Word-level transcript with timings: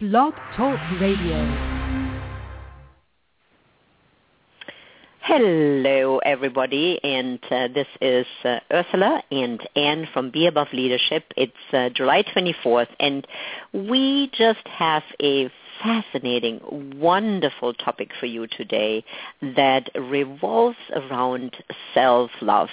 Blog 0.00 0.32
Talk 0.56 0.80
Radio. 0.98 1.36
Hello, 5.20 6.16
everybody, 6.24 6.98
and 7.04 7.38
uh, 7.50 7.68
this 7.68 7.86
is 8.00 8.24
uh, 8.42 8.60
Ursula 8.72 9.22
and 9.30 9.60
Anne 9.76 10.08
from 10.14 10.30
Be 10.30 10.46
Above 10.46 10.68
Leadership. 10.72 11.24
It's 11.36 11.52
uh, 11.74 11.90
July 11.90 12.22
24th, 12.34 12.86
and 12.98 13.26
we 13.74 14.30
just 14.32 14.66
have 14.68 15.02
a 15.22 15.50
fascinating, 15.82 16.60
wonderful 16.98 17.74
topic 17.74 18.10
for 18.18 18.24
you 18.24 18.46
today 18.46 19.04
that 19.42 19.90
revolves 19.94 20.78
around 20.94 21.54
self-love. 21.92 22.70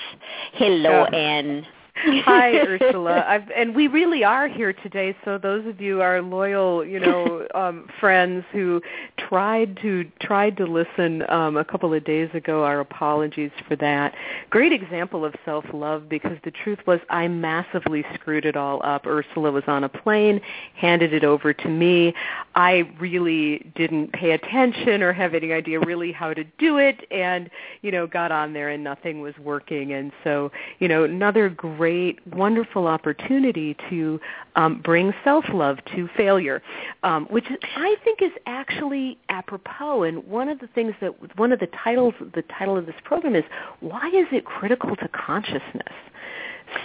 Hello, 0.53 1.03
Anne. 1.03 1.67
Hi, 2.25 2.51
Ursula. 2.57 3.25
I've, 3.27 3.49
and 3.55 3.75
we 3.75 3.87
really 3.87 4.23
are 4.23 4.47
here 4.47 4.71
today. 4.71 5.15
So 5.25 5.39
those 5.39 5.65
of 5.65 5.81
you 5.81 6.01
our 6.01 6.21
loyal, 6.21 6.85
you 6.85 6.99
know, 6.99 7.47
um, 7.55 7.87
friends 7.99 8.45
who 8.51 8.81
tried 9.17 9.77
to 9.81 10.05
tried 10.21 10.57
to 10.57 10.65
listen 10.65 11.27
um, 11.29 11.57
a 11.57 11.65
couple 11.65 11.93
of 11.93 12.03
days 12.03 12.29
ago, 12.33 12.63
our 12.63 12.81
apologies 12.81 13.49
for 13.67 13.75
that. 13.77 14.13
Great 14.51 14.73
example 14.73 15.25
of 15.25 15.33
self-love 15.43 16.07
because 16.07 16.37
the 16.43 16.51
truth 16.51 16.79
was 16.85 16.99
I 17.09 17.27
massively 17.27 18.05
screwed 18.13 18.45
it 18.45 18.55
all 18.55 18.79
up. 18.83 19.07
Ursula 19.07 19.51
was 19.51 19.63
on 19.67 19.83
a 19.83 19.89
plane, 19.89 20.39
handed 20.75 21.13
it 21.13 21.23
over 21.23 21.51
to 21.51 21.67
me. 21.67 22.13
I 22.53 22.89
really 22.99 23.71
didn't 23.75 24.13
pay 24.13 24.31
attention 24.31 25.01
or 25.01 25.13
have 25.13 25.33
any 25.33 25.51
idea 25.51 25.79
really 25.79 26.11
how 26.11 26.33
to 26.33 26.43
do 26.59 26.77
it, 26.77 27.07
and 27.09 27.49
you 27.81 27.91
know, 27.91 28.05
got 28.05 28.31
on 28.31 28.53
there 28.53 28.69
and 28.69 28.83
nothing 28.83 29.21
was 29.21 29.33
working. 29.39 29.93
And 29.93 30.11
so, 30.23 30.51
you 30.79 30.87
know, 30.87 31.03
another 31.03 31.49
great 31.49 31.86
great, 31.87 32.19
wonderful 32.35 32.85
opportunity 32.85 33.73
to 33.89 34.19
um, 34.57 34.81
bring 34.83 35.13
self-love 35.23 35.77
to 35.95 36.09
failure, 36.17 36.61
um, 37.03 37.25
which 37.27 37.45
I 37.77 37.95
think 38.03 38.21
is 38.21 38.31
actually 38.45 39.17
apropos. 39.29 40.03
And 40.03 40.27
one 40.27 40.49
of 40.49 40.59
the 40.59 40.67
things 40.67 40.93
that 40.99 41.37
one 41.37 41.53
of 41.53 41.59
the 41.61 41.69
titles, 41.81 42.13
the 42.35 42.43
title 42.59 42.77
of 42.77 42.85
this 42.87 42.95
program 43.05 43.35
is 43.35 43.45
"Why 43.79 44.05
is 44.09 44.27
it 44.33 44.43
critical 44.43 44.97
to 44.97 45.07
consciousness?" 45.07 45.95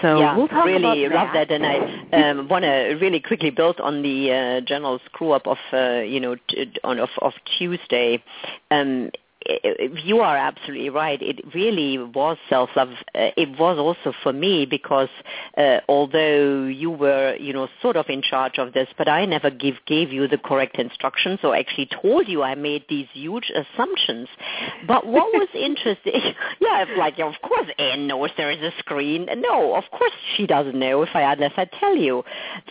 So 0.01 0.21
yeah, 0.21 0.37
we'll 0.37 0.47
talk 0.47 0.67
really 0.67 1.05
about 1.05 1.27
love 1.27 1.35
that, 1.35 1.51
and 1.51 1.67
I 1.67 2.31
um, 2.31 2.49
want 2.49 2.63
to 2.63 2.97
really 3.01 3.19
quickly 3.19 3.51
build 3.51 3.81
on 3.81 4.03
the 4.03 4.31
uh, 4.31 4.61
general 4.61 5.01
screw 5.07 5.33
up 5.33 5.49
of 5.49 5.59
uh, 5.73 6.03
you 6.03 6.21
know 6.21 6.37
t- 6.49 6.73
on 6.85 7.01
of, 7.01 7.11
of 7.21 7.33
Tuesday. 7.59 8.23
Um, 8.71 9.11
you 10.05 10.21
are 10.21 10.37
absolutely 10.37 10.91
right. 10.91 11.21
It 11.21 11.41
really 11.55 11.99
was 11.99 12.37
self-love. 12.49 12.91
Uh, 13.15 13.31
it 13.37 13.59
was 13.59 13.79
also 13.79 14.17
for 14.23 14.33
me 14.33 14.67
because 14.67 15.09
uh, 15.57 15.79
although 15.89 16.65
you 16.65 16.91
were, 16.91 17.37
you 17.37 17.53
know, 17.53 17.69
sort 17.81 17.97
of 17.97 18.07
in 18.09 18.23
charge 18.23 18.59
of 18.59 18.73
this, 18.73 18.89
but 18.97 19.09
I 19.09 19.25
never 19.25 19.51
give, 19.51 19.77
gave 19.87 20.13
you 20.13 20.29
the 20.29 20.39
correct 20.39 20.79
instructions 20.79 21.41
or 21.43 21.57
actually 21.57 21.89
told 22.01 22.29
you 22.29 22.43
I 22.43 22.55
made 22.55 22.85
these 22.89 23.07
huge 23.13 23.51
assumptions. 23.51 24.29
But 24.87 25.07
what 25.07 25.33
was 25.33 25.49
interesting, 25.55 26.35
yeah, 26.61 26.85
like 26.97 27.19
of 27.19 27.35
course 27.43 27.69
Anne 27.79 28.07
knows 28.07 28.31
there 28.37 28.51
is 28.51 28.61
a 28.61 28.73
screen. 28.79 29.27
No, 29.37 29.75
of 29.75 29.85
course 29.91 30.13
she 30.37 30.47
doesn't 30.47 30.79
know 30.79 31.03
if 31.03 31.11
I 31.15 31.33
unless 31.33 31.53
I 31.57 31.67
tell 31.81 31.97
you. 31.97 32.23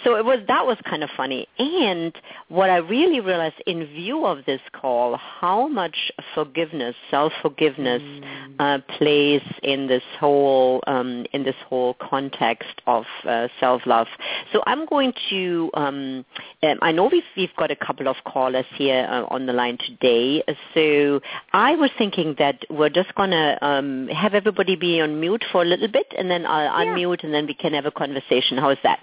So 0.03 0.15
it 0.15 0.25
was 0.25 0.39
that 0.47 0.65
was 0.65 0.77
kind 0.89 1.03
of 1.03 1.09
funny. 1.15 1.47
And 1.59 2.13
what 2.49 2.69
I 2.69 2.77
really 2.77 3.19
realized 3.19 3.61
in 3.65 3.85
view 3.85 4.25
of 4.25 4.45
this 4.45 4.61
call, 4.73 5.17
how 5.17 5.67
much 5.67 6.11
forgiveness 6.33 6.60
forgiveness, 6.61 6.95
self-forgiveness 7.09 8.01
mm. 8.01 8.55
uh, 8.59 8.79
plays 8.97 9.41
in 9.63 9.87
this 9.87 10.03
whole 10.19 10.83
um, 10.87 11.25
in 11.33 11.43
this 11.43 11.55
whole 11.67 11.95
context 11.95 12.81
of 12.87 13.05
uh, 13.25 13.47
self-love. 13.59 14.07
So 14.53 14.61
I'm 14.67 14.85
going 14.85 15.13
to. 15.29 15.69
Um, 15.73 16.25
um, 16.63 16.77
I 16.81 16.91
know 16.91 17.09
we've 17.11 17.23
we've 17.35 17.55
got 17.57 17.71
a 17.71 17.75
couple 17.75 18.07
of 18.07 18.17
callers 18.25 18.65
here 18.75 19.07
uh, 19.09 19.25
on 19.33 19.45
the 19.45 19.53
line 19.53 19.77
today. 19.85 20.43
So 20.73 21.21
I 21.53 21.75
was 21.75 21.89
thinking 21.97 22.35
that 22.37 22.63
we're 22.69 22.89
just 22.89 23.13
going 23.15 23.31
to 23.31 23.57
um, 23.65 24.07
have 24.09 24.33
everybody 24.33 24.75
be 24.75 25.01
on 25.01 25.19
mute 25.19 25.43
for 25.51 25.61
a 25.61 25.65
little 25.65 25.87
bit, 25.87 26.07
and 26.17 26.29
then 26.29 26.45
I'll 26.45 26.85
yeah. 26.85 26.93
unmute, 26.93 27.23
and 27.23 27.33
then 27.33 27.47
we 27.47 27.53
can 27.53 27.73
have 27.73 27.85
a 27.85 27.91
conversation. 27.91 28.57
How 28.57 28.69
is 28.69 28.77
that? 28.83 28.99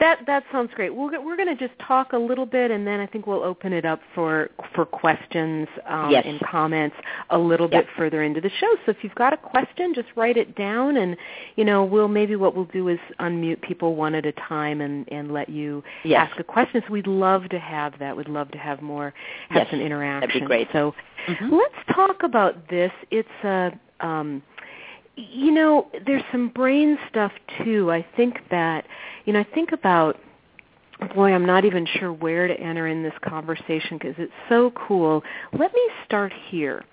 That 0.00 0.20
that 0.26 0.44
sounds 0.52 0.70
great. 0.74 0.94
We're 0.94 1.20
we're 1.20 1.36
going 1.36 1.54
to 1.54 1.56
just 1.56 1.78
talk 1.80 2.12
a 2.12 2.18
little 2.18 2.46
bit, 2.46 2.70
and 2.70 2.86
then 2.86 3.00
I 3.00 3.06
think 3.06 3.26
we'll 3.26 3.42
open 3.42 3.72
it 3.72 3.84
up 3.84 4.00
for 4.14 4.50
for 4.74 4.84
questions 4.84 5.66
um, 5.86 6.10
yes. 6.10 6.24
and 6.26 6.40
comments 6.40 6.94
a 7.30 7.38
little 7.38 7.66
bit 7.66 7.86
further 7.96 8.22
into 8.22 8.40
the 8.40 8.50
show. 8.60 8.76
So 8.86 8.90
if 8.92 8.98
you've 9.02 9.14
got 9.16 9.32
a 9.32 9.36
question, 9.36 9.94
just 9.94 10.08
write 10.14 10.36
it 10.36 10.54
down, 10.54 10.98
and 10.98 11.16
you 11.56 11.64
know 11.64 11.84
we'll 11.84 12.08
maybe 12.08 12.36
what 12.36 12.54
we'll 12.54 12.66
do 12.66 12.88
is 12.88 12.98
unmute 13.18 13.60
people 13.60 13.96
one 13.96 14.14
at 14.14 14.24
a 14.24 14.32
time 14.32 14.80
and 14.80 15.10
and 15.10 15.32
let 15.32 15.48
you 15.48 15.82
yes. 16.04 16.28
ask 16.30 16.38
a 16.38 16.44
question. 16.44 16.80
So 16.86 16.92
we'd 16.92 17.08
love 17.08 17.48
to 17.48 17.58
have 17.58 17.98
that. 17.98 18.16
We'd 18.16 18.28
love 18.28 18.52
to 18.52 18.58
have 18.58 18.80
more 18.80 19.12
have 19.48 19.66
some 19.70 19.80
interaction. 19.80 20.28
That'd 20.28 20.42
be 20.42 20.46
great. 20.46 20.68
So 20.72 20.94
mm-hmm. 21.26 21.54
let's 21.54 21.74
talk 21.92 22.22
about 22.22 22.68
this. 22.68 22.92
It's 23.10 23.28
a 23.42 23.72
um, 24.00 24.42
you 25.18 25.50
know, 25.50 25.88
there's 26.06 26.22
some 26.30 26.48
brain 26.48 26.96
stuff 27.10 27.32
too. 27.64 27.90
I 27.90 28.06
think 28.16 28.38
that, 28.50 28.84
you 29.24 29.32
know, 29.32 29.40
I 29.40 29.46
think 29.54 29.72
about, 29.72 30.16
boy, 31.14 31.32
I'm 31.32 31.46
not 31.46 31.64
even 31.64 31.86
sure 31.98 32.12
where 32.12 32.46
to 32.46 32.54
enter 32.54 32.86
in 32.86 33.02
this 33.02 33.14
conversation 33.22 33.98
because 33.98 34.14
it's 34.18 34.32
so 34.48 34.70
cool. 34.70 35.22
Let 35.52 35.72
me 35.72 35.88
start 36.04 36.32
here. 36.48 36.84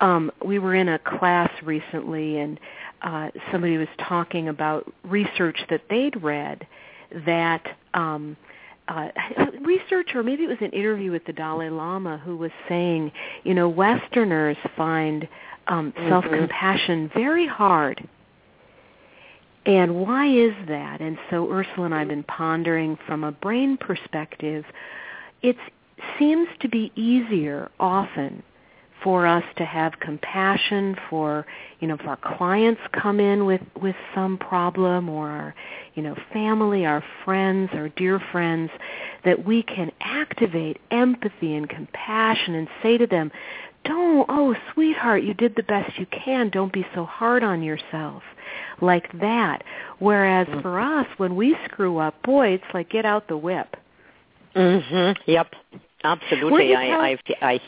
Um, 0.00 0.30
we 0.44 0.58
were 0.58 0.74
in 0.74 0.88
a 0.88 0.98
class 0.98 1.50
recently 1.62 2.38
and 2.38 2.60
uh, 3.02 3.30
somebody 3.50 3.78
was 3.78 3.88
talking 4.06 4.48
about 4.48 4.92
research 5.04 5.58
that 5.70 5.82
they'd 5.88 6.22
read 6.22 6.66
that 7.24 7.64
um, 7.94 8.36
uh, 8.88 9.08
research 9.62 10.10
or 10.14 10.22
maybe 10.22 10.44
it 10.44 10.48
was 10.48 10.58
an 10.60 10.72
interview 10.72 11.12
with 11.12 11.24
the 11.24 11.32
Dalai 11.32 11.70
Lama 11.70 12.18
who 12.18 12.36
was 12.36 12.50
saying, 12.68 13.12
you 13.44 13.54
know, 13.54 13.68
Westerners 13.68 14.56
find 14.76 15.26
um, 15.66 15.92
mm-hmm. 15.92 16.08
self-compassion 16.08 17.10
very 17.14 17.46
hard. 17.46 18.06
And 19.66 19.94
why 19.96 20.26
is 20.26 20.52
that? 20.68 21.00
And 21.00 21.16
so 21.30 21.50
Ursula 21.50 21.86
and 21.86 21.94
I 21.94 22.00
have 22.00 22.08
been 22.08 22.22
pondering 22.24 22.98
from 23.06 23.24
a 23.24 23.32
brain 23.32 23.78
perspective, 23.78 24.64
it 25.42 25.56
seems 26.18 26.48
to 26.60 26.68
be 26.68 26.92
easier 26.96 27.70
often 27.80 28.42
for 29.02 29.26
us 29.26 29.44
to 29.56 29.64
have 29.64 29.92
compassion 30.00 30.96
for, 31.10 31.46
you 31.80 31.86
know, 31.86 31.94
if 31.94 32.06
our 32.06 32.16
clients 32.38 32.80
come 32.92 33.20
in 33.20 33.44
with, 33.44 33.60
with 33.80 33.96
some 34.14 34.38
problem 34.38 35.10
or 35.10 35.28
our, 35.28 35.54
you 35.94 36.02
know, 36.02 36.16
family, 36.32 36.86
our 36.86 37.04
friends, 37.22 37.68
our 37.74 37.90
dear 37.90 38.18
friends, 38.32 38.70
that 39.24 39.44
we 39.44 39.62
can 39.62 39.92
activate 40.00 40.78
empathy 40.90 41.54
and 41.54 41.68
compassion 41.68 42.54
and 42.54 42.66
say 42.82 42.96
to 42.96 43.06
them, 43.06 43.30
don't, 43.84 44.26
oh, 44.28 44.54
sweetheart, 44.72 45.22
you 45.22 45.34
did 45.34 45.54
the 45.56 45.62
best 45.62 45.98
you 45.98 46.06
can. 46.06 46.50
Don't 46.50 46.72
be 46.72 46.86
so 46.94 47.04
hard 47.04 47.42
on 47.42 47.62
yourself. 47.62 48.22
Like 48.80 49.10
that. 49.20 49.62
Whereas 49.98 50.46
mm-hmm. 50.46 50.60
for 50.60 50.80
us, 50.80 51.06
when 51.16 51.36
we 51.36 51.56
screw 51.64 51.98
up, 51.98 52.20
boy, 52.22 52.48
it's 52.48 52.64
like 52.72 52.90
get 52.90 53.04
out 53.04 53.28
the 53.28 53.36
whip. 53.36 53.76
Mhm. 54.54 55.16
Yep. 55.26 55.54
Absolutely, 56.04 56.74
I, 56.74 57.12
I 57.12 57.18
I 57.40 57.60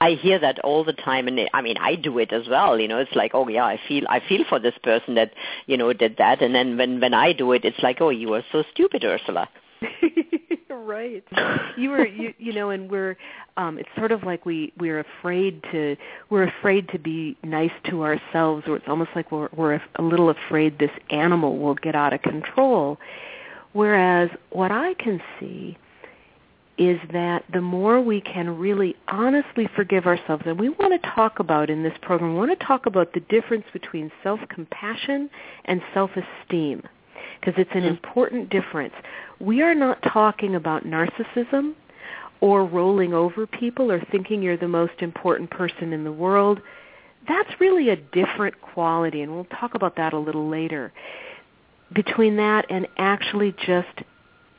I 0.00 0.10
hear 0.12 0.38
that 0.38 0.58
all 0.60 0.82
the 0.82 0.94
time, 0.94 1.28
and 1.28 1.38
I 1.52 1.60
mean 1.60 1.76
I 1.76 1.94
do 1.94 2.18
it 2.18 2.32
as 2.32 2.48
well. 2.48 2.80
You 2.80 2.88
know, 2.88 2.96
it's 2.96 3.14
like, 3.14 3.32
oh 3.34 3.46
yeah, 3.48 3.66
I 3.66 3.78
feel 3.86 4.04
I 4.08 4.20
feel 4.26 4.44
for 4.48 4.58
this 4.58 4.74
person 4.82 5.14
that 5.16 5.32
you 5.66 5.76
know 5.76 5.92
did 5.92 6.16
that, 6.16 6.40
and 6.40 6.54
then 6.54 6.78
when 6.78 7.00
when 7.00 7.12
I 7.12 7.34
do 7.34 7.52
it, 7.52 7.66
it's 7.66 7.82
like, 7.82 8.00
oh, 8.00 8.08
you 8.08 8.28
were 8.28 8.42
so 8.50 8.64
stupid, 8.72 9.04
Ursula. 9.04 9.46
right. 10.78 11.24
You 11.76 11.90
were 11.90 12.06
you 12.06 12.34
you 12.38 12.52
know, 12.52 12.70
and 12.70 12.90
we're 12.90 13.16
um 13.56 13.78
it's 13.78 13.88
sort 13.96 14.12
of 14.12 14.22
like 14.24 14.44
we 14.44 14.72
we're 14.78 15.00
afraid 15.00 15.62
to 15.72 15.96
we're 16.28 16.44
afraid 16.44 16.88
to 16.90 16.98
be 16.98 17.36
nice 17.42 17.72
to 17.88 18.02
ourselves 18.02 18.64
or 18.66 18.76
it's 18.76 18.88
almost 18.88 19.10
like 19.14 19.32
we're 19.32 19.48
we're 19.56 19.80
a 19.96 20.02
little 20.02 20.30
afraid 20.30 20.78
this 20.78 20.90
animal 21.10 21.58
will 21.58 21.74
get 21.74 21.94
out 21.94 22.12
of 22.12 22.22
control. 22.22 22.98
Whereas 23.72 24.30
what 24.50 24.70
I 24.70 24.94
can 24.94 25.20
see 25.40 25.78
is 26.78 26.98
that 27.12 27.44
the 27.52 27.60
more 27.60 28.00
we 28.00 28.20
can 28.20 28.58
really 28.58 28.96
honestly 29.08 29.68
forgive 29.76 30.06
ourselves, 30.06 30.42
and 30.46 30.58
we 30.58 30.68
want 30.68 31.00
to 31.00 31.10
talk 31.10 31.38
about 31.38 31.70
in 31.70 31.82
this 31.82 31.92
program, 32.02 32.32
we 32.32 32.38
want 32.38 32.58
to 32.58 32.66
talk 32.66 32.86
about 32.86 33.12
the 33.12 33.20
difference 33.20 33.64
between 33.72 34.10
self-compassion 34.22 35.30
and 35.66 35.82
self-esteem 35.94 36.82
because 37.40 37.54
it's 37.60 37.70
an 37.74 37.82
mm. 37.82 37.90
important 37.90 38.48
difference. 38.50 38.94
We 39.42 39.60
are 39.60 39.74
not 39.74 40.00
talking 40.04 40.54
about 40.54 40.84
narcissism 40.84 41.74
or 42.40 42.64
rolling 42.64 43.12
over 43.12 43.44
people 43.44 43.90
or 43.90 44.00
thinking 44.12 44.40
you're 44.40 44.56
the 44.56 44.68
most 44.68 44.92
important 45.00 45.50
person 45.50 45.92
in 45.92 46.04
the 46.04 46.12
world. 46.12 46.60
That's 47.26 47.50
really 47.58 47.88
a 47.88 47.96
different 47.96 48.60
quality, 48.62 49.20
and 49.20 49.32
we'll 49.32 49.46
talk 49.46 49.74
about 49.74 49.96
that 49.96 50.12
a 50.12 50.18
little 50.18 50.48
later. 50.48 50.92
Between 51.92 52.36
that 52.36 52.66
and 52.70 52.86
actually 52.98 53.52
just 53.66 54.02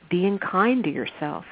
being 0.10 0.38
kind 0.38 0.84
to 0.84 0.92
yourself. 0.92 1.46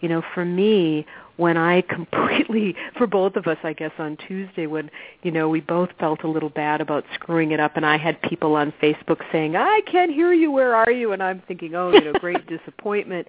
You 0.00 0.08
know, 0.08 0.22
for 0.34 0.44
me, 0.44 1.06
when 1.42 1.56
I 1.56 1.82
completely, 1.82 2.76
for 2.96 3.08
both 3.08 3.34
of 3.34 3.48
us, 3.48 3.58
I 3.64 3.72
guess 3.72 3.90
on 3.98 4.16
Tuesday, 4.28 4.68
when 4.68 4.90
you 5.24 5.32
know 5.32 5.48
we 5.48 5.60
both 5.60 5.90
felt 5.98 6.22
a 6.22 6.28
little 6.28 6.48
bad 6.48 6.80
about 6.80 7.04
screwing 7.14 7.50
it 7.50 7.58
up, 7.58 7.76
and 7.76 7.84
I 7.84 7.98
had 7.98 8.22
people 8.22 8.54
on 8.54 8.72
Facebook 8.80 9.20
saying, 9.32 9.56
"I 9.56 9.80
can't 9.90 10.12
hear 10.12 10.32
you. 10.32 10.52
Where 10.52 10.76
are 10.76 10.90
you?" 10.90 11.10
And 11.12 11.22
I'm 11.22 11.42
thinking, 11.48 11.74
"Oh, 11.74 11.90
you 11.92 12.00
know, 12.00 12.12
great 12.12 12.46
disappointment." 12.56 13.26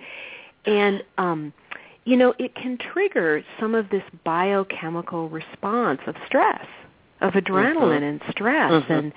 And 0.66 1.04
um, 1.18 1.52
you 2.06 2.16
know, 2.16 2.36
it 2.38 2.54
can 2.54 2.78
trigger 2.78 3.44
some 3.60 3.74
of 3.74 3.90
this 3.90 4.04
biochemical 4.24 5.30
response 5.30 6.02
of 6.06 6.16
stress, 6.28 6.66
of 7.24 7.34
adrenaline 7.34 8.02
mm-hmm. 8.02 8.04
and 8.04 8.22
stress 8.30 8.72
mm-hmm. 8.72 8.92
and 8.92 9.14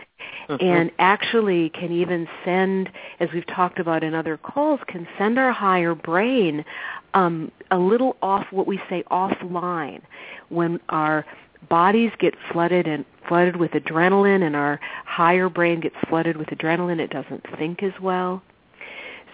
mm-hmm. 0.49 0.65
and 0.65 0.91
actually 0.99 1.69
can 1.71 1.93
even 1.93 2.27
send 2.45 2.89
as 3.21 3.29
we've 3.35 3.47
talked 3.47 3.79
about 3.79 4.03
in 4.03 4.15
other 4.15 4.37
calls 4.37 4.81
can 4.87 5.07
send 5.19 5.39
our 5.39 5.53
higher 5.53 5.95
brain 5.95 6.65
um, 7.15 7.51
a 7.71 7.79
little 7.79 8.17
off 8.23 8.47
what 8.51 8.67
we 8.67 8.81
say 8.89 9.03
offline 9.11 10.01
when 10.49 10.81
our 10.89 11.27
bodies 11.69 12.13
get 12.19 12.35
flooded 12.53 12.87
and 12.87 13.05
flooded 13.29 13.57
with 13.57 13.73
adrenaline 13.73 14.47
and 14.47 14.55
our 14.55 14.81
higher 15.05 15.49
brain 15.49 15.81
gets 15.81 15.97
flooded 16.09 16.37
with 16.37 16.49
adrenaline 16.49 17.01
it 17.01 17.11
doesn't 17.11 17.45
think 17.59 17.83
as 17.83 17.93
well 18.01 18.43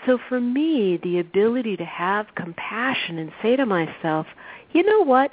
so 0.06 0.18
for 0.28 0.40
me, 0.40 0.98
the 1.02 1.20
ability 1.20 1.76
to 1.76 1.84
have 1.84 2.26
compassion 2.34 3.18
and 3.18 3.30
say 3.40 3.54
to 3.56 3.64
myself, 3.64 4.26
you 4.72 4.82
know 4.82 5.04
what? 5.04 5.32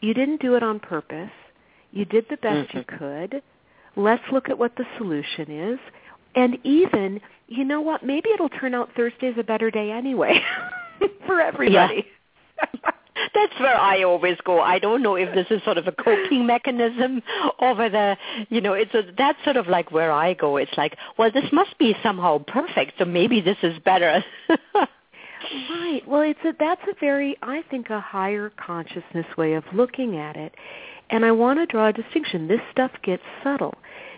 You 0.00 0.14
didn't 0.14 0.40
do 0.40 0.54
it 0.54 0.62
on 0.62 0.80
purpose. 0.80 1.30
You 1.92 2.04
did 2.04 2.26
the 2.28 2.36
best 2.36 2.70
mm-hmm. 2.70 2.78
you 2.78 2.84
could. 2.84 3.42
Let's 3.96 4.22
look 4.30 4.48
at 4.48 4.58
what 4.58 4.76
the 4.76 4.84
solution 4.98 5.50
is. 5.50 5.78
And 6.34 6.58
even, 6.64 7.20
you 7.48 7.64
know 7.64 7.80
what? 7.80 8.04
Maybe 8.04 8.28
it'll 8.30 8.50
turn 8.50 8.74
out 8.74 8.90
Thursday's 8.94 9.36
a 9.38 9.44
better 9.44 9.70
day 9.70 9.90
anyway 9.90 10.40
for 11.26 11.40
everybody. 11.40 12.04
Yeah. 12.06 12.66
that's 13.34 13.58
where 13.60 13.76
I 13.76 14.02
always 14.02 14.36
go. 14.44 14.60
I 14.60 14.78
don't 14.78 15.02
know 15.02 15.14
if 15.16 15.34
this 15.34 15.46
is 15.50 15.62
sort 15.64 15.78
of 15.78 15.86
a 15.86 15.92
coping 15.92 16.46
mechanism 16.46 17.22
or 17.58 17.74
whether, 17.74 18.16
you 18.48 18.60
know, 18.60 18.74
it's 18.74 18.94
a, 18.94 19.02
that's 19.16 19.42
sort 19.44 19.56
of 19.56 19.66
like 19.66 19.90
where 19.90 20.12
I 20.12 20.34
go. 20.34 20.56
It's 20.56 20.76
like, 20.76 20.96
well, 21.18 21.30
this 21.32 21.50
must 21.52 21.76
be 21.78 21.94
somehow 22.02 22.38
perfect, 22.46 22.92
so 22.98 23.04
maybe 23.04 23.40
this 23.40 23.58
is 23.62 23.78
better. 23.84 24.24
right. 25.70 26.02
Well, 26.06 26.22
it's 26.22 26.40
a, 26.44 26.52
that's 26.58 26.82
a 26.88 26.94
very, 27.00 27.36
I 27.42 27.62
think, 27.70 27.90
a 27.90 28.00
higher 28.00 28.50
consciousness 28.50 29.26
way 29.36 29.54
of 29.54 29.64
looking 29.72 30.16
at 30.16 30.36
it. 30.36 30.54
And 31.10 31.24
I 31.24 31.32
want 31.32 31.58
to 31.58 31.66
draw 31.66 31.88
a 31.88 31.92
distinction. 31.92 32.48
This 32.48 32.60
stuff 32.72 32.90
gets 33.02 33.22
subtle 33.42 33.74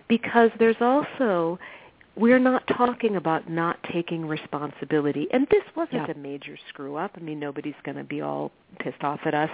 because 0.08 0.50
there's 0.58 0.80
also 0.80 1.58
we're 2.18 2.38
not 2.40 2.66
talking 2.66 3.14
about 3.14 3.48
not 3.48 3.78
taking 3.92 4.26
responsibility. 4.26 5.28
And 5.32 5.46
this 5.50 5.62
wasn't 5.76 6.08
yeah. 6.08 6.12
a 6.12 6.18
major 6.18 6.58
screw 6.68 6.96
up. 6.96 7.12
I 7.16 7.20
mean, 7.20 7.38
nobody's 7.38 7.76
going 7.84 7.96
to 7.96 8.04
be 8.04 8.20
all 8.20 8.50
pissed 8.80 9.04
off 9.04 9.20
at 9.24 9.34
us. 9.34 9.50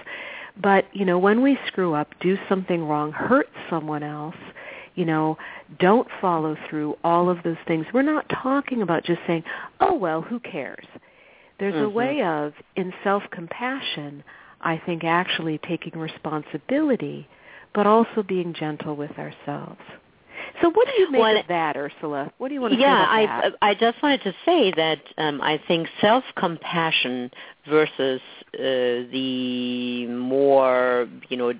But, 0.61 0.85
you 0.91 1.05
know, 1.05 1.19
when 1.19 1.43
we 1.43 1.59
screw 1.67 1.93
up, 1.93 2.07
do 2.21 2.37
something 2.49 2.87
wrong, 2.87 3.11
hurt 3.11 3.47
someone 3.69 4.01
else, 4.01 4.35
you 4.95 5.05
know, 5.05 5.37
don't 5.79 6.07
follow 6.19 6.57
through, 6.67 6.97
all 7.03 7.29
of 7.29 7.43
those 7.43 7.57
things. 7.67 7.85
We're 7.93 8.01
not 8.01 8.25
talking 8.29 8.81
about 8.81 9.03
just 9.03 9.19
saying, 9.27 9.43
oh, 9.79 9.93
well, 9.93 10.21
who 10.21 10.39
cares? 10.39 10.85
There's 11.59 11.75
mm-hmm. 11.75 11.85
a 11.85 11.89
way 11.89 12.23
of, 12.23 12.53
in 12.75 12.93
self-compassion, 13.03 14.23
I 14.65 14.81
think 14.85 15.03
actually 15.03 15.59
taking 15.59 15.97
responsibility, 15.97 17.27
but 17.73 17.87
also 17.87 18.23
being 18.27 18.53
gentle 18.53 18.95
with 18.95 19.11
ourselves. 19.11 19.79
So 20.61 20.69
what 20.69 20.87
do 20.87 21.01
you 21.01 21.11
make 21.11 21.21
well, 21.21 21.37
of 21.37 21.47
that, 21.47 21.75
Ursula? 21.75 22.31
What 22.37 22.47
do 22.47 22.53
you 22.53 22.61
want 22.61 22.73
to 22.73 22.79
yeah, 22.79 23.05
say 23.15 23.23
about 23.25 23.53
I? 23.61 23.69
I 23.69 23.73
just 23.73 24.01
wanted 24.01 24.21
to 24.23 24.33
say 24.45 24.71
that 24.71 24.99
um, 25.17 25.41
I 25.41 25.61
think 25.67 25.87
self-compassion 25.99 27.31
versus 27.69 28.21
uh, 28.53 28.59
the 29.11 30.07
more, 30.07 31.07
you 31.29 31.37
know, 31.37 31.53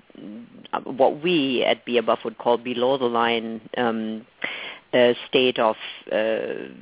what 0.84 1.22
we 1.22 1.64
at 1.64 1.84
Be 1.84 1.98
Above 1.98 2.20
would 2.24 2.38
call 2.38 2.58
below 2.58 2.96
the 2.96 3.06
line 3.06 3.60
um, 3.76 4.26
uh, 4.94 5.12
state 5.28 5.58
of, 5.58 5.76
uh, 6.10 6.72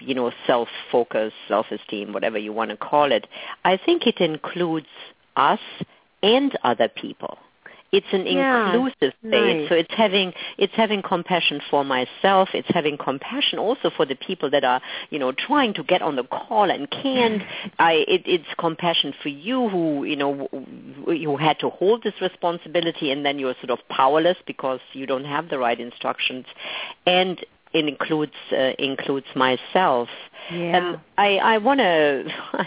you 0.00 0.14
know, 0.14 0.32
self-focus, 0.46 1.32
self-esteem, 1.48 2.12
whatever 2.12 2.38
you 2.38 2.52
want 2.52 2.70
to 2.70 2.76
call 2.76 3.12
it. 3.12 3.26
I 3.64 3.76
think 3.76 4.06
it 4.06 4.18
includes 4.18 4.86
us 5.36 5.60
and 6.22 6.56
other 6.62 6.88
people 6.88 7.38
it's 7.94 8.06
an 8.12 8.26
yeah, 8.26 8.74
inclusive 8.74 9.14
nice. 9.22 9.68
so 9.68 9.74
it's 9.74 9.94
having 9.94 10.32
it's 10.58 10.72
having 10.74 11.00
compassion 11.00 11.60
for 11.70 11.84
myself 11.84 12.48
it's 12.52 12.68
having 12.70 12.98
compassion 12.98 13.58
also 13.58 13.90
for 13.96 14.04
the 14.04 14.16
people 14.16 14.50
that 14.50 14.64
are 14.64 14.80
you 15.10 15.18
know 15.18 15.32
trying 15.32 15.72
to 15.72 15.84
get 15.84 16.02
on 16.02 16.16
the 16.16 16.24
call 16.24 16.70
and 16.70 16.90
can't 16.90 17.42
i 17.78 18.04
it, 18.08 18.22
it's 18.26 18.48
compassion 18.58 19.14
for 19.22 19.28
you 19.28 19.68
who 19.68 20.04
you 20.04 20.16
know 20.16 20.48
you 21.06 21.36
had 21.36 21.58
to 21.58 21.70
hold 21.70 22.02
this 22.02 22.14
responsibility 22.20 23.12
and 23.12 23.24
then 23.24 23.38
you're 23.38 23.54
sort 23.60 23.70
of 23.70 23.78
powerless 23.88 24.38
because 24.46 24.80
you 24.92 25.06
don't 25.06 25.24
have 25.24 25.48
the 25.48 25.58
right 25.58 25.78
instructions 25.78 26.46
and 27.06 27.44
it 27.72 27.88
includes 27.88 28.32
uh, 28.52 28.70
includes 28.78 29.26
myself. 29.34 30.08
Yeah. 30.52 30.90
Um, 30.90 31.00
I 31.18 31.38
I 31.38 31.58
want 31.58 31.80
to. 31.80 32.22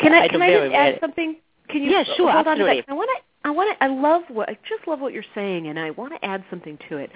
can 0.00 0.12
I, 0.12 0.22
I 0.22 0.28
can 0.28 0.42
I 0.42 0.50
just 0.50 0.74
add 0.74 0.98
something? 1.00 1.36
Can 1.70 1.82
you? 1.82 1.90
Yeah, 1.90 2.04
sure, 2.16 2.30
hold 2.30 2.46
absolutely. 2.46 2.78
On 2.78 2.84
I 2.88 2.92
want 2.94 3.10
to 3.16 3.48
I 3.48 3.50
want 3.50 3.78
to. 3.78 3.84
I 3.84 3.88
love 3.88 4.22
what 4.28 4.48
I 4.48 4.58
just 4.68 4.86
love 4.86 5.00
what 5.00 5.12
you're 5.12 5.24
saying, 5.34 5.66
and 5.66 5.78
I 5.78 5.90
want 5.90 6.12
to 6.12 6.24
add 6.24 6.44
something 6.50 6.78
to 6.88 6.96
it. 6.96 7.10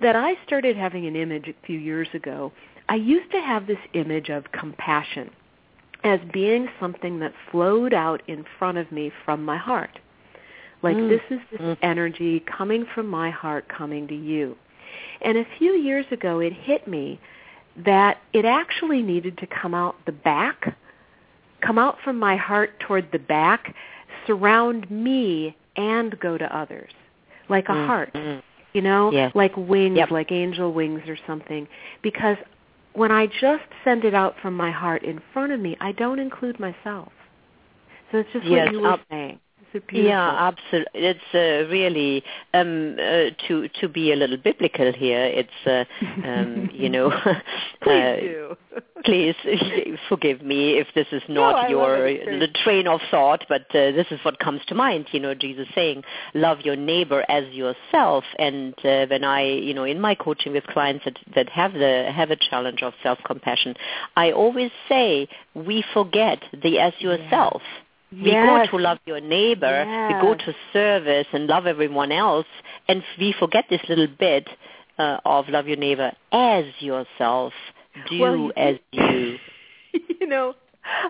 That 0.00 0.16
I 0.16 0.34
started 0.46 0.76
having 0.76 1.06
an 1.06 1.16
image 1.16 1.48
a 1.48 1.66
few 1.66 1.78
years 1.78 2.08
ago. 2.14 2.52
I 2.88 2.94
used 2.94 3.30
to 3.32 3.40
have 3.40 3.66
this 3.66 3.78
image 3.92 4.30
of 4.30 4.50
compassion 4.52 5.30
as 6.04 6.20
being 6.32 6.68
something 6.80 7.18
that 7.20 7.32
flowed 7.50 7.92
out 7.92 8.22
in 8.28 8.44
front 8.58 8.78
of 8.78 8.90
me 8.92 9.12
from 9.24 9.44
my 9.44 9.56
heart. 9.56 9.98
Like 10.82 10.96
mm. 10.96 11.08
this 11.08 11.20
is 11.30 11.40
this 11.50 11.60
mm. 11.60 11.76
energy 11.82 12.40
coming 12.40 12.86
from 12.94 13.08
my 13.08 13.30
heart 13.30 13.68
coming 13.68 14.06
to 14.08 14.14
you. 14.14 14.56
And 15.20 15.36
a 15.36 15.44
few 15.58 15.72
years 15.72 16.06
ago 16.10 16.38
it 16.38 16.52
hit 16.52 16.86
me 16.86 17.20
that 17.84 18.18
it 18.32 18.44
actually 18.44 19.02
needed 19.02 19.38
to 19.38 19.46
come 19.46 19.74
out 19.74 19.96
the 20.06 20.12
back, 20.12 20.76
come 21.60 21.78
out 21.78 21.98
from 22.04 22.18
my 22.18 22.36
heart 22.36 22.78
toward 22.80 23.10
the 23.12 23.18
back 23.18 23.74
surround 24.26 24.90
me 24.90 25.56
and 25.76 26.18
go 26.20 26.36
to 26.38 26.56
others, 26.56 26.92
like 27.48 27.68
a 27.68 27.72
mm-hmm. 27.72 27.86
heart, 27.86 28.44
you 28.72 28.82
know, 28.82 29.10
yes. 29.10 29.32
like 29.34 29.56
wings, 29.56 29.96
yep. 29.96 30.10
like 30.10 30.30
angel 30.32 30.72
wings 30.72 31.02
or 31.08 31.16
something. 31.26 31.66
Because 32.02 32.36
when 32.92 33.12
I 33.12 33.26
just 33.26 33.64
send 33.84 34.04
it 34.04 34.14
out 34.14 34.34
from 34.42 34.54
my 34.54 34.70
heart 34.70 35.04
in 35.04 35.20
front 35.32 35.52
of 35.52 35.60
me, 35.60 35.76
I 35.80 35.92
don't 35.92 36.18
include 36.18 36.58
myself. 36.58 37.12
So 38.10 38.18
it's 38.18 38.32
just 38.32 38.46
yes, 38.46 38.66
what 38.66 38.72
you 38.72 38.80
were 38.80 38.88
up, 38.88 39.00
saying. 39.10 39.40
Yeah, 39.92 40.48
absolutely. 40.48 41.00
It's 41.00 41.20
uh, 41.34 41.70
really 41.70 42.22
um, 42.54 42.96
uh, 42.98 43.30
to 43.48 43.68
to 43.80 43.88
be 43.88 44.12
a 44.12 44.16
little 44.16 44.36
biblical 44.36 44.92
here. 44.92 45.24
It's 45.24 45.50
uh, 45.66 45.84
um, 46.26 46.70
you 46.72 46.88
know, 46.94 47.10
please 47.82 48.02
uh, 48.02 48.16
do. 48.20 48.56
please 49.04 49.34
forgive 50.08 50.42
me 50.42 50.78
if 50.78 50.88
this 50.94 51.06
is 51.12 51.22
not 51.28 51.64
no, 51.64 51.68
your 51.68 51.98
the 52.02 52.48
train 52.64 52.86
of 52.86 53.00
thought, 53.10 53.44
but 53.48 53.62
uh, 53.70 53.92
this 53.92 54.06
is 54.10 54.20
what 54.24 54.38
comes 54.38 54.60
to 54.68 54.74
mind. 54.74 55.06
You 55.12 55.20
know, 55.20 55.34
Jesus 55.34 55.68
saying, 55.74 56.04
"Love 56.34 56.60
your 56.62 56.76
neighbor 56.76 57.24
as 57.28 57.44
yourself." 57.52 58.24
And 58.38 58.74
uh, 58.84 59.06
when 59.06 59.24
I, 59.24 59.42
you 59.42 59.74
know, 59.74 59.84
in 59.84 60.00
my 60.00 60.14
coaching 60.14 60.52
with 60.52 60.64
clients 60.64 61.04
that 61.04 61.18
that 61.34 61.48
have 61.50 61.72
the 61.74 62.10
have 62.14 62.30
a 62.30 62.36
challenge 62.36 62.82
of 62.82 62.94
self 63.02 63.18
compassion, 63.24 63.74
I 64.16 64.32
always 64.32 64.70
say 64.88 65.28
we 65.54 65.84
forget 65.92 66.38
the 66.62 66.78
as 66.78 66.92
yourself. 66.98 67.62
Yeah 67.64 67.82
we 68.12 68.32
yes. 68.32 68.68
go 68.70 68.78
to 68.78 68.82
love 68.82 68.98
your 69.06 69.20
neighbor, 69.20 69.84
yes. 69.84 70.12
we 70.14 70.20
go 70.20 70.34
to 70.34 70.54
service 70.72 71.26
and 71.32 71.46
love 71.46 71.66
everyone 71.66 72.12
else, 72.12 72.46
and 72.88 73.02
we 73.18 73.34
forget 73.38 73.66
this 73.68 73.80
little 73.88 74.08
bit 74.18 74.48
uh, 74.98 75.18
of 75.24 75.48
love 75.48 75.66
your 75.66 75.76
neighbor 75.76 76.12
as 76.32 76.64
yourself. 76.80 77.52
Do 78.08 78.18
well, 78.20 78.52
as 78.56 78.76
you. 78.92 79.38
you 79.92 80.26
know, 80.26 80.54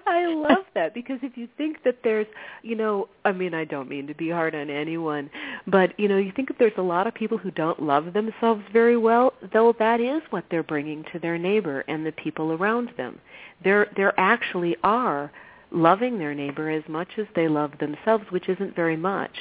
I 0.07 0.27
love 0.27 0.65
that 0.75 0.95
because 0.95 1.19
if 1.23 1.37
you 1.37 1.49
think 1.57 1.83
that 1.85 1.99
there's, 2.03 2.27
you 2.63 2.75
know, 2.75 3.09
I 3.25 3.33
mean, 3.33 3.55
I 3.55 3.65
don't 3.65 3.89
mean 3.89 4.07
to 4.09 4.15
be 4.15 4.31
hard 4.31 4.55
on 4.55 4.71
anyone, 4.71 5.31
but 5.67 5.99
you 5.99 6.09
know, 6.09 6.17
you 6.17 6.33
think 6.35 6.51
if 6.51 6.59
there's 6.59 6.73
a 6.79 6.83
lot 6.83 7.07
of 7.07 7.15
people 7.15 7.39
who 7.39 7.51
don't 7.51 7.83
love 7.83 8.13
themselves 8.13 8.63
very 8.73 8.97
well, 8.97 9.35
though 9.53 9.75
that 9.79 10.01
is 10.01 10.23
what 10.31 10.45
they're 10.51 10.63
bringing 10.63 11.05
to 11.13 11.19
their 11.19 11.39
neighbor 11.39 11.85
and 11.89 12.05
the 12.05 12.13
people 12.13 12.53
around 12.53 12.91
them. 12.97 13.21
There, 13.63 13.89
there 13.97 14.19
actually 14.19 14.77
are 14.83 15.31
loving 15.71 16.19
their 16.19 16.35
neighbor 16.35 16.71
as 16.71 16.83
much 16.89 17.09
as 17.19 17.27
they 17.35 17.49
love 17.49 17.73
themselves, 17.79 18.25
which 18.31 18.49
isn't 18.49 18.75
very 18.75 18.97
much. 18.97 19.33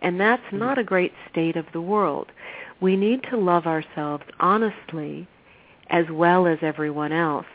And 0.00 0.20
that's 0.20 0.42
mm-hmm. 0.44 0.58
not 0.58 0.78
a 0.78 0.84
great 0.84 1.12
state 1.30 1.56
of 1.56 1.66
the 1.72 1.80
world. 1.80 2.30
We 2.80 2.96
need 2.96 3.22
to 3.30 3.36
love 3.36 3.66
ourselves 3.66 4.24
honestly 4.40 5.26
as 5.90 6.04
well 6.10 6.46
as 6.46 6.58
everyone 6.62 7.12
else. 7.12 7.46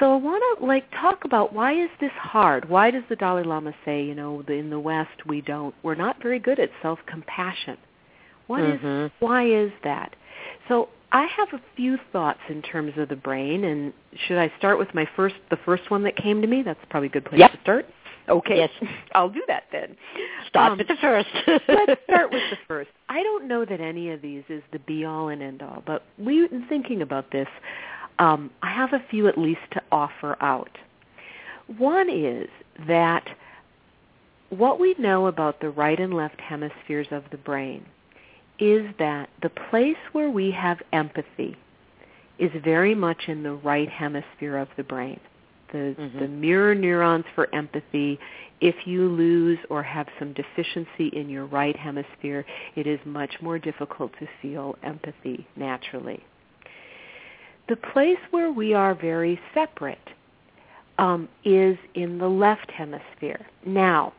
So 0.00 0.12
I 0.12 0.16
want 0.16 0.58
to 0.58 0.66
like 0.66 0.90
talk 0.92 1.24
about 1.24 1.52
why 1.52 1.72
is 1.72 1.90
this 2.00 2.12
hard? 2.12 2.68
Why 2.68 2.90
does 2.90 3.02
the 3.08 3.16
Dalai 3.16 3.44
Lama 3.44 3.72
say, 3.84 4.02
you 4.04 4.14
know, 4.14 4.42
in 4.48 4.70
the 4.70 4.78
West 4.78 5.26
we 5.26 5.40
don't 5.40 5.74
we're 5.82 5.94
not 5.94 6.22
very 6.22 6.38
good 6.38 6.58
at 6.58 6.70
self-compassion. 6.82 7.76
What 8.46 8.60
mm-hmm. 8.60 9.06
is 9.06 9.10
why 9.20 9.46
is 9.46 9.70
that? 9.84 10.14
So 10.68 10.88
I 11.14 11.28
have 11.36 11.48
a 11.52 11.62
few 11.76 11.96
thoughts 12.12 12.40
in 12.48 12.60
terms 12.60 12.94
of 12.96 13.08
the 13.08 13.14
brain, 13.14 13.62
and 13.62 13.92
should 14.26 14.36
I 14.36 14.52
start 14.58 14.80
with 14.80 14.92
my 14.94 15.08
first, 15.14 15.36
the 15.48 15.56
first 15.64 15.88
one 15.88 16.02
that 16.02 16.16
came 16.16 16.42
to 16.42 16.48
me? 16.48 16.62
That's 16.62 16.80
probably 16.90 17.06
a 17.06 17.12
good 17.12 17.24
place 17.24 17.38
yep. 17.38 17.52
to 17.52 17.60
start. 17.60 17.86
Okay, 18.28 18.56
yes. 18.56 18.70
I'll 19.14 19.30
do 19.30 19.42
that 19.46 19.62
then. 19.70 19.96
Start 20.48 20.72
um, 20.72 20.78
with 20.78 20.88
the 20.88 20.96
first. 21.00 21.28
let's 21.68 22.00
start 22.10 22.32
with 22.32 22.42
the 22.50 22.56
first. 22.68 22.90
I 23.08 23.22
don't 23.22 23.46
know 23.46 23.64
that 23.64 23.80
any 23.80 24.10
of 24.10 24.22
these 24.22 24.42
is 24.48 24.60
the 24.72 24.80
be-all 24.80 25.28
and 25.28 25.40
end-all, 25.40 25.84
but 25.86 26.02
we, 26.18 26.46
in 26.46 26.66
thinking 26.68 27.00
about 27.00 27.30
this, 27.30 27.48
um, 28.18 28.50
I 28.60 28.72
have 28.72 28.92
a 28.92 29.02
few 29.08 29.28
at 29.28 29.38
least 29.38 29.60
to 29.74 29.82
offer 29.92 30.36
out. 30.42 30.76
One 31.78 32.10
is 32.10 32.48
that 32.88 33.24
what 34.50 34.80
we 34.80 34.96
know 34.98 35.28
about 35.28 35.60
the 35.60 35.70
right 35.70 36.00
and 36.00 36.12
left 36.12 36.40
hemispheres 36.40 37.06
of 37.12 37.22
the 37.30 37.38
brain 37.38 37.86
is 38.64 38.86
that 38.98 39.28
the 39.42 39.50
place 39.50 39.98
where 40.12 40.30
we 40.30 40.50
have 40.50 40.78
empathy 40.94 41.54
is 42.38 42.50
very 42.64 42.94
much 42.94 43.24
in 43.28 43.42
the 43.42 43.52
right 43.52 43.90
hemisphere 43.90 44.56
of 44.56 44.68
the 44.78 44.82
brain. 44.82 45.20
The, 45.70 45.94
mm-hmm. 45.98 46.18
the 46.18 46.28
mirror 46.28 46.74
neurons 46.74 47.26
for 47.34 47.54
empathy, 47.54 48.18
if 48.62 48.74
you 48.86 49.06
lose 49.08 49.58
or 49.68 49.82
have 49.82 50.06
some 50.18 50.32
deficiency 50.32 51.08
in 51.08 51.28
your 51.28 51.44
right 51.44 51.76
hemisphere, 51.76 52.46
it 52.74 52.86
is 52.86 52.98
much 53.04 53.34
more 53.42 53.58
difficult 53.58 54.12
to 54.18 54.26
feel 54.40 54.76
empathy 54.82 55.46
naturally. 55.56 56.24
The 57.68 57.76
place 57.76 58.18
where 58.30 58.50
we 58.50 58.72
are 58.72 58.94
very 58.94 59.38
separate 59.52 59.98
um, 60.96 61.28
is 61.44 61.76
in 61.94 62.16
the 62.16 62.28
left 62.28 62.70
hemisphere. 62.70 63.44
Now, 63.66 64.14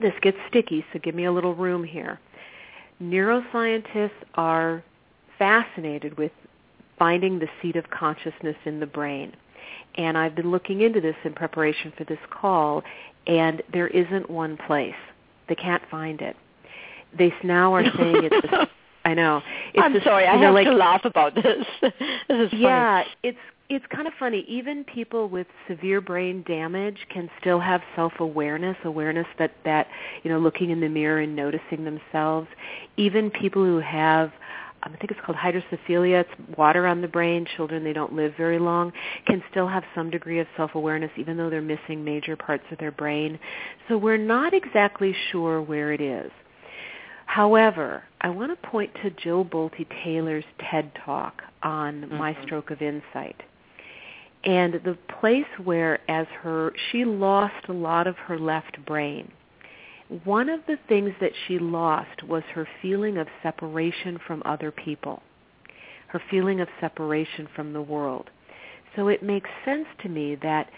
this 0.00 0.14
gets 0.22 0.36
sticky, 0.48 0.84
so 0.92 1.00
give 1.00 1.16
me 1.16 1.24
a 1.24 1.32
little 1.32 1.54
room 1.54 1.82
here. 1.82 2.20
Neuroscientists 3.02 4.10
are 4.34 4.82
fascinated 5.38 6.16
with 6.16 6.32
finding 6.98 7.38
the 7.38 7.48
seat 7.60 7.76
of 7.76 7.88
consciousness 7.90 8.56
in 8.64 8.80
the 8.80 8.86
brain. 8.86 9.32
And 9.96 10.16
I've 10.16 10.34
been 10.34 10.50
looking 10.50 10.80
into 10.80 11.00
this 11.00 11.16
in 11.24 11.34
preparation 11.34 11.92
for 11.96 12.04
this 12.04 12.18
call, 12.30 12.82
and 13.26 13.62
there 13.72 13.88
isn't 13.88 14.30
one 14.30 14.56
place. 14.66 14.94
They 15.48 15.54
can't 15.54 15.82
find 15.90 16.20
it. 16.20 16.36
They 17.16 17.32
now 17.42 17.74
are 17.74 17.84
saying 17.96 18.28
it's. 18.30 18.52
A, 18.52 18.68
I 19.06 19.14
know. 19.14 19.40
It's 19.72 19.84
I'm 19.84 19.94
a, 19.94 20.02
sorry. 20.02 20.26
I 20.26 20.34
know, 20.34 20.46
have 20.46 20.54
like, 20.54 20.66
to 20.66 20.74
laugh 20.74 21.04
about 21.04 21.36
this. 21.36 21.64
this 21.80 21.92
is 22.28 22.50
funny. 22.50 22.62
Yeah, 22.62 23.04
it's 23.22 23.38
it's 23.68 23.84
kind 23.94 24.08
of 24.08 24.12
funny. 24.18 24.44
Even 24.48 24.82
people 24.82 25.28
with 25.28 25.46
severe 25.68 26.00
brain 26.00 26.44
damage 26.46 26.98
can 27.08 27.30
still 27.40 27.60
have 27.60 27.82
self-awareness, 27.94 28.76
awareness 28.84 29.26
that 29.38 29.52
that 29.64 29.86
you 30.24 30.30
know, 30.30 30.40
looking 30.40 30.70
in 30.70 30.80
the 30.80 30.88
mirror 30.88 31.20
and 31.20 31.36
noticing 31.36 31.84
themselves. 31.84 32.48
Even 32.96 33.30
people 33.30 33.64
who 33.64 33.78
have 33.78 34.32
I 34.82 34.88
think 34.88 35.12
it's 35.12 35.20
called 35.24 35.38
hydrocephalia. 35.38 36.22
It's 36.22 36.58
water 36.58 36.86
on 36.88 37.00
the 37.00 37.08
brain. 37.08 37.46
Children, 37.56 37.84
they 37.84 37.92
don't 37.92 38.12
live 38.12 38.34
very 38.36 38.58
long, 38.58 38.92
can 39.26 39.40
still 39.52 39.68
have 39.68 39.84
some 39.94 40.10
degree 40.10 40.40
of 40.40 40.48
self-awareness 40.56 41.12
even 41.16 41.36
though 41.36 41.48
they're 41.48 41.62
missing 41.62 42.04
major 42.04 42.36
parts 42.36 42.64
of 42.72 42.78
their 42.78 42.92
brain. 42.92 43.38
So 43.88 43.96
we're 43.98 44.16
not 44.16 44.52
exactly 44.52 45.14
sure 45.30 45.62
where 45.62 45.92
it 45.92 46.00
is. 46.00 46.30
However, 47.26 48.04
I 48.20 48.30
want 48.30 48.50
to 48.50 48.68
point 48.68 48.92
to 49.02 49.10
Jill 49.10 49.44
Bolte 49.44 49.86
Taylor's 50.02 50.44
TED 50.58 50.92
Talk 51.04 51.42
on 51.62 52.02
mm-hmm. 52.02 52.16
My 52.16 52.36
Stroke 52.44 52.70
of 52.70 52.80
Insight 52.80 53.42
and 54.46 54.74
the 54.84 54.96
place 55.20 55.46
where 55.64 55.98
as 56.08 56.26
her 56.42 56.72
she 56.90 57.04
lost 57.04 57.68
a 57.68 57.72
lot 57.72 58.06
of 58.06 58.16
her 58.16 58.38
left 58.38 58.82
brain 58.86 59.30
one 60.24 60.48
of 60.48 60.60
the 60.68 60.78
things 60.88 61.10
that 61.20 61.32
she 61.46 61.58
lost 61.58 62.22
was 62.22 62.44
her 62.54 62.66
feeling 62.80 63.18
of 63.18 63.26
separation 63.42 64.18
from 64.26 64.42
other 64.44 64.70
people 64.70 65.22
her 66.08 66.22
feeling 66.30 66.60
of 66.60 66.68
separation 66.80 67.48
from 67.54 67.72
the 67.72 67.82
world 67.82 68.30
so 68.94 69.08
it 69.08 69.22
makes 69.22 69.50
sense 69.64 69.86
to 70.00 70.08
me 70.08 70.36
that 70.36 70.70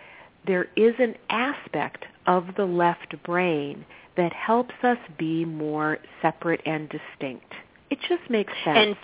there 0.46 0.68
is 0.76 0.94
an 0.98 1.14
aspect 1.28 2.04
of 2.26 2.46
the 2.56 2.64
left 2.64 3.14
brain 3.22 3.84
that 4.18 4.32
helps 4.34 4.74
us 4.82 4.98
be 5.16 5.44
more 5.46 5.98
separate 6.20 6.60
and 6.66 6.90
distinct. 6.90 7.54
It 7.88 7.98
just 8.06 8.28
makes 8.28 8.52
sense. 8.64 8.76
and 8.76 8.96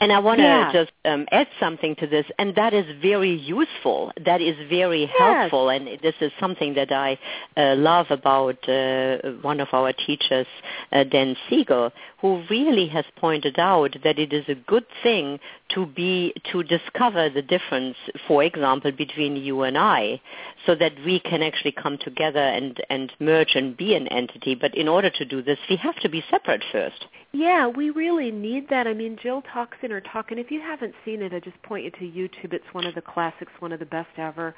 and 0.00 0.10
I 0.12 0.18
want 0.18 0.38
to 0.38 0.44
yeah. 0.44 0.72
just 0.72 0.92
um, 1.04 1.26
add 1.30 1.46
something 1.60 1.94
to 1.96 2.06
this, 2.06 2.24
and 2.38 2.54
that 2.56 2.72
is 2.72 2.86
very 3.02 3.34
useful. 3.34 4.12
That 4.24 4.40
is 4.40 4.56
very 4.70 5.02
yes. 5.02 5.10
helpful, 5.18 5.68
and 5.68 5.86
this 6.02 6.14
is 6.22 6.32
something 6.40 6.74
that 6.74 6.90
I 6.90 7.18
uh, 7.56 7.74
love 7.76 8.06
about 8.10 8.66
uh, 8.66 9.18
one 9.42 9.60
of 9.60 9.68
our 9.72 9.92
teachers, 9.92 10.46
uh, 10.92 11.04
Dan 11.04 11.36
Siegel, 11.48 11.92
who 12.22 12.42
really 12.48 12.88
has 12.88 13.04
pointed 13.16 13.58
out 13.58 13.94
that 14.02 14.18
it 14.18 14.32
is 14.32 14.44
a 14.48 14.54
good 14.54 14.86
thing 15.02 15.38
to 15.74 15.84
be 15.84 16.32
to 16.50 16.62
discover 16.62 17.28
the 17.28 17.42
difference, 17.42 17.96
for 18.26 18.42
example, 18.42 18.92
between 18.92 19.36
you 19.36 19.62
and 19.62 19.76
I, 19.76 20.20
so 20.64 20.74
that 20.76 20.92
we 21.04 21.20
can 21.20 21.42
actually 21.42 21.72
come 21.72 21.98
together 21.98 22.40
and 22.40 22.80
and 22.88 23.12
merge 23.20 23.54
and 23.54 23.76
be 23.76 23.94
an 23.94 24.08
entity. 24.08 24.54
But 24.54 24.74
in 24.74 24.88
order 24.88 25.10
to 25.10 25.24
do 25.26 25.42
this, 25.42 25.58
we 25.68 25.76
have 25.76 25.96
to 25.96 26.08
be 26.08 26.24
separate 26.30 26.64
first. 26.72 27.04
Yeah, 27.32 27.68
we 27.68 27.90
really 27.90 28.32
need 28.32 28.68
that. 28.70 28.88
I 28.88 28.92
mean, 28.92 29.16
Jill 29.22 29.42
talks 29.52 29.76
in 29.82 29.92
her 29.92 30.00
talk, 30.00 30.32
and 30.32 30.40
if 30.40 30.50
you 30.50 30.60
haven't 30.60 30.94
seen 31.04 31.22
it, 31.22 31.32
I 31.32 31.38
just 31.38 31.62
point 31.62 31.84
you 31.84 31.90
to 31.92 31.98
YouTube. 32.00 32.52
It's 32.52 32.64
one 32.72 32.84
of 32.84 32.96
the 32.96 33.02
classics, 33.02 33.52
one 33.60 33.70
of 33.70 33.78
the 33.78 33.86
best 33.86 34.08
ever. 34.16 34.52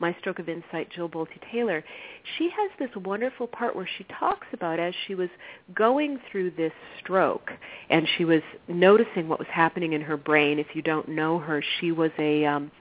My 0.00 0.14
Stroke 0.18 0.40
of 0.40 0.48
Insight, 0.48 0.90
Jill 0.90 1.08
Bolte 1.08 1.38
Taylor. 1.52 1.84
She 2.36 2.50
has 2.50 2.70
this 2.80 2.90
wonderful 3.04 3.46
part 3.46 3.76
where 3.76 3.88
she 3.96 4.04
talks 4.18 4.48
about 4.52 4.80
as 4.80 4.92
she 5.06 5.14
was 5.14 5.28
going 5.72 6.18
through 6.30 6.50
this 6.52 6.72
stroke, 6.98 7.52
and 7.90 8.08
she 8.18 8.24
was 8.24 8.42
noticing 8.66 9.28
what 9.28 9.38
was 9.38 9.48
happening 9.48 9.92
in 9.92 10.00
her 10.00 10.16
brain. 10.16 10.58
If 10.58 10.74
you 10.74 10.82
don't 10.82 11.08
know 11.08 11.38
her, 11.38 11.62
she 11.78 11.92
was 11.92 12.10
a 12.18 12.44
um, 12.44 12.72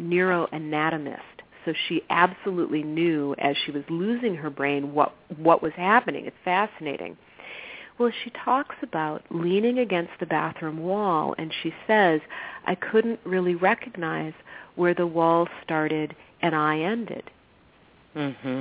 neuroanatomist 0.00 1.22
so 1.64 1.74
she 1.88 2.00
absolutely 2.10 2.84
knew 2.84 3.34
as 3.38 3.56
she 3.64 3.72
was 3.72 3.82
losing 3.90 4.36
her 4.36 4.50
brain 4.50 4.94
what 4.94 5.12
what 5.36 5.64
was 5.64 5.72
happening. 5.74 6.24
It's 6.24 6.36
fascinating. 6.44 7.16
Well, 7.98 8.12
she 8.24 8.30
talks 8.30 8.76
about 8.82 9.22
leaning 9.30 9.78
against 9.78 10.12
the 10.20 10.26
bathroom 10.26 10.78
wall, 10.78 11.34
and 11.38 11.52
she 11.62 11.72
says, 11.86 12.20
I 12.66 12.74
couldn't 12.74 13.20
really 13.24 13.54
recognize 13.54 14.34
where 14.74 14.94
the 14.94 15.06
wall 15.06 15.48
started 15.62 16.14
and 16.42 16.54
I 16.54 16.80
ended. 16.80 17.24
Mm-hmm. 18.14 18.60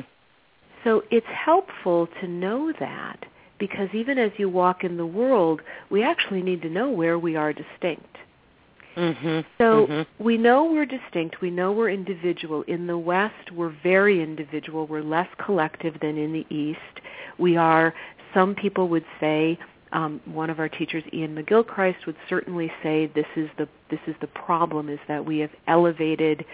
So 0.83 1.03
it's 1.11 1.27
helpful 1.27 2.07
to 2.21 2.27
know 2.27 2.71
that 2.79 3.25
because 3.57 3.89
even 3.93 4.17
as 4.17 4.31
you 4.37 4.49
walk 4.49 4.83
in 4.83 4.97
the 4.97 5.05
world, 5.05 5.61
we 5.89 6.03
actually 6.03 6.41
need 6.41 6.61
to 6.61 6.69
know 6.69 6.89
where 6.89 7.17
we 7.17 7.35
are 7.35 7.53
distinct. 7.53 8.17
Mm-hmm. 8.95 9.39
So 9.57 9.87
mm-hmm. 9.87 10.23
we 10.23 10.37
know 10.37 10.65
we're 10.65 10.85
distinct. 10.85 11.41
We 11.41 11.49
know 11.49 11.71
we're 11.71 11.89
individual. 11.89 12.63
In 12.63 12.87
the 12.87 12.97
West, 12.97 13.51
we're 13.51 13.75
very 13.83 14.21
individual. 14.21 14.87
We're 14.87 15.03
less 15.03 15.27
collective 15.43 15.99
than 16.01 16.17
in 16.17 16.31
the 16.31 16.45
East. 16.53 16.79
We 17.37 17.57
are 17.57 17.93
some 18.35 18.53
people 18.53 18.87
would 18.89 19.05
say 19.19 19.57
um, 19.93 20.21
one 20.25 20.49
of 20.49 20.59
our 20.59 20.69
teachers, 20.69 21.03
Iain 21.13 21.35
McGilchrist, 21.35 22.05
would 22.05 22.17
certainly 22.29 22.71
say 22.83 23.07
this 23.15 23.25
is 23.35 23.49
the 23.57 23.67
this 23.89 24.01
is 24.05 24.15
the 24.21 24.27
problem 24.27 24.89
is 24.89 24.99
that 25.07 25.25
we 25.25 25.39
have 25.39 25.51
elevated 25.67 26.45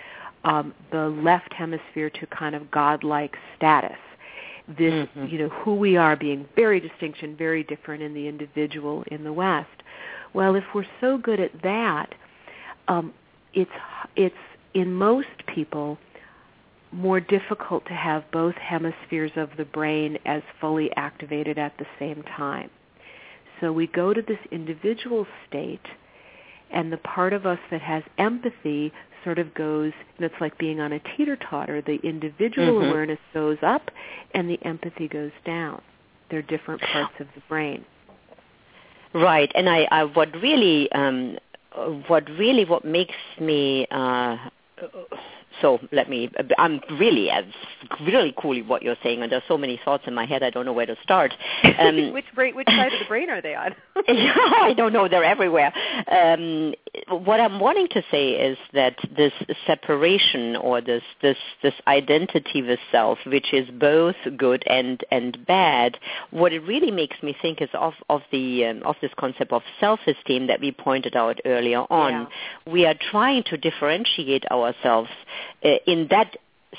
um, 0.44 0.74
the 0.92 1.10
left 1.10 1.52
hemisphere 1.54 2.10
to 2.10 2.28
kind 2.28 2.56
of 2.56 2.72
godlike 2.72 3.36
status. 3.58 3.98
This, 4.68 4.94
mm-hmm. 4.94 5.26
you 5.26 5.40
know, 5.40 5.50
who 5.50 5.76
we 5.76 5.98
are 5.98 6.16
being 6.16 6.48
very 6.56 6.80
distinct 6.80 7.24
and 7.24 7.38
very 7.38 7.64
different 7.64 8.04
in 8.04 8.14
the 8.14 8.28
individual 8.28 9.04
in 9.08 9.24
the 9.24 9.34
West. 9.34 9.68
Well, 10.34 10.56
if 10.56 10.64
we're 10.74 10.86
so 11.02 11.18
good 11.18 11.40
at 11.40 11.62
that, 11.64 12.14
um, 12.88 13.14
it's 13.54 13.72
it's 14.16 14.36
in 14.74 14.94
most 14.94 15.46
people 15.48 15.98
more 16.92 17.20
difficult 17.20 17.86
to 17.86 17.94
have 17.94 18.30
both 18.32 18.56
hemispheres 18.56 19.32
of 19.36 19.50
the 19.58 19.66
brain 19.66 20.18
as 20.26 20.42
fully 20.60 20.92
activated 20.96 21.58
at 21.58 21.78
the 21.78 21.86
same 22.00 22.24
time. 22.24 22.70
So 23.60 23.72
we 23.72 23.88
go 23.88 24.14
to 24.14 24.22
this 24.22 24.40
individual 24.52 25.26
state, 25.48 25.86
and 26.72 26.92
the 26.92 26.98
part 26.98 27.34
of 27.34 27.46
us 27.46 27.60
that 27.70 27.82
has 27.82 28.04
empathy 28.18 28.92
sort 29.24 29.40
of 29.40 29.54
goes, 29.54 29.94
and 30.18 30.26
it's 30.26 30.42
like 30.42 30.58
being 30.58 30.80
on 30.80 30.94
a 30.94 31.00
teeter-totter. 31.16 31.82
The 31.84 32.00
individual 32.04 32.74
mm-hmm. 32.80 32.90
awareness 32.90 33.20
goes 33.34 33.58
up, 33.62 33.92
and 34.34 34.50
the 34.50 34.60
empathy 34.64 35.08
goes 35.08 35.32
down. 35.46 35.82
They're 36.30 36.42
different 36.42 36.82
parts 36.82 37.14
of 37.20 37.28
the 37.36 37.42
brain. 37.48 37.86
Right, 39.14 39.52
and 39.54 39.70
I, 39.70 39.88
I 39.92 40.04
what 40.06 40.34
really, 40.42 40.92
um, 40.94 41.38
what 42.08 42.28
really, 42.30 42.66
what 42.66 42.84
makes 42.84 43.14
me 43.40 43.86
uh, 43.92 44.38
so 45.62 45.80
let 45.92 46.10
me 46.10 46.30
i'm 46.58 46.82
really 47.00 47.30
really 48.02 48.34
cool 48.38 48.58
what 48.64 48.82
you're 48.82 48.96
saying 49.04 49.22
and 49.22 49.32
there's 49.32 49.44
so 49.48 49.58
many 49.58 49.80
thoughts 49.84 50.04
in 50.08 50.14
my 50.14 50.26
head 50.26 50.44
i 50.44 50.50
don't 50.50 50.66
know 50.66 50.74
where 50.74 50.86
to 50.86 50.96
start. 51.04 51.34
Um, 51.80 52.14
which 52.14 52.26
brain 52.36 52.56
which 52.56 52.68
side 52.68 52.94
of 52.94 53.00
the 53.00 53.06
brain 53.08 53.30
are 53.30 53.42
they 53.42 53.56
on? 53.56 53.76
I 53.96 54.74
don't 54.76 54.94
know 54.94 55.08
they're 55.08 55.24
everywhere. 55.24 55.74
Um, 56.10 56.74
what 57.10 57.40
i'm 57.40 57.60
wanting 57.60 57.88
to 57.90 58.04
say 58.12 58.32
is 58.32 58.58
that 58.74 58.98
this 59.16 59.32
separation 59.66 60.56
or 60.58 60.82
this 60.82 61.04
this 61.22 61.38
this 61.64 61.74
identity 61.88 62.62
with 62.62 62.80
self 62.92 63.18
which 63.26 63.54
is 63.54 63.70
both 63.80 64.16
good 64.38 64.64
and 64.68 65.04
and 65.10 65.46
bad 65.46 65.98
what 66.32 66.52
it 66.52 66.60
really 66.60 66.92
makes 66.92 67.22
me 67.24 67.36
think 67.42 67.62
is 67.62 67.70
of 67.74 67.94
of 68.10 68.22
the 68.32 68.66
um, 68.66 68.82
of 68.84 68.96
this 69.02 69.12
concept 69.18 69.52
of 69.54 69.62
self 69.80 70.00
esteem 70.06 70.48
that 70.48 70.60
we 70.60 70.72
pointed 70.72 71.16
out 71.16 71.40
earlier 71.46 71.86
on. 71.90 72.12
Yeah. 72.66 72.74
we 72.74 72.86
are 72.86 72.96
trying 73.12 73.44
to 73.44 73.58
differentiate 73.58 74.46
ourselves 74.52 75.10
in 75.62 76.08
that 76.10 76.36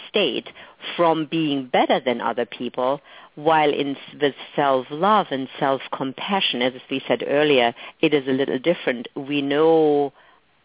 state 0.08 0.48
from 0.96 1.26
being 1.30 1.66
better 1.66 2.00
than 2.00 2.20
other 2.20 2.46
people 2.46 3.00
while 3.34 3.72
in 3.72 3.96
with 4.20 4.34
self-love 4.56 5.26
and 5.30 5.48
self-compassion 5.58 6.62
as 6.62 6.72
we 6.90 7.02
said 7.06 7.22
earlier 7.26 7.74
it 8.00 8.14
is 8.14 8.26
a 8.26 8.32
little 8.32 8.58
different 8.58 9.06
we 9.14 9.42
know 9.42 10.12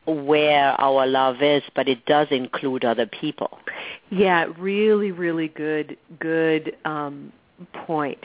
where 0.06 0.70
our 0.80 1.06
love 1.06 1.42
is 1.42 1.62
but 1.76 1.90
it 1.90 2.06
does 2.06 2.28
include 2.32 2.86
other 2.86 3.06
people 3.06 3.60
yeah 4.10 4.46
really 4.58 5.12
really 5.12 5.50
good 5.50 5.98
good 6.20 6.76
um 6.86 7.32
point. 7.86 8.24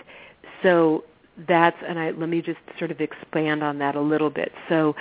So 0.62 1.04
that's 1.48 1.76
and 1.86 1.98
I 1.98 2.10
let 2.10 2.28
me 2.28 2.42
just 2.42 2.58
sort 2.78 2.90
of 2.90 3.00
expand 3.00 3.62
on 3.62 3.78
that 3.78 3.94
a 3.94 4.00
little 4.00 4.30
bit. 4.30 4.52
So 4.68 4.94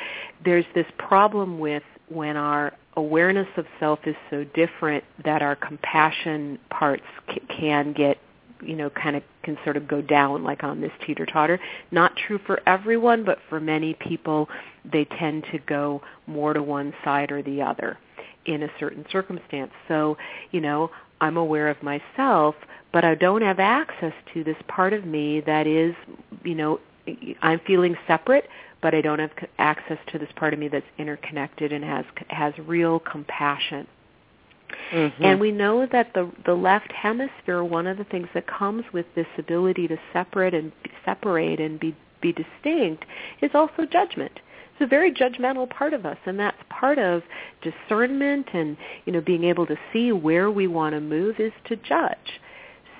there's 0.43 0.65
this 0.73 0.85
problem 0.97 1.59
with 1.59 1.83
when 2.11 2.37
our 2.37 2.73
awareness 2.95 3.47
of 3.57 3.65
self 3.79 3.99
is 4.05 4.15
so 4.29 4.43
different 4.53 5.03
that 5.23 5.41
our 5.41 5.55
compassion 5.55 6.59
parts 6.69 7.03
c- 7.29 7.41
can 7.47 7.93
get 7.93 8.17
you 8.61 8.75
know 8.75 8.89
kind 8.89 9.15
of 9.15 9.23
can 9.43 9.57
sort 9.63 9.77
of 9.77 9.87
go 9.87 10.01
down 10.01 10.43
like 10.43 10.63
on 10.63 10.81
this 10.81 10.91
teeter 11.05 11.25
totter 11.25 11.59
not 11.89 12.11
true 12.27 12.39
for 12.45 12.61
everyone 12.67 13.23
but 13.23 13.39
for 13.49 13.59
many 13.59 13.93
people 13.95 14.47
they 14.91 15.05
tend 15.05 15.43
to 15.51 15.57
go 15.59 16.01
more 16.27 16.53
to 16.53 16.61
one 16.61 16.93
side 17.03 17.31
or 17.31 17.41
the 17.43 17.61
other 17.61 17.97
in 18.45 18.63
a 18.63 18.67
certain 18.79 19.05
circumstance. 19.11 19.71
So 19.87 20.17
you 20.51 20.61
know 20.61 20.91
i'm 21.21 21.37
aware 21.37 21.69
of 21.69 21.81
myself 21.81 22.55
but 22.91 23.05
i 23.05 23.15
don't 23.15 23.41
have 23.41 23.59
access 23.59 24.13
to 24.33 24.43
this 24.43 24.57
part 24.67 24.93
of 24.93 25.05
me 25.05 25.41
that 25.41 25.65
is 25.67 25.95
you 26.43 26.55
know 26.55 26.79
i'm 27.41 27.59
feeling 27.65 27.95
separate 28.07 28.45
but 28.81 28.93
i 28.93 29.01
don't 29.01 29.19
have 29.19 29.31
access 29.57 29.97
to 30.11 30.19
this 30.19 30.29
part 30.35 30.53
of 30.53 30.59
me 30.59 30.67
that's 30.67 30.85
interconnected 30.97 31.71
and 31.71 31.83
has 31.83 32.05
has 32.29 32.53
real 32.65 32.99
compassion 32.99 33.87
Mm-hmm. 34.91 35.23
And 35.23 35.39
we 35.39 35.51
know 35.51 35.85
that 35.91 36.13
the 36.13 36.31
the 36.45 36.53
left 36.53 36.91
hemisphere, 36.91 37.63
one 37.63 37.87
of 37.87 37.97
the 37.97 38.03
things 38.05 38.27
that 38.33 38.47
comes 38.47 38.83
with 38.93 39.05
this 39.15 39.27
ability 39.37 39.87
to 39.87 39.97
separate 40.13 40.53
and 40.53 40.71
separate 41.05 41.59
and 41.59 41.79
be 41.79 41.95
be 42.21 42.33
distinct, 42.33 43.05
is 43.41 43.51
also 43.53 43.85
judgment. 43.85 44.39
It's 44.73 44.81
a 44.81 44.87
very 44.87 45.11
judgmental 45.13 45.69
part 45.69 45.93
of 45.93 46.05
us, 46.05 46.17
and 46.25 46.39
that's 46.39 46.57
part 46.69 46.99
of 46.99 47.23
discernment 47.61 48.47
and 48.53 48.77
you 49.05 49.13
know 49.13 49.21
being 49.21 49.43
able 49.43 49.65
to 49.67 49.77
see 49.93 50.11
where 50.11 50.51
we 50.51 50.67
want 50.67 50.93
to 50.93 51.01
move 51.01 51.39
is 51.39 51.53
to 51.65 51.75
judge. 51.75 52.39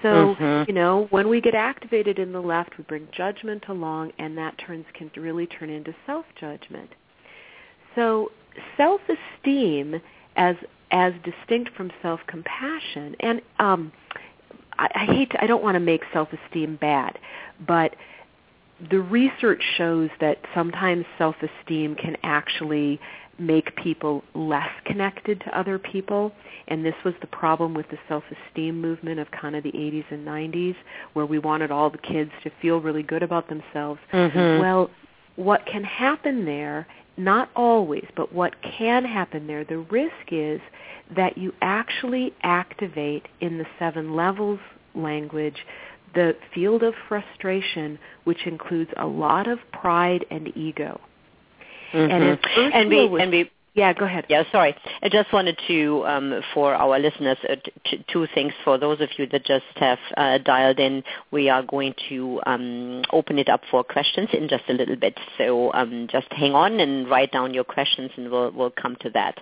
So, 0.02 0.36
mm-hmm. 0.36 0.70
you 0.70 0.74
know, 0.74 1.08
when 1.12 1.30
we 1.30 1.42
get 1.42 1.54
activated 1.54 2.18
in 2.18 2.32
the 2.32 2.42
left, 2.42 2.78
we 2.78 2.84
bring 2.84 3.08
judgment 3.12 3.66
along, 3.68 4.14
and 4.18 4.38
that 4.38 4.58
turns 4.58 4.86
can 4.94 5.12
really 5.16 5.46
turn 5.46 5.70
into 5.70 5.94
self-judgment. 6.06 6.90
So, 7.96 8.32
self-esteem 8.78 10.02
as 10.36 10.56
as 10.92 11.14
distinct 11.24 11.74
from 11.76 11.90
self-compassion. 12.02 13.16
And 13.22 13.42
um, 13.60 13.94
I, 14.78 14.90
I 14.94 15.06
hate 15.06 15.32
to, 15.32 15.42
I 15.42 15.48
don't 15.48 15.64
want 15.64 15.76
to 15.76 15.80
make 15.80 16.02
self-esteem 16.12 16.78
bad, 16.82 17.18
but 17.66 17.96
the 18.90 19.00
research 19.00 19.62
shows 19.78 20.10
that 20.20 20.40
sometimes 20.54 21.06
self-esteem 21.18 21.96
can 21.96 22.18
actually 22.24 23.00
make 23.42 23.76
people 23.76 24.24
less 24.34 24.70
connected 24.86 25.40
to 25.42 25.58
other 25.58 25.80
people. 25.80 26.32
And 26.68 26.86
this 26.86 26.96
was 27.04 27.14
the 27.22 27.28
problem 27.28 27.74
with 27.74 27.90
the 27.90 27.98
self-esteem 28.08 28.80
movement 28.80 29.20
of 29.20 29.30
kind 29.32 29.56
of 29.56 29.64
the 29.64 29.72
80s 29.72 30.06
and 30.12 30.26
90s, 30.26 30.76
where 31.14 31.26
we 31.26 31.40
wanted 31.40 31.72
all 31.72 31.90
the 31.90 31.98
kids 31.98 32.32
to 32.44 32.52
feel 32.62 32.80
really 32.80 33.04
good 33.04 33.24
about 33.24 33.50
themselves. 33.50 34.00
Mm-hmm. 34.14 34.62
Well, 34.62 34.90
what 35.36 35.66
can 35.66 35.84
happen 35.84 36.46
there 36.46 36.88
not 37.18 37.50
always, 37.56 38.06
but 38.16 38.34
what 38.34 38.56
can 38.62 39.04
happen 39.04 39.46
there, 39.48 39.64
the 39.64 39.80
risk 39.80 40.32
is 40.32 40.62
that 41.16 41.38
you 41.38 41.54
actually 41.62 42.34
activate 42.42 43.28
in 43.42 43.58
the 43.58 43.66
seven 43.78 44.16
levels 44.16 44.60
language 44.96 45.58
the 46.14 46.36
field 46.54 46.84
of 46.84 46.94
frustration, 47.08 47.98
which 48.24 48.46
includes 48.46 48.92
a 48.98 49.06
lot 49.06 49.48
of 49.48 49.60
pride 49.72 50.26
and 50.30 50.56
ego. 50.58 51.00
Mm-hmm. 51.94 52.60
And, 52.62 52.74
and, 52.74 52.90
we, 52.90 53.08
was, 53.08 53.22
and 53.22 53.32
we 53.32 53.52
yeah, 53.74 53.94
go 53.94 54.04
ahead. 54.04 54.26
Yeah, 54.28 54.44
sorry. 54.52 54.76
I 55.02 55.08
just 55.08 55.32
wanted 55.32 55.58
to, 55.68 56.04
um, 56.06 56.42
for 56.54 56.76
our 56.76 57.00
listeners, 57.00 57.38
uh, 57.50 57.56
t- 57.86 58.04
two 58.12 58.28
things. 58.36 58.52
For 58.66 58.78
those 58.78 59.00
of 59.00 59.08
you 59.18 59.28
that 59.28 59.46
just 59.46 59.64
have 59.76 60.00
uh, 60.18 60.40
dialed 60.40 60.80
in, 60.80 61.04
we 61.32 61.48
are 61.48 61.64
going 61.64 61.96
to 62.10 62.42
um, 62.46 63.04
open 63.14 63.40
it 63.40 63.48
up 63.48 63.62
for 63.72 63.82
questions 63.86 64.28
in 64.34 64.50
just 64.50 64.66
a 64.68 64.74
little 64.74 64.98
bit. 64.98 65.18
So 65.38 65.72
um, 65.72 66.08
just 66.12 66.28
hang 66.32 66.54
on 66.54 66.82
and 66.82 67.10
write 67.10 67.32
down 67.32 67.54
your 67.54 67.64
questions, 67.64 68.12
and 68.18 68.30
we'll 68.30 68.52
we'll 68.52 68.72
come 68.72 68.98
to 69.02 69.10
that. 69.12 69.40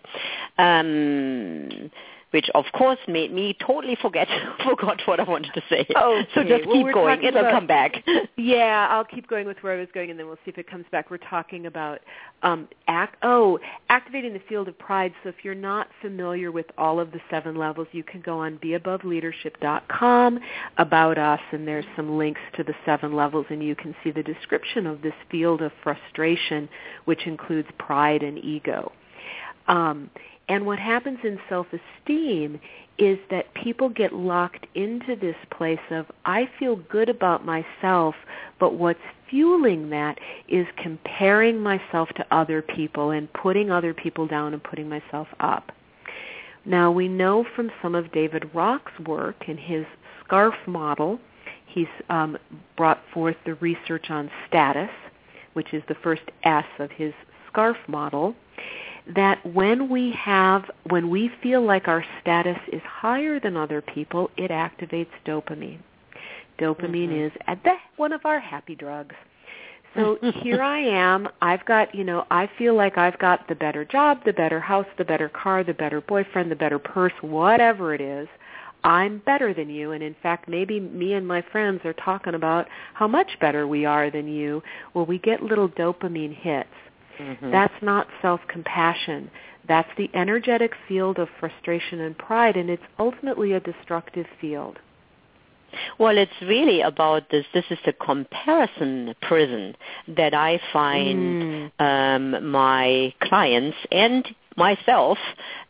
Which 2.32 2.48
of 2.54 2.66
course 2.74 3.00
made 3.08 3.34
me 3.34 3.58
totally 3.66 3.98
forget 4.00 4.28
forgot 4.64 5.02
what 5.06 5.20
I 5.20 5.24
wanted 5.24 5.52
to 5.54 5.62
say. 5.70 5.86
Okay. 5.90 6.28
So 6.36 6.44
just 6.44 6.68
well, 6.68 6.76
keep 6.76 6.94
going; 6.94 7.24
it'll 7.24 7.40
about, 7.40 7.52
come 7.52 7.68
back. 7.68 8.04
yeah, 8.38 8.88
I'll 8.92 9.06
keep 9.06 9.28
going 9.28 9.48
with 9.48 9.58
where 9.62 9.76
I 9.76 9.80
was 9.80 9.88
going, 9.94 10.12
and 10.12 10.20
then 10.20 10.28
we'll 10.28 10.38
see 10.46 10.52
if 10.52 10.58
it 10.58 10.70
comes 10.70 10.86
back. 10.92 11.10
We're 11.10 11.18
talking 11.18 11.66
about 11.66 12.00
um, 12.44 12.68
act. 12.88 13.18
Oh, 13.24 13.58
activating 13.90 14.34
the 14.34 14.42
field 14.48 14.68
of 14.68 14.78
pride. 14.78 15.12
So 15.24 15.30
if 15.30 15.36
you're 15.44 15.56
not 15.56 15.88
familiar 16.02 16.52
with 16.52 16.68
all 16.78 17.00
of 17.00 17.12
the 17.12 17.20
seven 17.32 17.56
levels, 17.56 17.88
you 17.94 18.04
can 18.04 18.22
go 18.22 18.40
on 18.40 18.60
beaboveleadership.com 18.60 20.40
about 20.78 21.18
us, 21.18 21.42
and 21.52 21.68
there's 21.68 21.86
some 21.96 22.18
links 22.18 22.42
to 22.58 22.64
the 22.64 22.76
seven 22.86 23.16
levels, 23.16 23.48
and 23.50 23.64
you 23.64 23.76
can 23.76 23.96
see 24.04 24.12
the 24.12 24.24
description 24.24 24.86
of 24.86 25.02
this 25.02 25.14
field 25.32 25.62
of 25.62 25.72
frustration, 25.84 26.70
which 27.06 27.26
includes 27.26 27.68
pride 27.80 28.22
and 28.22 28.38
ego. 28.38 28.92
Um, 29.68 30.10
and 30.50 30.66
what 30.66 30.80
happens 30.80 31.20
in 31.24 31.40
self-esteem 31.48 32.60
is 32.98 33.18
that 33.30 33.54
people 33.54 33.88
get 33.88 34.14
locked 34.14 34.66
into 34.76 35.16
this 35.16 35.36
place 35.52 35.80
of, 35.92 36.08
I 36.26 36.50
feel 36.60 36.76
good 36.76 37.08
about 37.08 37.46
myself, 37.46 38.16
but 38.60 38.74
what's 38.74 39.00
fueling 39.30 39.90
that 39.92 40.18
is 40.50 40.66
comparing 40.76 41.60
myself 41.60 42.10
to 42.16 42.26
other 42.32 42.62
people 42.62 43.12
and 43.12 43.32
putting 43.32 43.72
other 43.72 43.94
people 43.94 44.28
down 44.28 44.54
and 44.54 44.62
putting 44.62 44.90
myself 44.90 45.28
up. 45.40 45.72
Now 46.66 46.92
we 46.92 47.08
know 47.08 47.46
from 47.56 47.72
some 47.82 47.96
of 47.96 48.12
David 48.12 48.50
Rock's 48.54 49.00
work 49.08 49.48
in 49.48 49.58
his 49.58 49.86
SCARF 50.26 50.56
model, 50.68 51.20
he's 51.68 51.88
um, 52.10 52.38
brought 52.76 53.02
forth 53.14 53.38
the 53.46 53.54
research 53.56 54.10
on 54.10 54.30
status, 54.48 54.90
which 55.54 55.74
is 55.74 55.84
the 55.88 55.96
first 55.96 56.24
S 56.44 56.66
of 56.80 56.92
his 56.92 57.14
SCARF 57.48 57.78
model, 57.88 58.36
that 59.16 59.44
when 59.46 59.90
we 59.90 60.12
have 60.12 60.70
when 60.90 61.10
we 61.10 61.32
feel 61.42 61.62
like 61.64 61.88
our 61.88 62.06
status 62.22 62.58
is 62.72 62.82
higher 62.84 63.40
than 63.40 63.58
other 63.58 63.82
people, 63.82 64.30
it 64.38 64.52
activates 64.52 65.08
dopamine. 65.26 65.80
Dopamine 66.60 67.10
mm-hmm. 67.10 67.26
is 67.26 67.32
at 67.48 67.64
the, 67.64 67.74
one 67.98 68.12
of 68.12 68.26
our 68.26 68.40
happy 68.40 68.76
drugs. 68.76 69.16
So 69.96 70.18
here 70.44 70.62
I 70.62 70.80
am. 70.80 71.28
I've 71.42 71.66
got, 71.66 71.96
you 71.96 72.04
know, 72.04 72.26
I 72.30 72.50
feel 72.58 72.76
like 72.76 72.98
I've 72.98 73.18
got 73.18 73.48
the 73.48 73.56
better 73.56 73.86
job, 73.86 74.20
the 74.26 74.34
better 74.34 74.60
house, 74.60 74.86
the 74.98 75.06
better 75.06 75.30
car, 75.30 75.64
the 75.64 75.74
better 75.74 76.02
boyfriend, 76.02 76.52
the 76.52 76.56
better 76.56 76.80
purse, 76.80 77.14
whatever 77.22 77.94
it 77.94 78.02
is. 78.02 78.28
I'm 78.84 79.20
better 79.26 79.54
than 79.54 79.70
you 79.70 79.92
and 79.92 80.02
in 80.02 80.16
fact 80.24 80.48
maybe 80.48 80.80
me 80.80 81.14
and 81.14 81.28
my 81.28 81.42
friends 81.52 81.82
are 81.84 81.94
talking 81.94 82.34
about 82.34 82.66
how 82.94 83.10
much 83.10 83.28
better 83.42 83.68
we 83.68 83.86
are 83.86 84.10
than 84.10 84.28
you. 84.28 84.64
Well, 84.94 85.06
we 85.06 85.20
get 85.20 85.44
little 85.44 85.68
dopamine 85.68 86.34
hits. 86.34 86.70
Mm-hmm. 87.20 87.52
That's 87.52 87.82
not 87.82 88.08
self-compassion. 88.22 89.30
That's 89.68 89.90
the 89.98 90.10
energetic 90.14 90.72
field 90.88 91.20
of 91.20 91.28
frustration 91.40 92.00
and 92.02 92.18
pride, 92.18 92.58
and 92.58 92.70
it's 92.70 92.84
ultimately 92.98 93.54
a 93.54 93.60
destructive 93.60 94.26
field. 94.42 94.80
Well, 96.00 96.18
it's 96.18 96.32
really 96.42 96.82
about 96.82 97.30
this. 97.30 97.46
This 97.54 97.66
is 97.70 97.78
the 97.86 97.94
comparison 97.94 99.14
prison 99.22 99.76
that 100.08 100.34
I 100.34 100.60
find 100.74 101.44
mm. 101.44 101.72
um, 101.80 102.52
my 102.52 103.14
clients 103.22 103.78
and 103.92 104.26
myself 104.56 105.18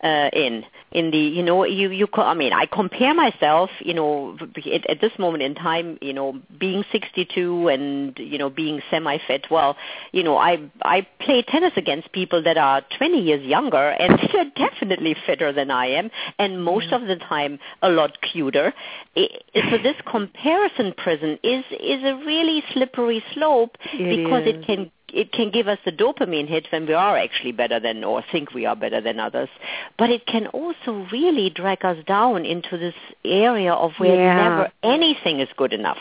uh, 0.03 0.29
in 0.33 0.63
in 0.91 1.11
the 1.11 1.17
you 1.17 1.43
know 1.43 1.63
you 1.65 1.91
you 1.91 2.07
I 2.15 2.33
mean 2.33 2.53
I 2.53 2.65
compare 2.65 3.13
myself 3.13 3.69
you 3.79 3.93
know 3.93 4.37
at, 4.41 4.89
at 4.89 5.01
this 5.01 5.11
moment 5.19 5.43
in 5.43 5.53
time 5.55 5.97
you 6.01 6.13
know 6.13 6.39
being 6.59 6.83
62 6.91 7.67
and 7.67 8.17
you 8.17 8.37
know 8.37 8.49
being 8.49 8.81
semi 8.89 9.17
fit 9.27 9.45
well 9.51 9.75
you 10.11 10.23
know 10.23 10.37
I 10.37 10.69
I 10.81 11.05
play 11.19 11.43
tennis 11.43 11.73
against 11.75 12.11
people 12.11 12.41
that 12.43 12.57
are 12.57 12.81
20 12.97 13.19
years 13.21 13.45
younger 13.45 13.89
and 13.89 14.17
they're 14.33 14.51
definitely 14.69 15.15
fitter 15.25 15.53
than 15.53 15.69
I 15.69 15.87
am 15.87 16.09
and 16.39 16.63
most 16.63 16.91
of 16.91 17.01
the 17.01 17.17
time 17.17 17.59
a 17.81 17.89
lot 17.89 18.17
cuter 18.21 18.73
it, 19.15 19.43
so 19.69 19.77
this 19.77 19.95
comparison 20.09 20.93
prison 20.97 21.37
is 21.43 21.63
is 21.71 22.03
a 22.03 22.15
really 22.25 22.63
slippery 22.73 23.23
slope 23.33 23.77
it 23.93 24.17
because 24.17 24.43
is. 24.43 24.55
it 24.55 24.65
can 24.65 24.91
it 25.13 25.31
can 25.31 25.51
give 25.51 25.67
us 25.67 25.79
the 25.85 25.91
dopamine 25.91 26.47
hit 26.47 26.67
when 26.71 26.85
we 26.85 26.93
are 26.93 27.17
actually 27.17 27.51
better 27.51 27.79
than 27.79 28.03
or 28.03 28.23
think 28.31 28.53
we 28.53 28.65
are 28.65 28.75
better 28.75 29.01
than 29.01 29.19
others. 29.19 29.49
But 29.97 30.09
it 30.09 30.25
can 30.25 30.47
also 30.47 31.07
really 31.11 31.49
drag 31.49 31.83
us 31.85 31.97
down 32.05 32.45
into 32.45 32.77
this 32.77 32.95
area 33.23 33.73
of 33.73 33.91
where 33.97 34.15
yeah. 34.15 34.35
never 34.35 34.71
anything 34.83 35.39
is 35.39 35.49
good 35.57 35.73
enough. 35.73 35.99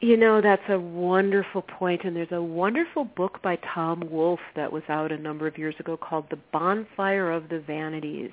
You 0.00 0.18
know, 0.18 0.42
that's 0.42 0.68
a 0.68 0.78
wonderful 0.78 1.62
point, 1.62 2.04
and 2.04 2.14
there's 2.14 2.30
a 2.30 2.42
wonderful 2.42 3.04
book 3.04 3.40
by 3.42 3.56
Tom 3.74 4.08
Wolfe 4.10 4.40
that 4.54 4.70
was 4.70 4.82
out 4.90 5.10
a 5.10 5.16
number 5.16 5.46
of 5.46 5.56
years 5.56 5.74
ago 5.80 5.96
called 5.96 6.26
The 6.28 6.38
Bonfire 6.52 7.32
of 7.32 7.48
the 7.48 7.60
Vanities 7.60 8.30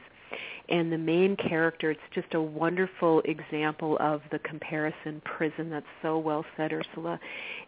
and 0.70 0.92
the 0.92 0.98
main 0.98 1.36
character 1.36 1.92
it's 1.92 2.02
just 2.14 2.34
a 2.34 2.42
wonderful 2.42 3.22
example 3.26 3.98
of 4.00 4.22
the 4.32 4.40
comparison 4.40 5.22
prison 5.26 5.70
that's 5.70 5.86
so 6.02 6.18
well 6.18 6.46
said 6.56 6.72
ursula 6.72 7.20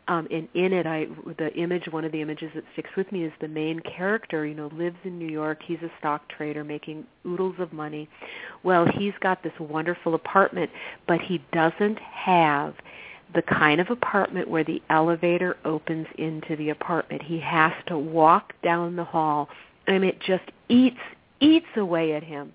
um 0.08 0.28
and 0.32 0.48
in 0.54 0.72
it 0.74 0.86
i 0.86 1.06
the 1.38 1.54
image 1.56 1.88
one 1.92 2.06
of 2.06 2.12
the 2.12 2.22
images 2.22 2.50
that 2.56 2.64
sticks 2.74 2.90
with 2.96 3.12
me 3.12 3.24
is 3.24 3.34
the 3.42 3.48
main 3.48 3.80
character 3.82 4.46
you 4.46 4.56
know 4.56 4.70
lives 4.74 4.98
in 5.04 5.20
new 5.20 5.30
york 5.30 5.60
he's 5.66 5.82
a 5.82 5.92
stock 6.00 6.28
trader 6.30 6.64
making 6.64 7.06
oodles 7.26 7.56
of 7.60 7.72
money 7.74 8.08
well 8.64 8.86
he's 8.98 9.14
got 9.22 9.42
this 9.44 9.54
wonderful 9.60 10.16
apartment 10.16 10.70
but 11.08 11.20
he 11.22 11.44
doesn't 11.52 12.00
have 12.00 12.74
the 13.34 13.42
kind 13.42 13.82
of 13.82 13.90
apartment 13.90 14.48
where 14.48 14.64
the 14.64 14.82
elevator 14.90 15.58
opens 15.66 16.08
into 16.18 16.56
the 16.56 16.70
apartment. 16.70 17.24
He 17.24 17.40
has 17.40 17.74
to 17.88 17.98
walk 17.98 18.54
down 18.62 18.96
the 18.96 19.04
hall 19.04 19.50
and 19.88 20.04
it 20.04 20.20
just 20.22 20.44
eats 20.70 21.00
eats 21.42 21.66
away 21.76 22.14
at 22.14 22.24
him. 22.24 22.54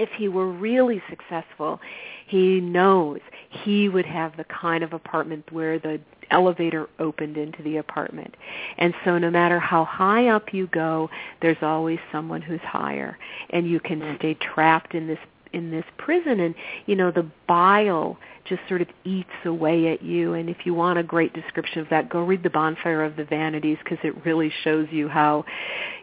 If 0.00 0.08
he 0.16 0.28
were 0.28 0.50
really 0.50 1.02
successful, 1.10 1.78
he 2.26 2.60
knows 2.60 3.20
he 3.50 3.88
would 3.88 4.06
have 4.06 4.36
the 4.36 4.44
kind 4.44 4.82
of 4.82 4.92
apartment 4.92 5.52
where 5.52 5.78
the 5.78 6.00
elevator 6.30 6.88
opened 6.98 7.36
into 7.36 7.62
the 7.62 7.76
apartment. 7.76 8.34
And 8.78 8.94
so 9.04 9.18
no 9.18 9.30
matter 9.30 9.58
how 9.58 9.84
high 9.84 10.28
up 10.28 10.54
you 10.54 10.68
go, 10.68 11.10
there's 11.42 11.62
always 11.62 11.98
someone 12.10 12.40
who's 12.40 12.60
higher 12.60 13.18
and 13.50 13.68
you 13.68 13.78
can 13.78 14.00
mm. 14.00 14.16
stay 14.16 14.34
trapped 14.34 14.94
in 14.94 15.06
this 15.06 15.18
in 15.52 15.70
this 15.70 15.84
prison 15.98 16.40
and 16.40 16.54
you 16.86 16.96
know 16.96 17.10
the 17.10 17.28
bile 17.46 18.16
just 18.44 18.60
sort 18.68 18.80
of 18.80 18.88
eats 19.04 19.28
away 19.44 19.92
at 19.92 20.02
you 20.02 20.34
and 20.34 20.48
if 20.48 20.58
you 20.64 20.74
want 20.74 20.98
a 20.98 21.02
great 21.02 21.32
description 21.32 21.80
of 21.80 21.88
that 21.90 22.08
go 22.08 22.22
read 22.22 22.42
the 22.42 22.50
bonfire 22.50 23.04
of 23.04 23.16
the 23.16 23.24
vanities 23.24 23.78
because 23.84 23.98
it 24.02 24.14
really 24.24 24.52
shows 24.64 24.86
you 24.90 25.08
how 25.08 25.44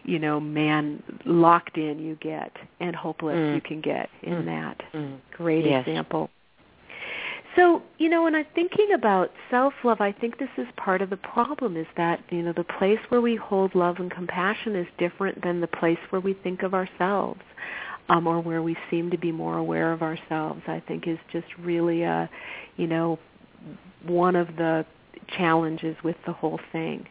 you 0.04 0.18
know 0.18 0.38
man 0.40 1.02
locked 1.24 1.76
in 1.76 1.98
you 1.98 2.16
get 2.16 2.52
and 2.80 2.94
hopeless 2.94 3.36
mm. 3.36 3.54
you 3.54 3.60
can 3.60 3.80
get 3.80 4.08
in 4.22 4.42
mm. 4.42 4.44
that 4.46 4.82
mm. 4.94 5.18
great 5.36 5.64
yes. 5.64 5.84
example 5.86 6.30
so, 7.56 7.82
you 7.98 8.08
know, 8.08 8.22
when 8.22 8.36
I'm 8.36 8.46
thinking 8.54 8.92
about 8.94 9.32
self-love, 9.50 10.00
I 10.00 10.12
think 10.12 10.38
this 10.38 10.50
is 10.58 10.66
part 10.76 11.02
of 11.02 11.10
the 11.10 11.16
problem 11.16 11.76
is 11.76 11.88
that, 11.96 12.20
you 12.30 12.42
know, 12.42 12.52
the 12.52 12.62
place 12.62 13.00
where 13.08 13.20
we 13.20 13.34
hold 13.34 13.74
love 13.74 13.96
and 13.98 14.10
compassion 14.12 14.76
is 14.76 14.86
different 14.96 15.42
than 15.42 15.60
the 15.60 15.66
place 15.66 15.98
where 16.10 16.20
we 16.20 16.34
think 16.34 16.62
of 16.62 16.72
ourselves 16.72 17.40
um, 18.08 18.26
or 18.26 18.40
where 18.40 18.62
we 18.62 18.76
seem 18.90 19.10
to 19.10 19.18
be 19.18 19.32
more 19.32 19.58
aware 19.58 19.92
of 19.92 20.02
ourselves. 20.02 20.62
I 20.66 20.82
think 20.86 21.06
is 21.06 21.18
just 21.32 21.46
really 21.58 22.02
a, 22.02 22.28
you 22.76 22.86
know, 22.86 23.18
one 24.04 24.36
of 24.36 24.48
the 24.56 24.84
challenges 25.36 25.96
with 26.02 26.16
the 26.26 26.32
whole 26.32 26.60
thing. 26.72 27.06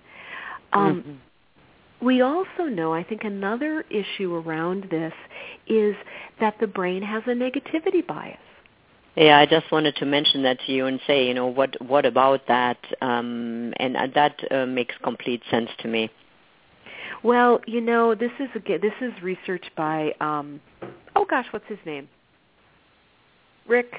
Um, 0.74 1.02
mm-hmm. 1.02 2.06
We 2.06 2.22
also 2.22 2.64
know, 2.70 2.94
I 2.94 3.04
think 3.04 3.24
another 3.24 3.84
issue 3.90 4.36
around 4.36 4.88
this 4.92 5.14
is 5.68 5.96
that 6.40 6.56
the 6.60 6.68
brain 6.68 7.02
has 7.02 7.24
a 7.26 7.32
negativity 7.32 8.06
bias. 8.06 8.38
Yeah, 9.16 9.40
I 9.40 9.48
just 9.48 9.72
wanted 9.72 9.96
to 9.96 10.06
mention 10.06 10.44
that 10.44 10.60
to 10.68 10.72
you 10.72 10.86
and 10.86 11.00
say, 11.08 11.28
you 11.28 11.34
know, 11.34 11.48
what 11.48 11.76
what 11.82 12.06
about 12.06 12.42
that? 12.48 12.78
Um, 13.02 13.74
and 13.78 13.98
uh, 13.98 14.08
that 14.14 14.40
uh, 14.52 14.68
makes 14.68 14.94
complete 15.04 15.42
sense 15.50 15.72
to 15.80 15.88
me. 15.88 16.12
Well, 17.24 17.60
you 17.68 17.82
know, 17.82 18.16
this 18.16 18.32
is 18.40 18.50
again, 18.56 18.80
this 18.82 18.94
is 19.02 19.12
research 19.22 19.66
by 19.76 20.14
um, 20.22 20.62
oh 21.16 21.26
gosh, 21.30 21.46
what's 21.52 21.68
his 21.68 21.80
name? 21.86 22.08
Rick 23.68 23.92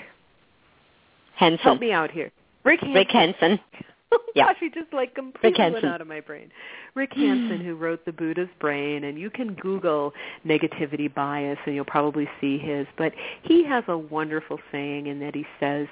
Hanson. 1.36 1.58
Help 1.62 1.80
me 1.80 1.92
out 1.92 2.10
here. 2.10 2.30
Rick. 2.64 2.80
Rick 2.82 3.10
Hanson. 3.10 3.60
oh 4.12 4.18
yeah. 4.34 4.46
gosh, 4.46 4.56
he 4.60 4.70
just 4.70 4.92
like 4.92 5.14
completely 5.14 5.70
went 5.70 5.84
out 5.84 6.00
of 6.00 6.06
my 6.06 6.20
brain. 6.20 6.50
Rick 6.94 7.12
Hanson, 7.14 7.60
who 7.64 7.74
wrote 7.74 8.04
The 8.04 8.12
Buddha's 8.12 8.48
Brain, 8.60 9.04
and 9.04 9.18
you 9.18 9.30
can 9.30 9.54
Google 9.54 10.12
negativity 10.44 11.12
bias 11.12 11.58
and 11.66 11.74
you'll 11.74 11.84
probably 11.84 12.28
see 12.40 12.58
his. 12.58 12.86
But 12.96 13.12
he 13.42 13.64
has 13.64 13.84
a 13.88 13.96
wonderful 13.96 14.58
saying 14.72 15.06
in 15.06 15.20
that 15.20 15.34
he 15.34 15.46
says, 15.60 15.86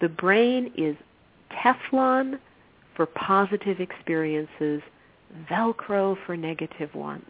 the 0.00 0.08
brain 0.08 0.72
is 0.76 0.96
Teflon 1.50 2.38
for 2.94 3.06
positive 3.06 3.80
experiences, 3.80 4.82
Velcro 5.50 6.16
for 6.26 6.36
negative 6.36 6.94
ones. 6.94 7.24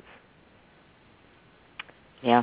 Yeah. 2.23 2.43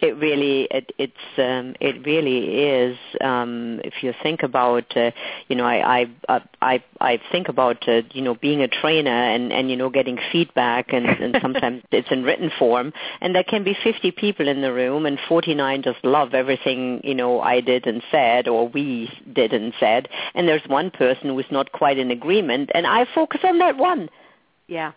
It 0.00 0.16
really 0.16 0.68
it 0.70 0.92
it's 0.96 1.12
um 1.38 1.74
it 1.80 2.06
really 2.06 2.62
is 2.62 2.96
um 3.20 3.80
if 3.82 3.94
you 4.00 4.14
think 4.22 4.44
about 4.44 4.96
uh, 4.96 5.10
you 5.48 5.56
know 5.56 5.64
i 5.64 6.06
i 6.28 6.40
i 6.62 6.84
i 7.00 7.20
think 7.32 7.48
about 7.48 7.88
uh, 7.88 8.02
you 8.12 8.22
know 8.22 8.36
being 8.36 8.62
a 8.62 8.68
trainer 8.68 9.10
and 9.10 9.52
and 9.52 9.68
you 9.70 9.76
know 9.76 9.90
getting 9.90 10.16
feedback 10.30 10.92
and 10.92 11.04
and 11.04 11.36
sometimes 11.42 11.82
it's 11.90 12.12
in 12.12 12.22
written 12.22 12.48
form. 12.60 12.92
And 13.20 13.34
there 13.34 13.42
can 13.42 13.64
be 13.64 13.76
50 13.82 14.12
people 14.12 14.46
in 14.46 14.62
the 14.62 14.72
room 14.72 15.04
and 15.04 15.18
49 15.28 15.82
just 15.82 16.04
love 16.04 16.32
everything 16.32 17.00
you 17.02 17.16
know 17.16 17.40
i 17.40 17.60
did 17.60 17.86
and 17.88 18.00
said 18.12 18.46
or 18.46 18.68
we 18.68 19.10
did 19.32 19.52
and 19.52 19.72
said. 19.80 20.08
And 20.34 20.46
there's 20.46 20.66
one 20.68 20.92
person 20.92 21.30
who's 21.30 21.50
not 21.50 21.72
quite 21.72 21.98
in 21.98 22.12
agreement. 22.12 22.70
And 22.72 22.86
i 22.86 23.04
focus 23.16 23.40
on 23.42 23.58
that 23.58 23.76
one 23.76 24.08
yeah 24.68 24.92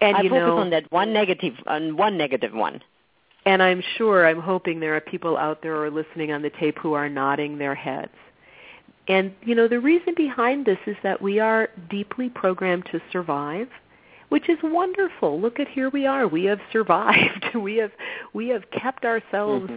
and 0.00 0.16
I 0.16 0.22
focus 0.22 0.32
know, 0.32 0.58
on 0.58 0.70
that 0.70 0.90
one 0.92 1.12
negative 1.12 1.54
on 1.66 1.96
one 1.96 2.16
negative 2.16 2.54
one 2.54 2.80
and 3.48 3.62
I'm 3.62 3.82
sure, 3.96 4.26
I'm 4.26 4.42
hoping 4.42 4.78
there 4.78 4.94
are 4.94 5.00
people 5.00 5.38
out 5.38 5.62
there 5.62 5.76
who 5.76 5.82
are 5.82 5.90
listening 5.90 6.32
on 6.32 6.42
the 6.42 6.50
tape 6.50 6.78
who 6.78 6.92
are 6.92 7.08
nodding 7.08 7.56
their 7.56 7.74
heads. 7.74 8.12
And, 9.08 9.32
you 9.42 9.54
know, 9.54 9.68
the 9.68 9.80
reason 9.80 10.12
behind 10.14 10.66
this 10.66 10.78
is 10.86 10.96
that 11.02 11.22
we 11.22 11.40
are 11.40 11.70
deeply 11.88 12.28
programmed 12.28 12.84
to 12.92 13.00
survive, 13.10 13.68
which 14.28 14.50
is 14.50 14.58
wonderful. 14.62 15.40
Look 15.40 15.60
at 15.60 15.68
here 15.68 15.88
we 15.88 16.06
are. 16.06 16.28
We 16.28 16.44
have 16.44 16.60
survived. 16.70 17.54
we 17.54 17.76
have 17.76 17.92
we 18.34 18.48
have 18.48 18.70
kept 18.70 19.06
ourselves 19.06 19.70
mm-hmm. 19.70 19.76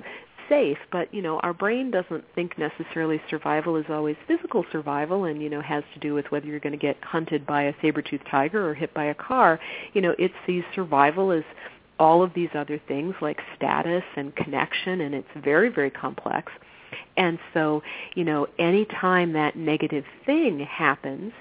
Safe, 0.52 0.78
but 0.92 1.12
you 1.14 1.22
know, 1.22 1.40
our 1.40 1.54
brain 1.54 1.92
doesn't 1.92 2.26
think 2.36 2.58
necessarily 2.58 3.22
survival 3.30 3.78
is 3.78 3.86
always 3.90 4.18
physical 4.28 4.66
survival 4.72 5.24
and 5.24 5.42
you 5.42 5.50
know 5.50 5.62
has 5.62 5.84
to 5.94 6.00
do 6.00 6.14
with 6.14 6.26
whether 6.30 6.46
you're 6.46 6.60
going 6.60 6.78
to 6.78 6.78
get 6.78 6.98
hunted 7.02 7.48
by 7.48 7.64
a 7.64 7.74
saber-toothed 7.82 8.28
tiger 8.30 8.70
or 8.70 8.74
hit 8.74 8.94
by 8.94 9.06
a 9.06 9.16
car. 9.16 9.60
You 9.94 10.02
know, 10.02 10.14
it 10.20 10.32
sees 10.46 10.64
survival 10.76 11.32
as 11.32 11.44
all 11.98 12.24
of 12.24 12.34
these 12.34 12.50
other 12.56 12.82
things 12.88 13.16
like 13.22 13.40
status 13.56 14.04
and 14.18 14.36
connection, 14.36 15.02
and 15.02 15.16
it's 15.16 15.28
very, 15.44 15.70
very 15.70 15.92
complex. 15.92 16.52
And 17.16 17.40
so, 17.54 17.84
you 18.16 18.24
know, 18.26 18.48
any 18.60 18.86
time 18.86 19.34
that 19.34 19.56
negative 19.56 20.04
thing 20.26 20.60
happens, 20.60 21.32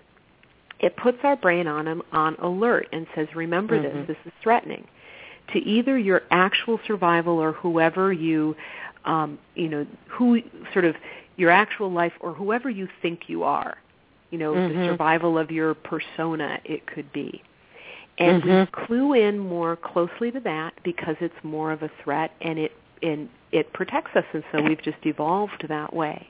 it 0.79 0.96
puts 0.96 1.18
our 1.25 1.37
brain 1.37 1.66
on 1.66 2.03
on 2.12 2.37
alert 2.37 2.88
and 2.92 3.07
says, 3.14 3.29
"Remember 3.35 3.77
mm-hmm. 3.77 3.99
this. 3.99 4.09
This 4.09 4.27
is 4.27 4.33
threatening." 4.42 4.87
To 5.55 5.59
either 5.59 5.99
your 5.99 6.23
actual 6.31 6.79
survival 6.87 7.38
or 7.38 7.53
whoever 7.53 8.12
you, 8.12 8.55
um, 9.05 9.39
you 9.55 9.69
know, 9.69 9.87
who 10.09 10.43
sort 10.73 10.85
of 10.85 10.97
your 11.37 11.51
actual 11.51 11.91
life 11.91 12.13
or 12.21 12.33
whoever 12.33 12.69
you 12.69 12.89
think 13.01 13.29
you 13.29 13.45
are. 13.45 13.79
You 14.31 14.39
know, 14.39 14.53
mm-hmm. 14.53 14.79
the 14.79 14.87
survival 14.87 15.39
of 15.39 15.51
your 15.51 15.75
persona. 15.75 16.61
It 16.65 16.87
could 16.87 17.13
be. 17.13 17.43
And 18.19 18.43
mm-hmm. 18.43 18.79
we 18.79 18.87
clue 18.87 19.15
in 19.15 19.39
more 19.39 19.77
closely 19.77 20.31
to 20.31 20.41
that 20.41 20.75
because 20.85 21.17
it's 21.21 21.35
more 21.43 21.73
of 21.73 21.83
a 21.83 21.91
threat 22.05 22.33
and 22.41 22.59
it 22.59 22.73
and 23.03 23.31
it 23.51 23.73
protects 23.73 24.15
us 24.15 24.25
and 24.35 24.45
so 24.53 24.63
we've 24.63 24.83
just 24.83 24.99
evolved 25.05 25.65
that 25.69 25.95
way. 25.95 26.29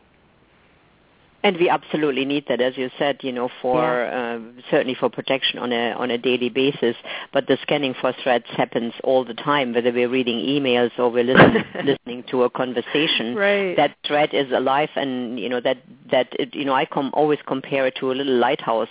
And 1.42 1.56
we 1.56 1.70
absolutely 1.70 2.26
need 2.26 2.44
that, 2.48 2.60
as 2.60 2.76
you 2.76 2.90
said, 2.98 3.20
you 3.22 3.32
know, 3.32 3.48
for 3.62 3.82
yeah. 3.82 4.38
uh, 4.38 4.62
certainly 4.70 4.94
for 4.94 5.08
protection 5.08 5.58
on 5.58 5.72
a 5.72 5.92
on 5.92 6.10
a 6.10 6.18
daily 6.18 6.50
basis. 6.50 6.96
But 7.32 7.46
the 7.46 7.56
scanning 7.62 7.94
for 7.98 8.12
threats 8.22 8.46
happens 8.56 8.92
all 9.04 9.24
the 9.24 9.34
time, 9.34 9.72
whether 9.72 9.90
we're 9.90 10.08
reading 10.10 10.36
emails 10.36 10.90
or 10.98 11.08
we're 11.08 11.24
listening, 11.24 11.64
listening 11.84 12.24
to 12.30 12.42
a 12.42 12.50
conversation. 12.50 13.34
Right. 13.34 13.74
That 13.74 13.96
threat 14.06 14.34
is 14.34 14.52
alive, 14.52 14.90
and 14.96 15.40
you 15.40 15.48
know 15.48 15.60
that 15.60 15.78
that 16.10 16.28
it, 16.38 16.54
you 16.54 16.66
know 16.66 16.74
I 16.74 16.84
com- 16.84 17.10
always 17.14 17.38
compare 17.46 17.86
it 17.86 17.96
to 18.00 18.12
a 18.12 18.14
little 18.14 18.36
lighthouse 18.36 18.88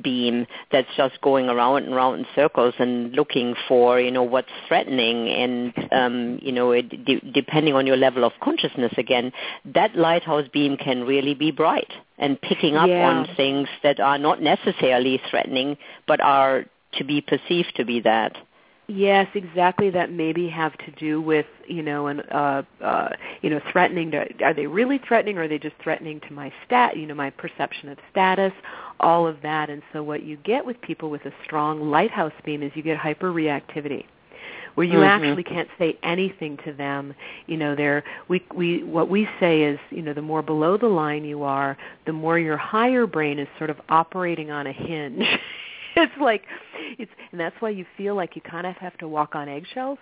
beam 0.00 0.46
that's 0.72 0.88
just 0.96 1.20
going 1.20 1.50
around 1.50 1.84
and 1.84 1.92
around 1.92 2.20
in 2.20 2.26
circles 2.34 2.74
and 2.78 3.12
looking 3.12 3.54
for 3.68 4.00
you 4.00 4.10
know 4.10 4.22
what's 4.22 4.48
threatening, 4.68 5.28
and 5.28 5.74
um, 5.92 6.38
you 6.40 6.52
know 6.52 6.70
it, 6.70 7.04
de- 7.04 7.20
depending 7.32 7.74
on 7.74 7.86
your 7.86 7.98
level 7.98 8.24
of 8.24 8.32
consciousness, 8.42 8.92
again, 8.96 9.32
that 9.66 9.94
lighthouse 9.94 10.48
beam 10.50 10.78
can 10.78 11.04
really 11.04 11.34
be 11.34 11.50
bright 11.50 11.89
and 12.18 12.40
picking 12.40 12.76
up 12.76 12.88
yeah. 12.88 13.08
on 13.08 13.28
things 13.36 13.68
that 13.82 14.00
are 14.00 14.18
not 14.18 14.42
necessarily 14.42 15.20
threatening 15.30 15.76
but 16.06 16.20
are 16.20 16.64
to 16.94 17.04
be 17.04 17.20
perceived 17.20 17.72
to 17.76 17.84
be 17.84 18.00
that. 18.00 18.36
Yes, 18.88 19.28
exactly. 19.34 19.88
That 19.90 20.10
maybe 20.10 20.48
have 20.48 20.76
to 20.78 20.90
do 20.98 21.22
with 21.22 21.46
you 21.68 21.80
know, 21.80 22.08
and 22.08 22.24
uh, 22.32 22.62
uh, 22.82 23.10
you 23.40 23.48
know, 23.48 23.60
threatening 23.70 24.10
to. 24.10 24.26
Are 24.44 24.52
they 24.52 24.66
really 24.66 24.98
threatening, 25.06 25.38
or 25.38 25.44
are 25.44 25.48
they 25.48 25.60
just 25.60 25.76
threatening 25.80 26.18
to 26.26 26.32
my 26.32 26.52
stat? 26.66 26.96
You 26.96 27.06
know, 27.06 27.14
my 27.14 27.30
perception 27.30 27.88
of 27.88 27.98
status, 28.10 28.52
all 28.98 29.28
of 29.28 29.36
that. 29.42 29.70
And 29.70 29.82
so, 29.92 30.02
what 30.02 30.24
you 30.24 30.36
get 30.38 30.66
with 30.66 30.80
people 30.80 31.08
with 31.08 31.24
a 31.24 31.32
strong 31.44 31.88
lighthouse 31.88 32.32
beam 32.44 32.64
is 32.64 32.72
you 32.74 32.82
get 32.82 32.98
hyperreactivity 32.98 34.06
where 34.74 34.86
you 34.86 34.98
mm-hmm. 34.98 35.24
actually 35.24 35.42
can't 35.42 35.68
say 35.78 35.98
anything 36.02 36.58
to 36.64 36.72
them. 36.72 37.14
You 37.46 37.56
know, 37.56 37.74
they're 37.74 38.04
we 38.28 38.44
we 38.54 38.82
what 38.82 39.08
we 39.08 39.28
say 39.38 39.62
is, 39.62 39.78
you 39.90 40.02
know, 40.02 40.14
the 40.14 40.22
more 40.22 40.42
below 40.42 40.76
the 40.76 40.88
line 40.88 41.24
you 41.24 41.42
are, 41.42 41.76
the 42.06 42.12
more 42.12 42.38
your 42.38 42.56
higher 42.56 43.06
brain 43.06 43.38
is 43.38 43.48
sort 43.58 43.70
of 43.70 43.80
operating 43.88 44.50
on 44.50 44.66
a 44.66 44.72
hinge. 44.72 45.24
it's 45.96 46.12
like 46.20 46.44
it's 46.98 47.10
and 47.32 47.40
that's 47.40 47.56
why 47.60 47.70
you 47.70 47.84
feel 47.96 48.14
like 48.14 48.36
you 48.36 48.42
kind 48.42 48.66
of 48.66 48.76
have 48.76 48.96
to 48.98 49.08
walk 49.08 49.34
on 49.34 49.48
eggshells 49.48 49.98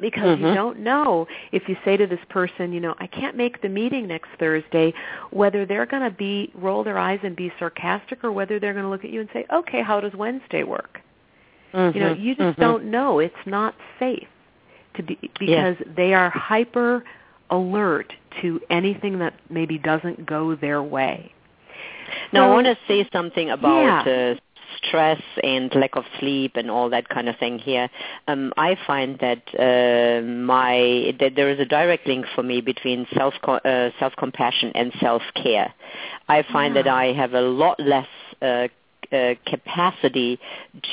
because 0.00 0.38
mm-hmm. 0.38 0.46
you 0.46 0.54
don't 0.54 0.80
know 0.80 1.26
if 1.52 1.68
you 1.68 1.76
say 1.84 1.96
to 1.96 2.06
this 2.06 2.18
person, 2.28 2.72
you 2.72 2.80
know, 2.80 2.94
I 2.98 3.06
can't 3.06 3.36
make 3.36 3.62
the 3.62 3.68
meeting 3.68 4.08
next 4.08 4.28
Thursday, 4.38 4.92
whether 5.30 5.64
they're 5.64 5.86
going 5.86 6.02
to 6.02 6.10
be 6.10 6.50
roll 6.54 6.82
their 6.84 6.98
eyes 6.98 7.20
and 7.22 7.36
be 7.36 7.52
sarcastic 7.58 8.24
or 8.24 8.32
whether 8.32 8.58
they're 8.58 8.72
going 8.72 8.84
to 8.84 8.90
look 8.90 9.04
at 9.04 9.10
you 9.10 9.20
and 9.20 9.28
say, 9.32 9.46
"Okay, 9.52 9.82
how 9.82 10.00
does 10.00 10.14
Wednesday 10.14 10.64
work?" 10.64 11.00
Mm-hmm, 11.74 11.98
you 11.98 12.04
know, 12.04 12.12
you 12.12 12.34
just 12.34 12.40
mm-hmm. 12.40 12.60
don't 12.60 12.84
know. 12.90 13.18
It's 13.18 13.34
not 13.46 13.74
safe 13.98 14.28
to 14.96 15.02
be 15.02 15.18
because 15.38 15.76
yeah. 15.80 15.92
they 15.96 16.14
are 16.14 16.30
hyper 16.30 17.04
alert 17.50 18.12
to 18.42 18.60
anything 18.70 19.18
that 19.18 19.34
maybe 19.50 19.78
doesn't 19.78 20.24
go 20.26 20.54
their 20.54 20.82
way. 20.82 21.32
Now, 22.32 22.50
I 22.50 22.54
want 22.54 22.66
to 22.66 22.76
say 22.86 23.08
something 23.12 23.50
about 23.50 24.06
Yeah. 24.06 24.12
uh, 24.12 24.34
stress 24.78 25.22
and 25.42 25.74
lack 25.74 25.96
of 25.96 26.04
sleep 26.18 26.56
and 26.56 26.70
all 26.70 26.90
that 26.90 27.08
kind 27.08 27.28
of 27.28 27.36
thing 27.38 27.58
here. 27.58 27.88
Um, 28.28 28.52
I 28.56 28.76
find 28.86 29.18
that 29.20 29.42
uh, 29.58 30.24
my 30.26 31.14
that 31.20 31.32
there 31.36 31.48
is 31.50 31.60
a 31.60 31.64
direct 31.64 32.06
link 32.06 32.26
for 32.34 32.42
me 32.42 32.60
between 32.60 33.06
self 33.14 33.34
uh, 33.44 33.90
self 33.98 34.14
compassion 34.16 34.72
and 34.74 34.92
self 35.00 35.22
care. 35.34 35.72
I 36.28 36.42
find 36.52 36.76
that 36.76 36.88
I 36.88 37.12
have 37.12 37.34
a 37.34 37.40
lot 37.40 37.78
less. 37.80 38.08
Uh, 38.42 38.68
capacity 39.46 40.38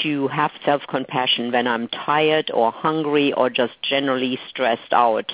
to 0.04 0.28
have 0.30 0.52
self-compassion 0.66 1.52
when 1.52 1.68
I'm 1.68 1.88
tired 1.88 2.52
or 2.54 2.72
hungry 2.72 3.34
or 3.34 3.50
just 3.50 3.74
generally 3.82 4.38
stressed 4.50 4.94
out. 4.94 5.32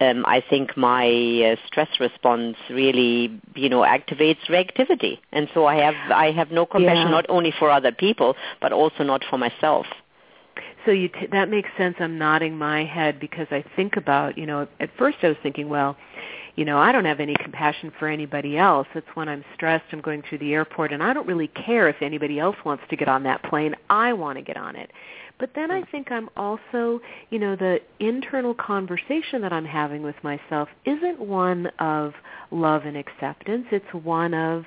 Um, 0.00 0.24
I 0.26 0.42
think 0.50 0.76
my 0.76 1.06
uh, 1.52 1.56
stress 1.66 1.88
response 1.98 2.56
really, 2.70 3.18
you 3.54 3.68
know, 3.68 3.80
activates 3.80 4.42
reactivity, 4.48 5.14
and 5.32 5.48
so 5.54 5.66
I 5.66 5.76
have 5.86 5.98
I 6.10 6.32
have 6.32 6.50
no 6.50 6.66
compassion 6.66 7.08
Yeah. 7.08 7.18
not 7.18 7.26
only 7.28 7.52
for 7.58 7.70
other 7.70 7.92
people 7.92 8.30
but 8.60 8.72
also 8.72 9.02
not 9.12 9.22
for 9.30 9.38
myself. 9.38 9.86
So 10.84 10.92
you 10.92 11.08
t- 11.08 11.26
that 11.32 11.48
makes 11.48 11.68
sense. 11.76 11.96
I'm 11.98 12.16
nodding 12.16 12.56
my 12.56 12.84
head 12.84 13.18
because 13.18 13.48
I 13.50 13.64
think 13.74 13.96
about, 13.96 14.38
you 14.38 14.46
know, 14.46 14.68
at 14.78 14.90
first 14.96 15.18
I 15.22 15.28
was 15.28 15.36
thinking, 15.42 15.68
well, 15.68 15.96
you 16.56 16.64
know, 16.64 16.78
I 16.78 16.90
don't 16.90 17.04
have 17.04 17.20
any 17.20 17.34
compassion 17.42 17.92
for 17.98 18.08
anybody 18.08 18.56
else. 18.56 18.88
It's 18.94 19.06
when 19.14 19.28
I'm 19.28 19.44
stressed, 19.54 19.84
I'm 19.92 20.00
going 20.00 20.22
through 20.28 20.38
the 20.38 20.54
airport, 20.54 20.92
and 20.92 21.02
I 21.02 21.12
don't 21.12 21.26
really 21.26 21.48
care 21.48 21.88
if 21.88 21.96
anybody 22.00 22.38
else 22.38 22.56
wants 22.64 22.82
to 22.88 22.96
get 22.96 23.08
on 23.08 23.22
that 23.24 23.42
plane. 23.44 23.74
I 23.90 24.14
want 24.14 24.38
to 24.38 24.42
get 24.42 24.56
on 24.56 24.74
it. 24.74 24.90
But 25.38 25.50
then 25.54 25.70
I 25.70 25.80
hmm. 25.80 25.90
think 25.90 26.10
I'm 26.10 26.30
also, 26.36 27.00
you 27.30 27.38
know, 27.38 27.56
the 27.56 27.80
internal 28.00 28.54
conversation 28.54 29.42
that 29.42 29.52
I'm 29.52 29.66
having 29.66 30.02
with 30.02 30.16
myself 30.22 30.68
isn't 30.86 31.20
one 31.20 31.66
of 31.78 32.14
love 32.50 32.86
and 32.86 32.96
acceptance. 32.96 33.66
It's 33.70 33.92
one 33.92 34.32
of, 34.32 34.64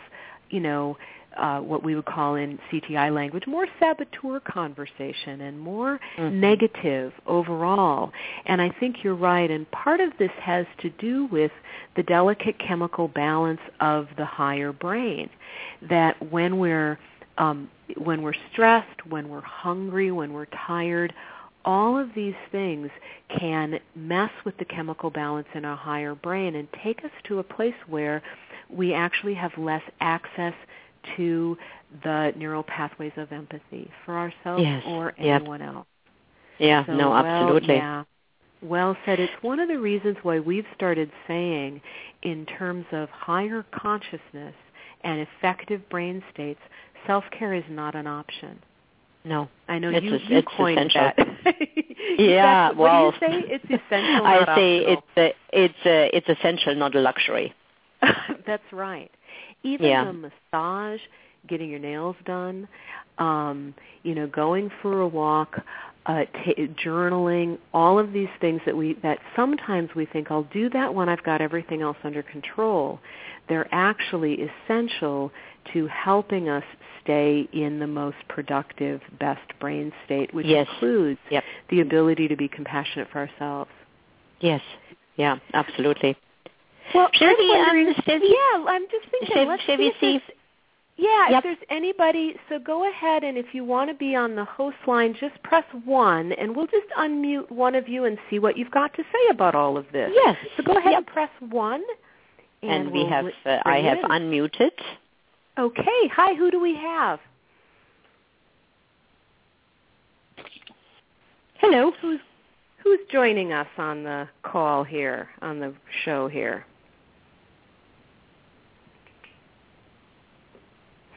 you 0.52 0.60
know, 0.60 0.96
uh, 1.40 1.60
what 1.62 1.84
we 1.84 1.96
would 1.96 2.06
call 2.06 2.36
in 2.36 2.60
CTI 2.72 3.14
language 3.14 3.48
more 3.48 3.68
saboteur 3.80 4.40
conversation 4.42 5.42
and 5.42 5.60
more 5.60 6.00
Mhm. 6.18 6.34
negative 6.34 7.14
overall. 7.26 8.12
And 8.46 8.62
I 8.62 8.70
think 8.70 9.04
you're 9.04 9.16
right. 9.16 9.50
And 9.50 9.70
part 9.72 10.00
of 10.02 10.16
this 10.18 10.32
has 10.42 10.66
to 10.80 10.90
do 10.90 11.26
with 11.26 11.52
the 11.96 12.04
delicate 12.04 12.58
chemical 12.60 13.08
balance 13.08 13.62
of 13.80 14.08
the 14.18 14.26
higher 14.26 14.72
brain. 14.72 15.30
That 15.84 16.22
when 16.32 16.60
we're 16.60 17.00
um, 17.38 17.70
when 17.96 18.22
we're 18.22 18.34
stressed, 18.52 19.06
when 19.08 19.30
we're 19.30 19.40
hungry, 19.42 20.12
when 20.12 20.34
we're 20.34 20.46
tired, 20.68 21.14
all 21.64 21.98
of 21.98 22.14
these 22.14 22.36
things 22.52 22.90
can 23.40 23.80
mess 23.96 24.32
with 24.44 24.58
the 24.58 24.66
chemical 24.66 25.10
balance 25.10 25.48
in 25.54 25.64
our 25.64 25.78
higher 25.78 26.16
brain 26.16 26.56
and 26.56 26.68
take 26.84 27.04
us 27.06 27.12
to 27.26 27.40
a 27.40 27.44
place 27.44 27.76
where 27.88 28.22
we 28.70 28.94
actually 28.94 29.34
have 29.34 29.58
less 29.58 29.84
access 30.02 30.54
to 31.18 31.58
the 32.04 32.34
neural 32.36 32.64
pathways 32.64 33.12
of 33.18 33.32
empathy 33.32 33.90
for 34.06 34.18
ourselves 34.18 34.64
Yes. 34.64 34.84
or 34.86 35.14
Yep. 35.18 35.42
anyone 35.42 35.62
else. 35.62 35.88
Yeah, 36.58 36.86
So, 36.86 36.94
no, 36.94 37.10
well, 37.12 37.26
absolutely. 37.26 37.76
yeah. 37.76 38.04
Well 38.62 38.98
said. 39.06 39.20
It's 39.20 39.32
one 39.42 39.60
of 39.60 39.70
the 39.70 39.80
reasons 39.80 40.18
why 40.24 40.40
we've 40.40 40.66
started 40.76 41.10
saying 41.28 41.82
in 42.24 42.46
terms 42.46 42.86
of 42.92 43.10
higher 43.10 43.64
consciousness 43.72 44.54
and 45.02 45.22
effective 45.22 45.88
brain 45.90 46.22
states, 46.34 46.60
self-care 47.08 47.54
is 47.54 47.64
not 47.70 47.96
an 47.96 48.06
option. 48.08 48.60
No. 49.24 49.48
I 49.70 49.80
know 49.80 49.90
It's 49.90 50.04
you, 50.06 50.16
es- 50.16 50.22
you 50.28 50.38
it's 50.40 50.48
coined 50.58 50.78
essential. 50.78 51.02
that. 51.46 51.56
Yeah, 52.18 52.72
well, 52.72 53.06
what 53.06 53.20
do 53.22 53.26
you 53.28 53.32
say? 53.42 53.48
It's 53.48 53.64
essential, 53.66 54.26
I 54.26 54.40
not 54.40 54.58
say 54.58 54.80
optional. 54.86 55.04
it's 55.18 55.36
a, 55.54 55.64
it's 55.64 55.86
a, 55.86 56.18
it's 56.18 56.30
essential, 56.40 56.76
not 56.76 56.96
a 56.96 57.00
luxury. 57.00 57.54
That's 58.46 58.64
right. 58.74 59.12
Even 59.64 59.88
Yeah. 59.88 60.06
the 60.06 60.14
massage, 60.14 61.02
getting 61.48 61.70
your 61.70 61.80
nails 61.80 62.16
done, 62.26 62.68
um, 63.18 63.74
you 64.04 64.16
know, 64.16 64.28
going 64.28 64.70
for 64.82 65.02
a 65.02 65.08
walk, 65.08 65.60
uh, 66.06 66.26
t- 66.44 66.68
journaling, 66.84 67.58
all 67.74 68.00
of 68.00 68.14
these 68.14 68.30
things 68.40 68.62
that 68.66 68.76
we 68.76 68.94
that 68.94 69.20
sometimes 69.36 69.94
we 69.96 70.06
think 70.06 70.32
I'll 70.32 70.44
do 70.44 70.70
that 70.70 70.94
when 70.94 71.10
I've 71.10 71.24
got 71.24 71.42
everything 71.42 71.82
else 71.82 71.98
under 72.04 72.24
control. 72.24 73.00
They're 73.48 73.68
actually 73.72 74.42
essential 74.42 75.32
to 75.74 75.88
helping 75.88 76.50
us 76.50 76.64
stay 77.04 77.48
in 77.52 77.80
the 77.80 77.88
most 77.88 78.18
productive, 78.28 79.02
best 79.20 79.42
brain 79.60 79.92
state, 80.06 80.34
which 80.34 80.48
Yes. 80.48 80.68
includes 80.70 81.20
Yep. 81.30 81.44
the 81.70 81.82
ability 81.82 82.28
to 82.28 82.36
be 82.36 82.48
compassionate 82.48 83.10
for 83.10 83.20
ourselves. 83.20 83.72
Yes. 84.40 84.62
Yeah, 85.16 85.38
absolutely. 85.54 86.16
Well, 86.94 87.10
Shall 87.14 87.30
I'm 87.30 87.38
we, 87.38 87.52
um, 87.52 87.58
wondering- 87.60 87.88
yeah, 88.24 88.66
I'm 88.68 88.88
just 88.90 89.08
thinking. 89.10 89.30
Shall, 89.36 89.46
let's 89.46 89.64
shall 89.64 89.78
see 89.78 89.88
if 89.88 90.00
there's- 90.02 90.22
Yeah, 90.98 91.30
Yep. 91.30 91.38
if 91.38 91.44
there's 91.44 91.68
anybody, 91.70 92.38
so 92.50 92.60
go 92.60 92.84
ahead 92.90 93.24
and 93.24 93.38
if 93.38 93.54
you 93.56 93.64
want 93.64 93.90
to 93.90 93.94
be 93.94 94.16
on 94.18 94.36
the 94.36 94.44
host 94.44 94.76
line, 94.86 95.14
just 95.14 95.42
press 95.44 95.64
1 95.86 96.34
and 96.34 96.54
we'll 96.54 96.68
just 96.68 96.90
unmute 96.98 97.50
one 97.50 97.74
of 97.74 97.88
you 97.88 98.04
and 98.04 98.18
see 98.30 98.38
what 98.38 98.58
you've 98.58 98.72
got 98.72 98.94
to 98.96 99.04
say 99.04 99.28
about 99.30 99.56
all 99.56 99.78
of 99.78 99.90
this. 99.94 100.12
Yes. 100.14 100.36
So 100.58 100.64
go 100.64 100.74
ahead 100.78 100.92
Yep. 100.92 100.98
and 100.98 101.08
press 101.08 101.30
1. 101.40 101.82
And, 102.62 102.72
And, 102.72 102.92
we 102.92 103.00
we'll 103.00 103.08
have, 103.10 103.26
uh, 103.46 103.60
I 103.66 103.80
have 103.80 104.00
in. 104.00 104.06
unmuted. 104.06 104.72
Okay. 105.58 106.08
Hi, 106.10 106.34
who 106.34 106.52
do 106.52 106.60
we 106.60 106.76
have? 106.76 107.22
Hello. 111.60 111.92
Who's 112.02 112.20
who's 112.84 113.00
joining 113.12 113.54
us 113.54 113.68
on 113.78 114.04
the 114.04 114.28
call 114.44 114.84
here, 114.84 115.30
on 115.42 115.60
the 115.60 115.74
show 116.04 116.28
here? 116.28 116.66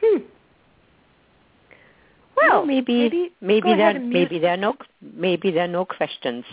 Hmm. 0.03 0.17
Well, 2.35 2.65
maybe 2.65 2.93
maybe, 3.03 3.31
maybe 3.41 3.73
there 3.75 3.99
maybe 3.99 4.39
there 4.39 4.53
are 4.53 4.57
no 4.57 4.75
maybe 5.01 5.51
there 5.51 5.65
are 5.65 5.67
no 5.67 5.85
questions. 5.85 6.45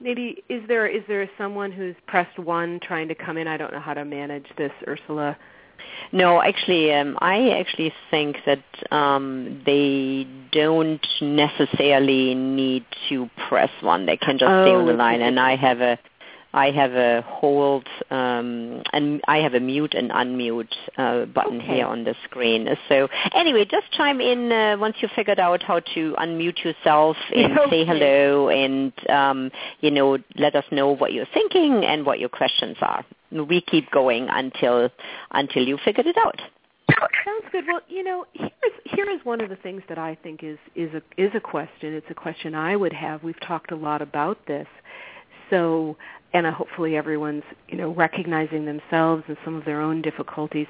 Maybe 0.00 0.42
is 0.48 0.62
there 0.68 0.86
is 0.86 1.02
there 1.08 1.28
someone 1.38 1.72
who's 1.72 1.94
pressed 2.06 2.38
one 2.38 2.80
trying 2.82 3.08
to 3.08 3.14
come 3.14 3.38
in? 3.38 3.48
I 3.48 3.56
don't 3.56 3.72
know 3.72 3.80
how 3.80 3.94
to 3.94 4.04
manage 4.04 4.46
this, 4.58 4.72
Ursula. 4.86 5.36
No, 6.12 6.42
actually, 6.42 6.92
um, 6.92 7.16
I 7.20 7.50
actually 7.50 7.92
think 8.10 8.36
that 8.46 8.62
um, 8.90 9.62
they 9.64 10.26
don't 10.52 11.06
necessarily 11.20 12.34
need 12.34 12.84
to 13.08 13.30
press 13.48 13.70
one. 13.80 14.06
They 14.06 14.16
can 14.16 14.38
just 14.38 14.48
stay 14.48 14.72
Oh, 14.72 14.80
on 14.80 14.86
the 14.86 14.92
line, 14.94 15.20
just- 15.20 15.28
and 15.28 15.40
I 15.40 15.56
have 15.56 15.80
a 15.80 15.98
I 16.56 16.70
have 16.70 16.92
a 16.94 17.22
hold 17.28 17.86
um, 18.10 18.82
and 18.94 19.20
I 19.28 19.38
have 19.38 19.52
a 19.52 19.60
mute 19.60 19.94
and 19.94 20.10
unmute 20.10 20.72
uh, 20.96 21.26
button 21.26 21.58
Okay. 21.60 21.76
here 21.76 21.86
on 21.86 22.04
the 22.04 22.14
screen. 22.24 22.66
So 22.88 23.08
anyway, 23.34 23.66
just 23.70 23.92
chime 23.92 24.22
in 24.22 24.50
uh, 24.50 24.78
once 24.78 24.96
you've 25.00 25.10
figured 25.14 25.38
out 25.38 25.62
how 25.62 25.80
to 25.80 26.14
unmute 26.18 26.64
yourself 26.64 27.16
and 27.36 27.58
Okay. 27.58 27.70
say 27.70 27.84
hello, 27.84 28.48
and 28.48 28.92
um, 29.10 29.50
you 29.80 29.90
know 29.90 30.18
let 30.36 30.56
us 30.56 30.64
know 30.72 30.88
what 30.96 31.12
you're 31.12 31.32
thinking 31.34 31.84
and 31.84 32.06
what 32.06 32.18
your 32.18 32.30
questions 32.30 32.76
are. 32.80 33.04
We 33.30 33.60
keep 33.60 33.90
going 33.90 34.28
until 34.30 34.88
until 35.32 35.62
you 35.62 35.78
figured 35.84 36.06
it 36.06 36.16
out. 36.16 36.40
Sounds 37.24 37.44
good. 37.52 37.64
Well, 37.66 37.80
you 37.88 38.02
know, 38.02 38.24
here's 38.32 38.76
here 38.84 39.10
is 39.10 39.20
one 39.24 39.42
of 39.42 39.50
the 39.50 39.56
things 39.56 39.82
that 39.90 39.98
I 39.98 40.16
think 40.22 40.42
is 40.42 40.58
is 40.74 40.90
a 40.94 41.02
is 41.22 41.32
a 41.34 41.40
question. 41.40 41.92
It's 41.92 42.06
a 42.08 42.14
question 42.14 42.54
I 42.54 42.76
would 42.76 42.94
have. 42.94 43.22
We've 43.22 43.40
talked 43.40 43.72
a 43.72 43.76
lot 43.76 44.00
about 44.00 44.38
this. 44.46 44.68
So, 45.50 45.96
and 46.32 46.46
uh, 46.46 46.52
hopefully 46.52 46.96
everyone's, 46.96 47.44
you 47.68 47.76
know, 47.76 47.94
recognizing 47.94 48.64
themselves 48.64 49.24
and 49.28 49.36
some 49.44 49.54
of 49.56 49.64
their 49.64 49.80
own 49.80 50.02
difficulties. 50.02 50.66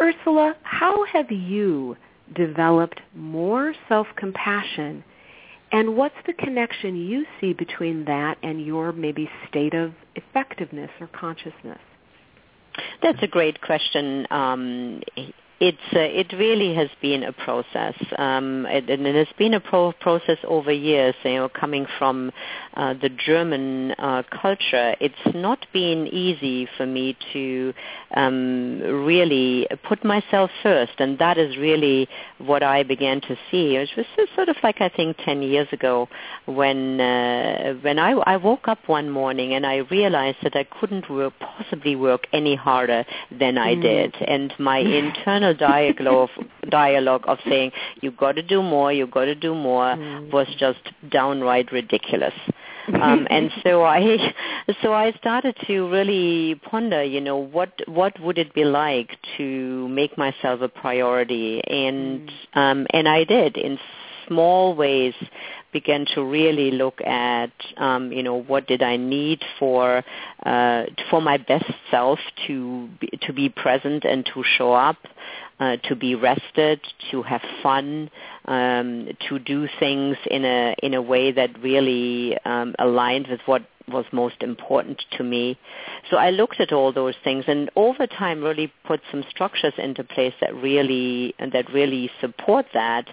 Ursula, 0.00 0.56
how 0.62 1.04
have 1.06 1.30
you 1.30 1.96
developed 2.34 3.00
more 3.14 3.74
self-compassion 3.88 5.04
and 5.74 5.96
what's 5.96 6.14
the 6.24 6.32
connection 6.34 6.94
you 6.96 7.26
see 7.40 7.52
between 7.52 8.04
that 8.04 8.38
and 8.44 8.64
your 8.64 8.92
maybe 8.92 9.28
state 9.48 9.74
of 9.74 9.92
effectiveness 10.14 10.90
or 11.00 11.08
consciousness? 11.08 11.80
That's 13.02 13.18
a 13.22 13.26
great 13.26 13.60
question. 13.60 14.24
Um, 14.30 15.00
it's 15.64 15.88
uh, 15.94 15.98
it 16.00 16.30
really 16.36 16.74
has 16.74 16.90
been 17.00 17.22
a 17.22 17.32
process, 17.32 17.94
um, 18.18 18.66
it, 18.66 18.90
and 18.90 19.06
it 19.06 19.14
has 19.14 19.34
been 19.38 19.54
a 19.54 19.60
pro- 19.60 19.92
process 19.92 20.36
over 20.46 20.70
years. 20.70 21.14
You 21.24 21.36
know, 21.36 21.48
coming 21.48 21.86
from 21.98 22.32
uh, 22.74 22.92
the 22.92 23.08
German 23.08 23.92
uh, 23.92 24.24
culture, 24.42 24.94
it's 25.00 25.34
not 25.34 25.66
been 25.72 26.06
easy 26.08 26.68
for 26.76 26.84
me 26.84 27.16
to 27.32 27.72
um, 28.14 28.80
really 28.80 29.66
put 29.88 30.04
myself 30.04 30.50
first, 30.62 30.92
and 30.98 31.18
that 31.18 31.38
is 31.38 31.56
really 31.56 32.08
what 32.38 32.62
I 32.62 32.82
began 32.82 33.22
to 33.22 33.34
see. 33.50 33.76
It 33.76 33.88
was 33.96 34.06
just 34.16 34.34
sort 34.34 34.50
of 34.50 34.56
like 34.62 34.82
I 34.82 34.90
think 34.90 35.16
ten 35.24 35.40
years 35.40 35.68
ago 35.72 36.08
when 36.44 37.00
uh, 37.00 37.74
when 37.80 37.98
I, 37.98 38.10
I 38.12 38.36
woke 38.36 38.68
up 38.68 38.80
one 38.86 39.08
morning 39.08 39.54
and 39.54 39.64
I 39.64 39.76
realized 39.90 40.38
that 40.42 40.56
I 40.56 40.64
couldn't 40.64 41.08
work, 41.08 41.32
possibly 41.40 41.96
work 41.96 42.26
any 42.34 42.54
harder 42.54 43.04
than 43.30 43.56
I 43.56 43.74
Mm. 43.74 43.82
did, 43.82 44.14
and 44.28 44.52
my 44.58 44.78
internal 45.04 45.53
internal 45.60 46.28
dialogue 46.28 46.30
dialogue 46.70 47.24
of 47.26 47.38
saying 47.48 47.72
you 48.00 48.10
got 48.10 48.32
to 48.32 48.42
do 48.42 48.62
more, 48.62 48.92
you 48.92 49.06
got 49.06 49.26
to 49.26 49.34
do 49.34 49.54
more 49.54 49.96
Mm. 49.96 50.32
was 50.32 50.48
just 50.58 50.80
downright 51.10 51.70
ridiculous. 51.72 52.34
um, 53.00 53.26
and 53.30 53.50
so 53.62 53.82
I, 53.82 54.00
so 54.82 54.92
I 54.92 55.12
started 55.12 55.56
to 55.66 55.88
really 55.90 56.54
ponder, 56.56 57.02
you 57.02 57.20
know, 57.20 57.36
what 57.36 57.72
what 57.86 58.18
would 58.20 58.38
it 58.38 58.52
be 58.54 58.64
like 58.64 59.10
to 59.36 59.88
make 59.88 60.18
myself 60.18 60.60
a 60.60 60.68
priority, 60.68 61.62
and 61.66 62.30
um, 62.54 62.86
and 62.90 63.08
I 63.08 63.24
did 63.24 63.56
in 63.56 63.78
small 64.26 64.74
ways 64.74 65.14
began 65.72 66.06
to 66.14 66.24
really 66.24 66.70
look 66.70 67.00
at 67.02 67.52
um, 67.76 68.12
you 68.12 68.22
know 68.22 68.40
what 68.40 68.66
did 68.66 68.82
I 68.82 68.96
need 68.96 69.42
for 69.58 70.02
uh, 70.46 70.84
for 71.10 71.20
my 71.20 71.36
best 71.36 71.70
self 71.90 72.18
to 72.46 72.88
be, 73.00 73.08
to 73.22 73.32
be 73.32 73.48
present 73.48 74.04
and 74.04 74.24
to 74.32 74.44
show 74.56 74.72
up, 74.72 74.98
uh, 75.60 75.76
to 75.88 75.96
be 75.96 76.14
rested, 76.14 76.80
to 77.10 77.22
have 77.22 77.42
fun, 77.62 78.10
um, 78.46 79.08
to 79.28 79.38
do 79.38 79.68
things 79.78 80.16
in 80.30 80.44
a 80.44 80.74
in 80.82 80.94
a 80.94 81.02
way 81.02 81.32
that 81.32 81.60
really 81.62 82.38
um, 82.44 82.74
aligned 82.78 83.26
with 83.28 83.40
what 83.46 83.62
was 83.88 84.04
most 84.12 84.36
important 84.42 85.02
to 85.12 85.22
me. 85.22 85.58
So 86.10 86.16
I 86.16 86.30
looked 86.30 86.60
at 86.60 86.72
all 86.72 86.92
those 86.92 87.14
things 87.22 87.44
and 87.46 87.70
over 87.76 88.06
time 88.06 88.42
really 88.42 88.72
put 88.86 89.00
some 89.10 89.24
structures 89.28 89.74
into 89.76 90.02
place 90.04 90.32
that 90.40 90.54
really 90.54 91.34
that 91.38 91.72
really 91.72 92.10
support 92.20 92.66
that. 92.74 93.06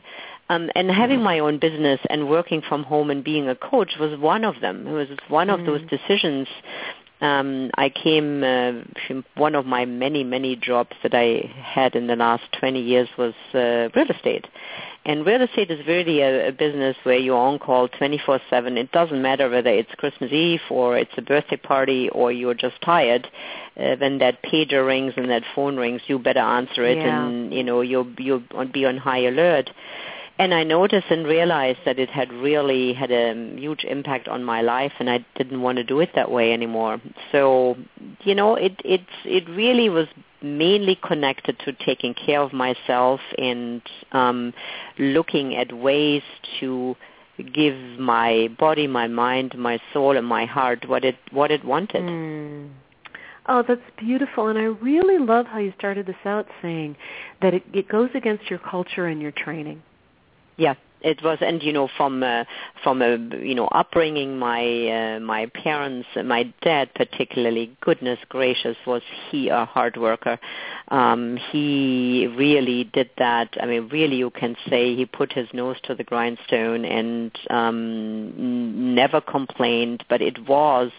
Um, 0.51 0.69
and 0.75 0.91
having 0.91 1.21
my 1.23 1.39
own 1.39 1.59
business 1.59 1.99
and 2.09 2.29
working 2.29 2.61
from 2.67 2.83
home 2.83 3.09
and 3.09 3.23
being 3.23 3.47
a 3.47 3.55
coach 3.55 3.93
was 3.99 4.19
one 4.19 4.43
of 4.43 4.55
them. 4.59 4.85
It 4.85 4.91
was 4.91 5.07
one 5.29 5.49
of 5.49 5.65
those 5.65 5.81
decisions. 5.89 6.47
Um, 7.21 7.69
I 7.77 7.89
came 7.89 8.43
uh, 8.43 8.71
from 9.07 9.23
one 9.35 9.53
of 9.53 9.65
my 9.65 9.85
many 9.85 10.23
many 10.23 10.55
jobs 10.55 10.95
that 11.03 11.13
I 11.13 11.49
had 11.77 11.95
in 11.95 12.07
the 12.07 12.15
last 12.15 12.43
20 12.59 12.81
years 12.81 13.07
was 13.17 13.35
uh, 13.53 13.89
real 13.95 14.09
estate. 14.09 14.47
And 15.05 15.25
real 15.25 15.41
estate 15.41 15.71
is 15.71 15.85
really 15.87 16.21
a, 16.21 16.49
a 16.49 16.51
business 16.51 16.97
where 17.03 17.17
you're 17.17 17.37
on 17.37 17.59
call 17.59 17.87
24/7. 17.89 18.41
It 18.77 18.91
doesn't 18.91 19.21
matter 19.21 19.49
whether 19.49 19.69
it's 19.69 19.91
Christmas 19.95 20.31
Eve 20.31 20.61
or 20.69 20.97
it's 20.97 21.11
a 21.15 21.21
birthday 21.21 21.57
party 21.57 22.09
or 22.09 22.31
you're 22.31 22.55
just 22.55 22.81
tired. 22.81 23.27
Uh, 23.77 23.95
when 23.97 24.17
that 24.17 24.43
pager 24.43 24.85
rings 24.85 25.13
and 25.15 25.29
that 25.29 25.43
phone 25.55 25.77
rings, 25.77 26.01
you 26.07 26.19
better 26.19 26.39
answer 26.39 26.83
it, 26.83 26.97
Yeah. 26.97 27.25
and 27.25 27.53
you 27.53 27.63
know 27.63 27.81
you'll 27.81 28.11
you'll 28.17 28.43
be 28.73 28.85
on 28.85 28.97
high 28.97 29.23
alert. 29.25 29.69
And 30.41 30.55
I 30.55 30.63
noticed 30.63 31.05
and 31.11 31.27
realized 31.27 31.81
that 31.85 31.99
it 31.99 32.09
had 32.09 32.33
really 32.33 32.93
had 32.93 33.11
a 33.11 33.35
huge 33.59 33.83
impact 33.83 34.27
on 34.27 34.43
my 34.43 34.61
life, 34.61 34.91
and 34.97 35.07
I 35.07 35.23
didn't 35.35 35.61
want 35.61 35.77
to 35.77 35.83
do 35.83 35.99
it 35.99 36.09
that 36.15 36.31
way 36.31 36.51
anymore. 36.51 36.99
So, 37.31 37.77
you 38.23 38.33
know, 38.33 38.55
it 38.55 38.81
it 38.83 39.01
it 39.23 39.47
really 39.47 39.87
was 39.89 40.07
mainly 40.41 40.95
connected 40.95 41.59
to 41.59 41.73
taking 41.73 42.15
care 42.15 42.41
of 42.41 42.53
myself 42.53 43.19
and 43.37 43.83
um, 44.13 44.51
looking 44.97 45.55
at 45.55 45.71
ways 45.71 46.23
to 46.59 46.95
give 47.53 47.75
my 47.99 48.47
body, 48.57 48.87
my 48.87 49.05
mind, 49.05 49.55
my 49.55 49.79
soul, 49.93 50.17
and 50.17 50.25
my 50.25 50.45
heart 50.45 50.89
what 50.89 51.05
it 51.05 51.17
what 51.29 51.51
it 51.51 51.63
wanted. 51.63 52.01
Mm. 52.01 52.71
Oh, 53.45 53.63
that's 53.67 53.89
beautiful. 53.99 54.47
And 54.47 54.57
I 54.57 54.63
really 54.63 55.23
love 55.23 55.45
how 55.45 55.59
you 55.59 55.71
started 55.77 56.07
this 56.07 56.25
out 56.25 56.47
saying 56.63 56.95
that 57.43 57.53
it, 57.53 57.63
it 57.73 57.87
goes 57.87 58.09
against 58.15 58.49
your 58.49 58.57
culture 58.57 59.05
and 59.05 59.21
your 59.21 59.33
training. 59.33 59.83
Yeah, 60.61 60.75
it 61.01 61.23
was, 61.23 61.39
and 61.41 61.63
you 61.63 61.73
know, 61.73 61.89
from 61.97 62.21
uh, 62.21 62.43
from 62.83 63.01
a 63.01 63.17
you 63.43 63.55
know 63.55 63.65
upbringing, 63.69 64.37
my 64.37 65.15
uh, 65.15 65.19
my 65.19 65.47
parents, 65.47 66.07
my 66.23 66.53
dad 66.61 66.93
particularly, 66.93 67.75
goodness 67.81 68.19
gracious, 68.29 68.77
was 68.85 69.01
he 69.31 69.49
a 69.49 69.65
hard 69.65 69.97
worker. 69.97 70.37
Um, 70.89 71.39
he 71.51 72.27
really 72.37 72.83
did 72.83 73.09
that. 73.17 73.57
I 73.59 73.65
mean, 73.65 73.89
really, 73.89 74.17
you 74.17 74.29
can 74.29 74.55
say 74.69 74.95
he 74.95 75.07
put 75.07 75.33
his 75.33 75.47
nose 75.51 75.77
to 75.85 75.95
the 75.95 76.03
grindstone 76.03 76.85
and 76.85 77.31
um, 77.49 78.93
never 78.93 79.19
complained. 79.19 80.03
But 80.09 80.21
it 80.21 80.47
was 80.47 80.91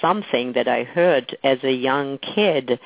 something 0.00 0.52
that 0.52 0.68
I 0.68 0.84
heard 0.84 1.36
as 1.42 1.58
a 1.64 1.72
young 1.72 2.18
kid 2.18 2.78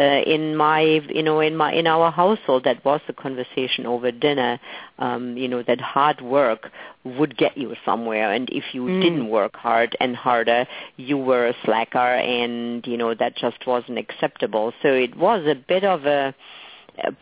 uh, 0.00 0.20
in 0.34 0.56
my 0.56 0.80
you 1.08 1.22
know 1.22 1.40
in 1.40 1.56
my 1.56 1.72
in 1.72 1.86
our 1.86 2.10
household 2.10 2.64
that 2.64 2.84
was 2.84 3.00
the 3.06 3.12
conversation 3.12 3.84
over 3.86 4.10
dinner 4.12 4.60
um 4.98 5.36
you 5.36 5.48
know 5.48 5.62
that 5.62 5.80
hard 5.80 6.20
work 6.20 6.70
would 7.04 7.36
get 7.36 7.56
you 7.56 7.74
somewhere 7.84 8.32
and 8.32 8.48
if 8.50 8.64
you 8.74 8.82
Mm. 8.82 9.02
didn't 9.02 9.28
work 9.28 9.56
hard 9.56 9.96
and 10.00 10.14
harder 10.16 10.66
you 10.96 11.16
were 11.16 11.48
a 11.48 11.54
slacker 11.64 11.98
and 11.98 12.86
you 12.86 12.96
know 12.96 13.12
that 13.14 13.36
just 13.36 13.66
wasn't 13.66 13.98
acceptable 13.98 14.72
so 14.82 14.88
it 14.92 15.16
was 15.16 15.44
a 15.46 15.54
bit 15.54 15.84
of 15.84 16.06
a 16.06 16.34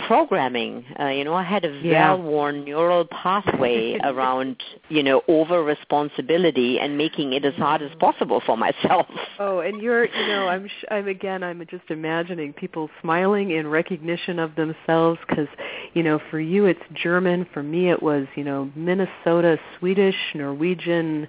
programming 0.07 0.85
uh, 1.01 1.07
you 1.09 1.25
know 1.25 1.35
i 1.35 1.43
had 1.43 1.65
a 1.65 1.69
Yeah. 1.83 2.15
well-worn 2.15 2.65
neural 2.65 3.05
pathway 3.07 3.99
around 4.05 4.57
you 4.89 5.03
know 5.03 5.23
over 5.29 5.63
responsibility 5.63 6.79
and 6.81 6.97
making 6.97 7.33
it 7.33 7.45
as 7.45 7.55
hard 7.55 7.83
as 7.83 7.91
possible 8.01 8.41
for 8.45 8.57
myself 8.57 9.07
Oh, 9.39 9.61
and 9.61 9.83
you're, 9.83 10.05
you 10.07 10.27
know, 10.29 10.49
I'm, 10.49 10.67
sh- 10.67 10.85
I'm 10.91 11.09
again, 11.09 11.43
I'm 11.43 11.61
just 11.71 11.91
imagining 11.91 12.53
people 12.55 12.89
smiling 13.03 13.51
in 13.51 13.67
recognition 13.67 14.39
of 14.39 14.55
themselves 14.55 15.19
because, 15.29 15.49
you 15.93 16.03
know, 16.03 16.19
for 16.31 16.41
you 16.41 16.65
it's 16.67 16.81
German, 16.95 17.47
for 17.53 17.63
me 17.63 17.91
it 17.91 18.03
was, 18.03 18.27
you 18.35 18.45
know, 18.45 18.71
Minnesota, 18.75 19.59
Swedish, 19.79 20.17
Norwegian, 20.35 21.29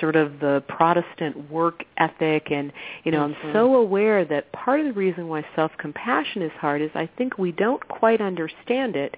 sort 0.00 0.16
of 0.16 0.40
the 0.40 0.62
Protestant 0.68 1.50
work 1.50 1.84
ethic, 1.96 2.50
and 2.50 2.72
you 3.04 3.12
know, 3.12 3.22
I'm 3.22 3.34
mm-hmm. 3.34 3.52
so 3.52 3.74
aware 3.74 4.24
that 4.24 4.52
part 4.52 4.80
of 4.80 4.86
the 4.86 4.92
reason 4.92 5.28
why 5.28 5.44
self-compassion 5.54 6.42
is 6.42 6.52
hard 6.52 6.82
is 6.82 6.90
I 6.94 7.08
think 7.16 7.38
we 7.38 7.52
don't 7.52 7.86
quite 7.88 8.20
understand 8.20 8.96
it, 8.96 9.16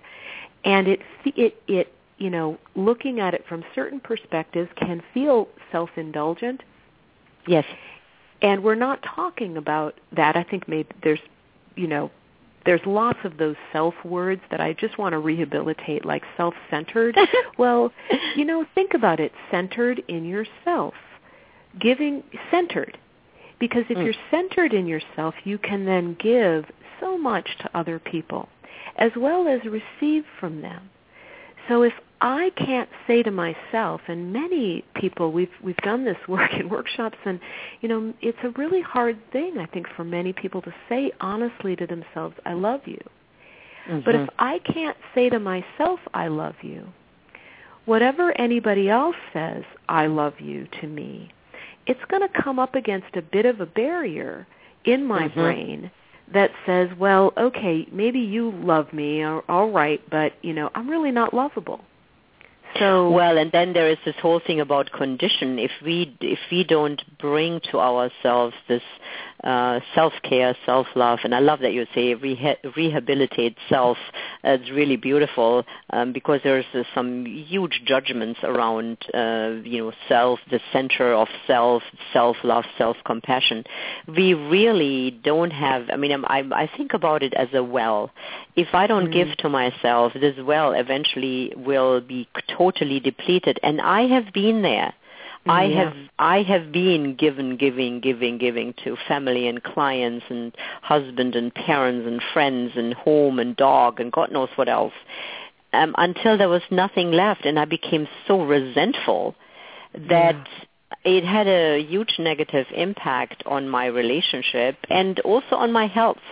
and 0.64 0.88
it 0.88 1.00
it 1.24 1.62
it 1.66 1.92
you 2.18 2.30
know, 2.30 2.58
looking 2.74 3.20
at 3.20 3.32
it 3.32 3.44
from 3.48 3.64
certain 3.74 4.00
perspectives 4.00 4.68
can 4.76 5.02
feel 5.14 5.48
self-indulgent. 5.72 6.62
Yes. 7.46 7.64
And 8.42 8.62
we're 8.62 8.74
not 8.74 9.02
talking 9.02 9.56
about 9.56 9.94
that. 10.14 10.36
I 10.36 10.42
think 10.42 10.68
maybe 10.68 10.88
there's, 11.02 11.20
you 11.76 11.86
know, 11.86 12.10
there's 12.68 12.85
lots 12.85 13.18
of 13.24 13.38
those 13.38 13.57
self 13.72 13.94
words 14.04 14.42
that 14.50 14.61
I 14.61 14.74
just 14.74 14.98
want 14.98 15.14
to 15.14 15.18
rehabilitate, 15.18 16.04
like 16.04 16.22
self-centered. 16.37 17.16
well, 17.59 17.90
you 18.37 18.44
know, 18.44 18.66
think 18.74 18.92
about 18.92 19.20
it: 19.20 19.33
centered 19.50 20.02
in 20.07 20.26
yourself, 20.26 20.92
giving 21.81 22.22
centered, 22.50 22.98
because 23.59 23.85
if 23.88 23.96
Mm. 23.96 24.04
you're 24.04 24.22
centered 24.31 24.74
in 24.74 24.87
yourself, 24.87 25.35
you 25.44 25.57
can 25.57 25.87
then 25.87 26.14
give 26.20 26.66
so 27.00 27.16
much 27.16 27.57
to 27.61 27.70
other 27.72 27.98
people, 27.98 28.50
as 28.96 29.12
well 29.16 29.48
as 29.48 29.61
receive 29.64 30.26
from 30.38 30.61
them. 30.61 30.90
So 31.68 31.81
if 31.83 31.94
I 32.20 32.50
can't 32.57 32.88
say 33.07 33.22
to 33.22 33.31
myself, 33.31 34.00
and 34.09 34.33
many 34.33 34.85
people 34.94 35.31
we've 35.31 35.52
we've 35.62 35.76
done 35.78 36.04
this 36.04 36.16
work 36.26 36.52
in 36.59 36.68
workshops, 36.68 37.18
and 37.24 37.38
you 37.81 37.88
know 37.88 38.12
it's 38.20 38.38
a 38.42 38.50
really 38.50 38.81
hard 38.81 39.18
thing 39.33 39.59
I 39.59 39.66
think 39.66 39.87
for 39.96 40.04
many 40.04 40.33
people 40.33 40.61
to 40.62 40.74
say 40.88 41.12
honestly 41.20 41.76
to 41.76 41.87
themselves, 41.87 42.35
"I 42.44 42.54
love 42.54 42.83
you." 42.87 43.00
But 44.04 44.14
if 44.16 44.28
I 44.38 44.59
can't 44.59 44.96
say 45.14 45.31
to 45.31 45.38
myself, 45.38 46.00
"I 46.12 46.28
love 46.28 46.57
you," 46.62 46.88
whatever 47.87 48.38
anybody 48.38 48.90
else 48.90 49.16
says, 49.33 49.64
"I 49.88 50.09
love 50.09 50.40
you" 50.40 50.66
to 50.81 50.87
me, 50.87 51.31
it's 51.87 52.04
going 52.09 52.22
to 52.22 52.42
come 52.42 52.59
up 52.59 52.74
against 52.74 53.16
a 53.16 53.22
bit 53.22 53.46
of 53.46 53.61
a 53.61 53.66
barrier 53.66 54.46
in 54.85 55.04
my 55.07 55.28
Mhm. 55.28 55.35
brain 55.35 55.90
that 56.33 56.50
says, 56.66 56.90
well, 56.98 57.33
okay, 57.37 57.87
maybe 57.90 58.18
you 58.20 58.50
love 58.50 58.92
me, 58.92 59.22
or, 59.24 59.42
all 59.48 59.70
right, 59.70 60.00
but 60.11 60.33
you 60.42 60.52
know, 60.52 60.70
I'm 60.74 60.88
really 60.88 61.11
not 61.11 61.33
lovable. 61.33 61.81
So 62.76 63.11
Well, 63.11 63.38
and 63.38 63.50
then 63.50 63.72
there 63.72 63.88
is 63.88 63.98
this 64.04 64.14
whole 64.20 64.40
thing 64.40 64.61
about 64.61 64.92
condition. 64.92 65.59
If 65.59 65.70
we 65.85 66.16
if 66.20 66.38
we 66.50 66.64
don't 66.64 67.02
bring 67.18 67.61
to 67.70 67.81
ourselves 67.81 68.54
this 68.68 68.83
uh, 69.42 69.81
self 69.94 70.12
care, 70.22 70.57
self 70.66 70.87
love, 70.94 71.20
and 71.24 71.35
I 71.35 71.38
love 71.40 71.61
that 71.61 71.72
you 71.72 71.87
say 71.94 72.14
reha- 72.14 72.59
rehabilitate 72.76 73.57
self. 73.68 73.96
It's 74.44 74.70
really 74.70 74.96
beautiful 74.96 75.64
um, 75.90 76.12
because 76.12 76.40
there's 76.44 76.66
uh, 76.74 76.83
some 76.94 77.24
huge 77.26 77.83
judgments 77.85 78.40
around 78.42 78.98
uh, 79.14 79.61
you 79.64 79.78
know 79.78 79.92
self, 80.09 80.40
the 80.50 80.61
center 80.72 81.14
of 81.14 81.28
self, 81.46 81.83
self 82.12 82.37
love, 82.44 82.64
self 82.76 82.96
compassion. 83.04 83.64
We 84.07 84.34
really 84.34 85.11
don't 85.11 85.53
have. 85.53 85.88
I 85.90 85.97
mean, 85.97 86.12
I'm, 86.12 86.24
I 86.26 86.42
I 86.53 86.70
think 86.76 86.95
about 86.95 87.22
it 87.22 87.34
as 87.34 87.49
a 87.55 87.62
well. 87.62 88.11
If 88.57 88.74
I 88.74 88.86
don't 88.86 89.11
give 89.11 89.36
to 89.38 89.49
myself, 89.49 90.12
this 90.14 90.36
well 90.38 90.72
eventually 90.72 91.53
will 91.57 92.01
be 92.01 92.28
totally 92.59 93.00
depleted, 93.00 93.56
and 93.62 93.80
I 93.80 94.02
have 94.14 94.32
been 94.32 94.62
there. 94.62 94.92
I 95.46 95.64
Yeah. 95.64 95.84
have 95.84 95.94
I 96.18 96.42
have 96.42 96.66
been 96.72 97.14
given, 97.14 97.56
giving, 97.56 98.00
giving, 98.00 98.38
giving 98.38 98.74
to 98.84 98.96
family 99.11 99.46
and 99.50 99.62
clients 99.62 100.24
and 100.28 100.46
husband 100.82 101.36
and 101.36 101.54
parents 101.54 102.04
and 102.11 102.20
friends 102.34 102.72
and 102.80 102.92
home 102.92 103.38
and 103.38 103.56
dog 103.56 104.00
and 104.00 104.11
God 104.18 104.32
knows 104.32 104.50
what 104.56 104.68
else, 104.68 104.96
um, 105.72 105.94
until 105.96 106.36
there 106.36 106.48
was 106.48 106.62
nothing 106.70 107.12
left, 107.12 107.42
and 107.46 107.59
I 107.59 107.66
became 107.78 108.09
so 108.26 108.42
resentful 108.42 109.36
that 109.94 110.36
it 111.04 111.24
had 111.24 111.46
a 111.46 111.82
huge 111.92 112.14
negative 112.18 112.66
impact 112.74 113.42
on 113.46 113.68
my 113.68 113.86
relationship 113.86 114.76
and 114.90 115.20
also 115.20 115.54
on 115.64 115.70
my 115.72 115.86
health. 115.86 116.26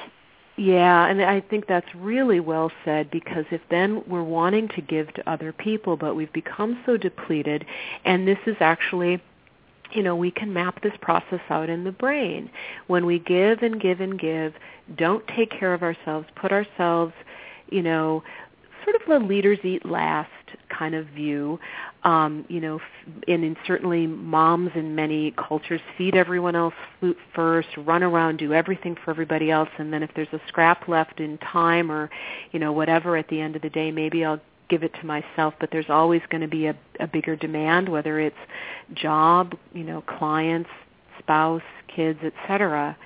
Yeah, 0.57 1.07
and 1.07 1.23
I 1.23 1.41
think 1.41 1.67
that's 1.67 1.95
really 1.95 2.41
well 2.41 2.73
said 2.85 3.11
because 3.11 3.45
if 3.51 3.61
then 3.71 4.03
we're 4.07 4.23
wanting 4.23 4.69
to 4.69 4.81
give 4.81 5.13
to 5.15 5.31
other 5.31 5.53
people, 5.53 5.99
but 5.99 6.15
we've 6.15 6.33
become 6.33 6.83
so 6.87 6.97
depleted, 6.97 7.67
and 8.07 8.27
this 8.27 8.39
is 8.47 8.57
actually 8.61 9.21
you 9.93 10.03
know, 10.03 10.17
we 10.17 10.31
can 10.31 10.53
map 10.53 10.83
this 10.83 10.93
process 11.01 11.41
out 11.49 11.71
in 11.71 11.85
the 11.85 11.93
brain. 11.93 12.51
When 12.87 13.07
we 13.07 13.19
give 13.19 13.63
and 13.63 13.81
give 13.81 14.01
and 14.01 14.19
give, 14.19 14.55
don't 14.97 15.27
take 15.29 15.51
care 15.51 15.75
of 15.75 15.83
ourselves, 15.83 16.27
put 16.35 16.53
ourselves, 16.53 17.13
you 17.71 17.83
know, 17.83 18.23
sort 18.85 18.97
of 18.97 19.03
the 19.09 19.27
leaders 19.27 19.59
eat 19.65 19.85
last 19.85 20.31
kind 20.69 20.95
of 20.95 21.07
view. 21.07 21.59
Um, 22.05 22.45
you 22.49 22.61
know, 22.61 22.79
and, 23.27 23.43
and 23.43 23.57
certainly 23.67 24.07
moms 24.07 24.71
in 24.77 24.95
many 24.95 25.33
cultures 25.33 25.81
feed 25.99 26.15
everyone 26.15 26.55
else 26.55 26.75
first, 27.35 27.69
run 27.79 28.05
around, 28.05 28.37
do 28.37 28.53
everything 28.53 28.97
for 29.05 29.11
everybody 29.11 29.51
else, 29.51 29.71
and 29.79 29.93
then 29.93 30.05
if 30.05 30.11
there's 30.15 30.33
a 30.33 30.41
scrap 30.47 30.87
left 30.87 31.19
in 31.19 31.37
time 31.39 31.91
or, 31.91 32.09
you 32.53 32.61
know, 32.61 32.71
whatever 32.71 33.17
at 33.17 33.27
the 33.27 33.41
end 33.41 33.57
of 33.57 33.63
the 33.63 33.71
day, 33.71 33.91
maybe 33.91 34.25
I'll 34.25 34.41
give 34.69 34.83
it 34.83 34.93
to 35.01 35.07
myself, 35.07 35.55
but 35.61 35.71
there's 35.71 35.91
always 35.91 36.23
going 36.31 36.41
to 36.41 36.49
be 36.49 36.67
a, 36.67 36.77
a 37.01 37.07
bigger 37.07 37.37
demand, 37.37 37.89
whether 37.89 38.21
it's 38.21 38.37
job, 38.95 39.55
you 39.73 39.85
know, 39.85 40.03
clients, 40.03 40.71
spouse, 41.19 41.63
kids, 41.95 42.21
etc. 42.23 42.97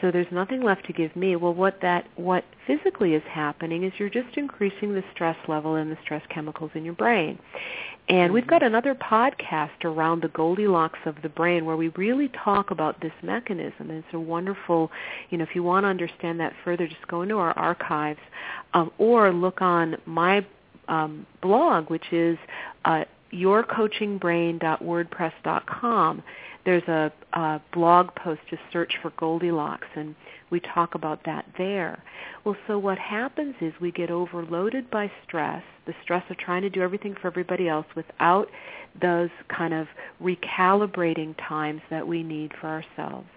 So 0.00 0.10
there's 0.12 0.30
nothing 0.30 0.62
left 0.62 0.86
to 0.86 0.92
give 0.92 1.14
me. 1.16 1.34
Well, 1.36 1.54
what 1.54 1.80
that 1.82 2.06
what 2.16 2.44
physically 2.66 3.14
is 3.14 3.22
happening 3.28 3.82
is 3.82 3.92
you're 3.98 4.08
just 4.08 4.36
increasing 4.36 4.94
the 4.94 5.02
stress 5.12 5.36
level 5.48 5.74
and 5.74 5.90
the 5.90 5.98
stress 6.02 6.22
chemicals 6.28 6.70
in 6.74 6.84
your 6.84 6.94
brain. 6.94 7.38
And 8.08 8.32
we've 8.32 8.46
got 8.46 8.62
another 8.62 8.94
podcast 8.94 9.84
around 9.84 10.22
the 10.22 10.28
Goldilocks 10.28 11.00
of 11.04 11.16
the 11.22 11.28
brain 11.28 11.66
where 11.66 11.76
we 11.76 11.88
really 11.88 12.28
talk 12.28 12.70
about 12.70 13.02
this 13.02 13.12
mechanism. 13.22 13.90
And 13.90 14.02
it's 14.02 14.14
a 14.14 14.20
wonderful, 14.20 14.90
you 15.28 15.36
know, 15.36 15.44
if 15.44 15.54
you 15.54 15.62
want 15.62 15.84
to 15.84 15.88
understand 15.88 16.40
that 16.40 16.54
further, 16.64 16.88
just 16.88 17.06
go 17.06 17.20
into 17.20 17.36
our 17.36 17.52
archives 17.52 18.20
um, 18.72 18.90
or 18.96 19.30
look 19.30 19.60
on 19.60 19.96
my 20.06 20.46
um, 20.88 21.26
blog, 21.42 21.90
which 21.90 22.10
is 22.10 22.38
uh, 22.86 23.04
yourcoachingbrain.wordpress.com. 23.32 26.22
There's 26.68 26.86
a, 26.86 27.10
a 27.32 27.62
blog 27.72 28.14
post, 28.14 28.42
just 28.50 28.60
search 28.70 28.92
for 29.00 29.10
Goldilocks, 29.16 29.86
and 29.96 30.14
we 30.50 30.60
talk 30.60 30.94
about 30.94 31.24
that 31.24 31.46
there. 31.56 32.04
Well, 32.44 32.58
so 32.66 32.78
what 32.78 32.98
happens 32.98 33.54
is 33.62 33.72
we 33.80 33.90
get 33.90 34.10
overloaded 34.10 34.90
by 34.90 35.10
stress, 35.26 35.62
the 35.86 35.94
stress 36.02 36.22
of 36.28 36.36
trying 36.36 36.60
to 36.60 36.68
do 36.68 36.82
everything 36.82 37.14
for 37.14 37.28
everybody 37.28 37.70
else 37.70 37.86
without 37.96 38.48
those 39.00 39.30
kind 39.48 39.72
of 39.72 39.86
recalibrating 40.22 41.34
times 41.48 41.80
that 41.88 42.06
we 42.06 42.22
need 42.22 42.52
for 42.60 42.66
ourselves. 42.66 43.28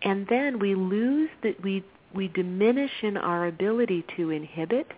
And 0.00 0.26
then 0.30 0.58
we 0.58 0.74
lose 0.74 1.28
that 1.42 1.62
we 1.62 1.84
we 2.14 2.28
diminish 2.28 2.92
in 3.02 3.18
our 3.18 3.46
ability 3.46 4.06
to 4.16 4.30
inhibit 4.30 4.90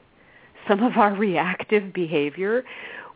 some 0.68 0.84
of 0.84 0.96
our 0.96 1.14
reactive 1.18 1.92
behavior. 1.92 2.62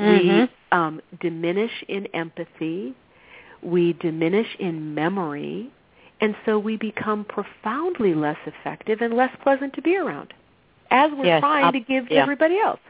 Mm-hmm. 0.01 0.41
We 0.41 0.49
um, 0.73 1.01
diminish 1.21 1.85
in 1.87 2.07
empathy. 2.07 2.97
We 3.63 3.95
diminish 3.95 4.49
in 4.59 4.95
memory. 4.95 5.71
And 6.21 6.37
so 6.45 6.59
we 6.59 6.77
become 6.77 7.25
profoundly 7.25 8.15
less 8.15 8.37
effective 8.45 9.01
and 9.01 9.15
less 9.15 9.35
pleasant 9.43 9.73
to 9.75 9.83
be 9.83 9.97
around 9.97 10.35
as 10.91 11.11
we're 11.13 11.25
yes, 11.25 11.41
trying 11.41 11.73
to 11.73 11.81
give 11.81 12.09
to 12.09 12.15
yeah. 12.15 12.23
everybody 12.23 12.59
else 12.59 12.81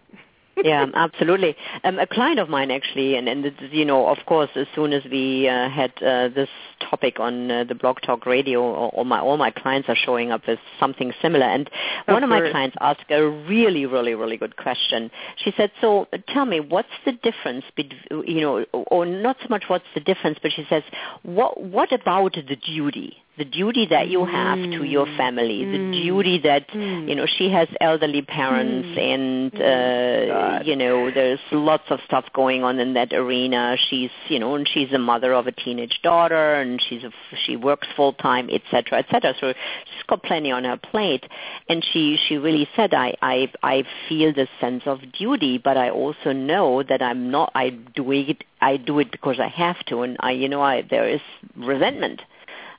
yeah, 0.62 0.86
absolutely. 0.94 1.56
Um, 1.84 1.98
a 1.98 2.06
client 2.06 2.38
of 2.38 2.48
mine 2.48 2.70
actually, 2.70 3.16
and, 3.16 3.28
and 3.28 3.52
you 3.70 3.84
know, 3.84 4.08
of 4.08 4.18
course, 4.26 4.50
as 4.56 4.66
soon 4.74 4.92
as 4.92 5.02
we 5.10 5.48
uh, 5.48 5.68
had 5.68 5.92
uh, 6.02 6.28
this 6.28 6.48
topic 6.80 7.20
on 7.20 7.50
uh, 7.50 7.64
the 7.64 7.74
Blog 7.74 8.00
Talk 8.02 8.26
Radio, 8.26 8.60
all 8.62 9.04
my 9.04 9.20
all 9.20 9.36
my 9.36 9.50
clients 9.50 9.88
are 9.88 9.96
showing 9.96 10.30
up 10.30 10.46
with 10.46 10.58
something 10.78 11.12
similar. 11.22 11.46
And 11.46 11.68
of 12.06 12.14
one 12.14 12.24
of 12.24 12.30
my 12.30 12.50
clients 12.50 12.76
asked 12.80 13.10
a 13.10 13.26
really, 13.26 13.86
really, 13.86 14.14
really 14.14 14.36
good 14.36 14.56
question. 14.56 15.10
She 15.36 15.52
said, 15.56 15.70
"So, 15.80 16.06
tell 16.28 16.46
me, 16.46 16.60
what's 16.60 16.88
the 17.04 17.12
difference 17.12 17.64
between, 17.76 18.24
you 18.26 18.40
know, 18.40 18.64
or 18.72 19.06
not 19.06 19.36
so 19.42 19.48
much 19.48 19.64
what's 19.68 19.84
the 19.94 20.00
difference, 20.00 20.38
but 20.42 20.52
she 20.52 20.66
says, 20.68 20.82
what 21.22 21.62
what 21.62 21.92
about 21.92 22.34
the 22.34 22.56
duty?" 22.56 23.16
The 23.40 23.46
duty 23.46 23.86
that 23.88 24.08
you 24.08 24.26
have 24.26 24.58
mm. 24.58 24.78
to 24.78 24.84
your 24.84 25.06
family, 25.16 25.62
mm. 25.64 25.72
the 25.72 26.02
duty 26.02 26.38
that 26.44 26.68
mm. 26.68 27.08
you 27.08 27.14
know 27.14 27.26
she 27.26 27.50
has 27.50 27.68
elderly 27.80 28.20
parents, 28.22 28.88
mm. 28.88 29.14
and 29.14 29.30
Mm. 29.52 30.60
uh, 30.60 30.62
you 30.62 30.76
know 30.76 31.10
there's 31.10 31.40
lots 31.52 31.84
of 31.90 31.98
stuff 32.04 32.26
going 32.34 32.62
on 32.62 32.78
in 32.78 32.94
that 32.94 33.12
arena. 33.12 33.76
She's 33.88 34.10
you 34.28 34.38
know, 34.38 34.54
and 34.54 34.68
she's 34.68 34.92
a 34.92 34.98
mother 34.98 35.32
of 35.32 35.46
a 35.46 35.52
teenage 35.52 36.00
daughter, 36.02 36.54
and 36.54 36.80
she's 36.86 37.02
a, 37.02 37.10
she 37.46 37.56
works 37.56 37.88
full 37.96 38.12
time, 38.12 38.50
etc., 38.50 38.98
etc. 38.98 39.34
So 39.40 39.52
she's 39.52 40.06
got 40.06 40.22
plenty 40.22 40.50
on 40.50 40.64
her 40.64 40.76
plate, 40.76 41.24
and 41.68 41.84
she 41.92 42.18
she 42.28 42.36
really 42.36 42.68
said, 42.76 42.92
I 42.92 43.14
I 43.22 43.50
I 43.62 43.84
feel 44.08 44.34
this 44.34 44.50
sense 44.60 44.82
of 44.86 45.00
duty, 45.12 45.56
but 45.58 45.76
I 45.76 45.88
also 45.90 46.32
know 46.32 46.82
that 46.82 47.00
I'm 47.00 47.30
not. 47.30 47.52
I 47.54 47.70
do 47.70 48.12
it. 48.12 48.44
I 48.60 48.76
do 48.76 48.98
it 48.98 49.10
because 49.10 49.40
I 49.40 49.48
have 49.48 49.78
to, 49.86 50.02
and 50.02 50.18
I 50.20 50.32
you 50.32 50.48
know 50.48 50.62
I 50.62 50.82
there 50.82 51.08
is 51.08 51.22
resentment 51.56 52.20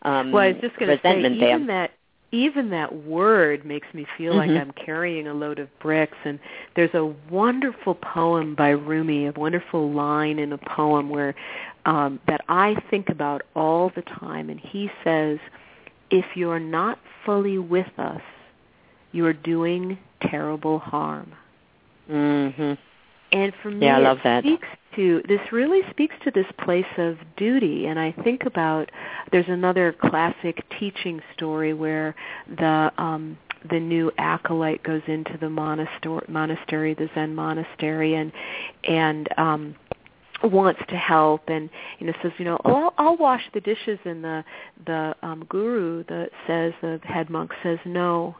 um, 0.04 0.32
well, 0.32 0.44
I 0.44 0.52
was 0.52 0.62
just 0.62 0.78
going 0.78 0.98
to 0.98 1.02
say, 1.04 1.20
even 1.20 1.40
there. 1.40 1.60
that 1.68 1.92
even 2.32 2.70
that 2.70 3.06
word 3.06 3.66
makes 3.66 3.88
me 3.94 4.08
feel 4.18 4.34
mm-hmm. 4.34 4.52
like 4.54 4.62
I'm 4.62 4.72
carrying 4.72 5.28
a 5.28 5.34
load 5.34 5.60
of 5.60 5.68
bricks. 5.80 6.18
And 6.24 6.40
there's 6.76 6.94
a 6.94 7.14
wonderful 7.30 7.96
poem 7.96 8.56
by 8.56 8.70
Rumi, 8.70 9.28
a 9.28 9.34
wonderful 9.34 9.92
line 9.92 10.40
in 10.40 10.54
a 10.54 10.58
poem 10.58 11.10
where 11.10 11.36
um, 11.86 12.20
that 12.28 12.42
I 12.48 12.76
think 12.90 13.10
about 13.10 13.42
all 13.56 13.92
the 13.96 14.02
time. 14.04 14.50
And 14.50 14.60
he 14.60 14.90
says, 15.04 15.40
"If 16.10 16.26
you're 16.36 16.60
not 16.60 17.00
fully 17.26 17.58
with 17.58 17.92
us, 17.98 18.22
you're 19.12 19.34
doing 19.34 19.98
terrible 20.22 20.80
harm." 20.80 21.34
Mm-hmm. 22.10 22.74
And 23.34 23.54
for 23.62 23.72
me, 23.72 23.86
yeah, 23.86 23.98
I 23.98 24.00
love 24.00 24.20
that. 24.24 24.44
speaks 24.44 24.68
to 24.96 25.22
this 25.28 25.40
really 25.52 25.82
speaks 25.90 26.16
to 26.24 26.32
this 26.32 26.46
place 26.64 26.86
of 26.98 27.18
duty. 27.38 27.88
And 27.88 28.00
I 28.00 28.12
think 28.24 28.46
about 28.46 28.92
there's 29.32 29.48
another 29.48 29.94
classic 29.94 30.64
teaching 30.80 31.22
story 31.36 31.74
where 31.74 32.16
the 32.48 32.92
um, 32.98 33.38
the 33.70 33.80
new 33.80 34.12
acolyte 34.18 34.84
goes 34.84 35.04
into 35.08 35.38
the 35.40 35.50
monastery, 35.50 36.26
monastery, 36.28 36.94
the 36.94 37.10
Zen 37.14 37.36
monastery, 37.36 38.16
and 38.16 38.32
and 38.84 39.30
um, 39.38 39.76
wants 40.44 40.82
to 40.90 40.96
help 40.96 41.44
and 41.48 41.70
you 42.00 42.08
know 42.08 42.14
says 42.22 42.32
you 42.38 42.46
know 42.46 42.60
oh, 42.66 42.74
I'll, 42.74 42.94
I'll 42.98 43.18
wash 43.18 43.44
the 43.54 43.62
dishes 43.62 44.00
and 44.06 44.24
the 44.24 44.44
the 44.86 45.16
um 45.22 45.46
guru 45.48 46.04
the 46.06 46.30
says 46.48 46.74
the 46.82 47.00
head 47.04 47.30
monk 47.30 47.52
says 47.62 47.78
no 47.86 48.36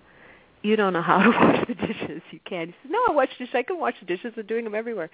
you 0.64 0.76
don't 0.76 0.94
know 0.94 1.02
how 1.02 1.22
to 1.24 1.30
wash 1.42 1.68
the 1.68 1.76
dishes. 1.76 2.22
You 2.32 2.40
can't. 2.46 2.70
He 2.70 2.76
says, 2.84 2.92
no, 2.92 3.00
I 3.10 3.12
wash 3.12 3.30
dishes. 3.38 3.54
I 3.54 3.64
can 3.64 3.80
wash 3.80 3.96
the 4.00 4.06
dishes. 4.06 4.34
I'm 4.38 4.46
doing 4.46 4.64
them 4.64 4.76
everywhere. 4.76 5.10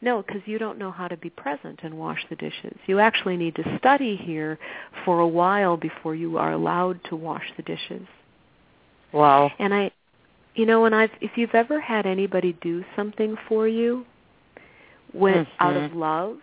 No, 0.00 0.22
because 0.22 0.42
you 0.46 0.58
don't 0.58 0.78
know 0.78 0.90
how 0.90 1.08
to 1.08 1.16
be 1.16 1.30
present 1.30 1.80
and 1.82 1.98
wash 1.98 2.24
the 2.28 2.36
dishes. 2.36 2.76
You 2.86 2.98
actually 2.98 3.36
need 3.36 3.56
to 3.56 3.78
study 3.78 4.16
here 4.16 4.58
for 5.04 5.20
a 5.20 5.28
while 5.28 5.76
before 5.76 6.14
you 6.14 6.38
are 6.38 6.52
allowed 6.52 7.00
to 7.04 7.16
wash 7.16 7.44
the 7.56 7.62
dishes. 7.62 8.06
Wow. 9.12 9.50
And 9.58 9.74
I, 9.74 9.90
you 10.54 10.66
know, 10.66 10.82
when 10.82 10.94
I've, 10.94 11.10
if 11.20 11.32
you've 11.36 11.54
ever 11.54 11.80
had 11.80 12.06
anybody 12.06 12.56
do 12.60 12.84
something 12.96 13.36
for 13.48 13.66
you, 13.66 14.04
when 15.12 15.34
mm-hmm. 15.34 15.66
out 15.66 15.76
of 15.76 15.92
love, 15.92 16.36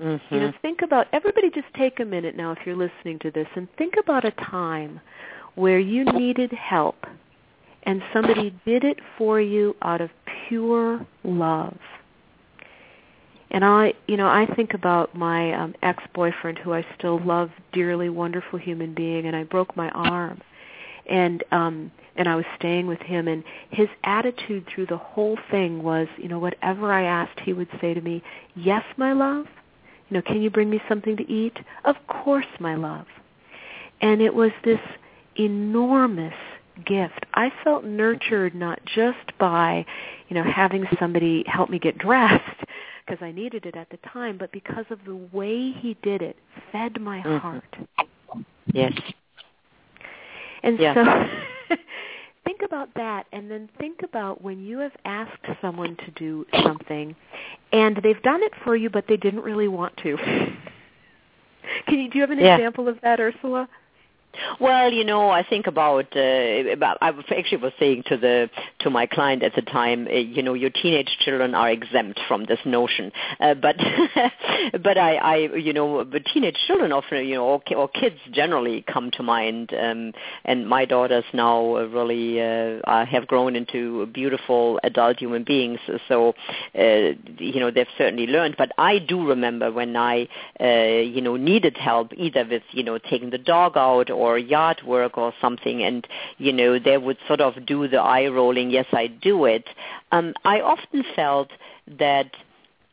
mm-hmm. 0.00 0.34
you 0.34 0.40
know, 0.40 0.52
think 0.62 0.80
about. 0.82 1.06
Everybody, 1.12 1.50
just 1.50 1.66
take 1.76 2.00
a 2.00 2.04
minute 2.04 2.36
now, 2.36 2.52
if 2.52 2.58
you're 2.64 2.76
listening 2.76 3.18
to 3.20 3.30
this, 3.30 3.46
and 3.54 3.68
think 3.76 3.94
about 3.98 4.24
a 4.24 4.30
time 4.30 5.00
where 5.54 5.78
you 5.78 6.04
needed 6.04 6.52
help 6.52 6.96
and 7.84 8.02
somebody 8.12 8.54
did 8.64 8.84
it 8.84 8.98
for 9.18 9.40
you 9.40 9.74
out 9.82 10.00
of 10.00 10.10
pure 10.48 11.04
love. 11.24 11.76
And 13.50 13.64
I, 13.64 13.92
you 14.06 14.16
know, 14.16 14.28
I 14.28 14.46
think 14.56 14.72
about 14.72 15.14
my 15.14 15.52
um, 15.52 15.74
ex-boyfriend 15.82 16.58
who 16.58 16.72
I 16.72 16.86
still 16.96 17.20
love 17.22 17.50
dearly, 17.72 18.08
wonderful 18.08 18.58
human 18.58 18.94
being, 18.94 19.26
and 19.26 19.36
I 19.36 19.44
broke 19.44 19.76
my 19.76 19.90
arm. 19.90 20.40
And 21.08 21.42
um 21.50 21.90
and 22.14 22.28
I 22.28 22.36
was 22.36 22.44
staying 22.58 22.86
with 22.86 23.00
him 23.00 23.26
and 23.26 23.42
his 23.70 23.88
attitude 24.04 24.66
through 24.68 24.86
the 24.86 24.98
whole 24.98 25.38
thing 25.50 25.82
was, 25.82 26.06
you 26.18 26.28
know, 26.28 26.38
whatever 26.38 26.92
I 26.92 27.04
asked, 27.04 27.40
he 27.40 27.52
would 27.54 27.68
say 27.80 27.94
to 27.94 28.00
me, 28.00 28.22
"Yes, 28.54 28.84
my 28.96 29.12
love." 29.12 29.46
You 30.08 30.16
know, 30.16 30.22
"Can 30.22 30.42
you 30.42 30.50
bring 30.50 30.70
me 30.70 30.80
something 30.88 31.16
to 31.16 31.28
eat?" 31.30 31.58
"Of 31.84 31.96
course, 32.06 32.46
my 32.60 32.74
love." 32.74 33.06
And 34.00 34.20
it 34.22 34.34
was 34.34 34.52
this 34.62 34.80
enormous 35.36 36.34
gift. 36.84 37.26
I 37.34 37.52
felt 37.62 37.84
nurtured 37.84 38.54
not 38.54 38.80
just 38.84 39.36
by, 39.38 39.84
you 40.28 40.36
know, 40.36 40.44
having 40.44 40.86
somebody 40.98 41.44
help 41.46 41.70
me 41.70 41.78
get 41.78 41.98
dressed 41.98 42.64
because 43.04 43.22
I 43.22 43.32
needed 43.32 43.66
it 43.66 43.76
at 43.76 43.90
the 43.90 43.98
time, 44.08 44.38
but 44.38 44.52
because 44.52 44.84
of 44.90 44.98
the 45.04 45.16
way 45.32 45.72
he 45.72 45.96
did 46.02 46.22
it, 46.22 46.36
fed 46.70 47.00
my 47.00 47.18
mm-hmm. 47.18 47.36
heart. 47.36 47.76
Yes. 48.72 48.92
And 50.62 50.78
yeah. 50.78 50.94
so 50.94 51.76
think 52.44 52.60
about 52.64 52.94
that 52.94 53.26
and 53.32 53.50
then 53.50 53.68
think 53.78 54.00
about 54.02 54.42
when 54.42 54.62
you 54.62 54.78
have 54.78 54.92
asked 55.04 55.46
someone 55.60 55.96
to 55.96 56.10
do 56.12 56.46
something 56.62 57.14
and 57.72 58.00
they've 58.02 58.22
done 58.22 58.42
it 58.42 58.52
for 58.64 58.76
you 58.76 58.88
but 58.88 59.04
they 59.08 59.16
didn't 59.16 59.42
really 59.42 59.68
want 59.68 59.96
to. 59.98 60.16
Can 61.86 61.98
you 61.98 62.10
do 62.10 62.18
you 62.18 62.20
have 62.22 62.30
an 62.30 62.38
yeah. 62.38 62.56
example 62.56 62.88
of 62.88 62.98
that, 63.02 63.20
Ursula? 63.20 63.68
Well, 64.60 64.92
you 64.92 65.04
know, 65.04 65.30
I 65.30 65.42
think 65.42 65.66
about, 65.66 66.16
uh, 66.16 66.70
about 66.72 66.98
I 67.00 67.12
actually 67.36 67.58
was 67.58 67.72
saying 67.78 68.04
to 68.06 68.16
the 68.16 68.50
to 68.80 68.90
my 68.90 69.06
client 69.06 69.42
at 69.42 69.54
the 69.54 69.62
time, 69.62 70.08
uh, 70.10 70.14
you 70.14 70.42
know, 70.42 70.54
your 70.54 70.70
teenage 70.70 71.18
children 71.20 71.54
are 71.54 71.70
exempt 71.70 72.18
from 72.28 72.46
this 72.46 72.58
notion, 72.64 73.12
uh, 73.40 73.54
but 73.54 73.76
but 74.82 74.96
I, 74.96 75.16
I, 75.16 75.36
you 75.56 75.72
know, 75.72 76.04
but 76.04 76.24
teenage 76.32 76.56
children 76.66 76.92
often, 76.92 77.26
you 77.26 77.34
know, 77.34 77.44
or, 77.44 77.62
or 77.76 77.88
kids 77.88 78.16
generally 78.30 78.84
come 78.90 79.10
to 79.12 79.22
mind, 79.22 79.72
um, 79.78 80.12
and 80.44 80.68
my 80.68 80.84
daughters 80.86 81.24
now 81.34 81.76
really 81.76 82.40
uh, 82.40 83.04
have 83.04 83.26
grown 83.26 83.54
into 83.54 84.06
beautiful 84.06 84.80
adult 84.82 85.18
human 85.18 85.44
beings, 85.44 85.78
so 86.08 86.34
uh, 86.78 87.12
you 87.38 87.60
know 87.60 87.70
they've 87.70 87.86
certainly 87.98 88.26
learned. 88.26 88.56
But 88.56 88.72
I 88.78 88.98
do 88.98 89.26
remember 89.26 89.70
when 89.70 89.96
I, 89.96 90.28
uh, 90.58 91.02
you 91.02 91.20
know, 91.20 91.36
needed 91.36 91.76
help 91.76 92.12
either 92.16 92.46
with 92.48 92.62
you 92.70 92.82
know 92.82 92.98
taking 92.98 93.30
the 93.30 93.38
dog 93.38 93.76
out 93.76 94.10
or 94.10 94.21
or 94.22 94.38
yard 94.38 94.80
work 94.86 95.18
or 95.18 95.32
something 95.40 95.82
and 95.82 96.06
you 96.38 96.52
know 96.52 96.78
they 96.78 96.98
would 97.06 97.18
sort 97.26 97.40
of 97.40 97.54
do 97.66 97.88
the 97.88 98.02
eye 98.14 98.26
rolling 98.26 98.70
yes 98.70 98.86
i 98.92 99.06
do 99.06 99.44
it 99.44 99.66
um 100.12 100.32
i 100.44 100.60
often 100.60 101.04
felt 101.16 101.50
that 101.98 102.30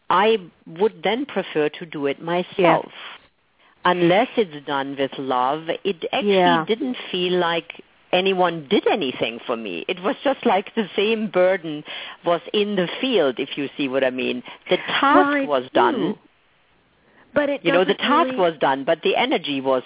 i 0.09 0.37
would 0.79 1.03
then 1.03 1.25
prefer 1.25 1.69
to 1.69 1.85
do 1.85 2.05
it 2.05 2.21
myself 2.21 2.55
yeah. 2.57 3.93
unless 3.93 4.27
it's 4.37 4.65
done 4.65 4.95
with 4.97 5.11
love 5.17 5.63
it 5.83 6.03
actually 6.11 6.33
yeah. 6.33 6.65
didn't 6.67 6.97
feel 7.11 7.37
like 7.39 7.83
anyone 8.11 8.67
did 8.69 8.87
anything 8.87 9.39
for 9.45 9.55
me. 9.55 9.85
It 9.87 10.01
was 10.01 10.15
just 10.23 10.45
like 10.45 10.73
the 10.75 10.87
same 10.95 11.29
burden 11.29 11.83
was 12.25 12.41
in 12.53 12.75
the 12.75 12.87
field, 12.99 13.35
if 13.39 13.57
you 13.57 13.69
see 13.77 13.87
what 13.87 14.03
I 14.03 14.09
mean. 14.09 14.43
The 14.69 14.77
task 14.77 15.47
well, 15.47 15.61
was 15.61 15.69
done. 15.73 16.17
But 17.33 17.49
it 17.49 17.61
you 17.63 17.71
know 17.71 17.85
the 17.85 17.93
task 17.93 18.31
really... 18.31 18.37
was 18.37 18.53
done, 18.59 18.83
but 18.83 19.01
the 19.03 19.15
energy 19.15 19.61
was 19.61 19.83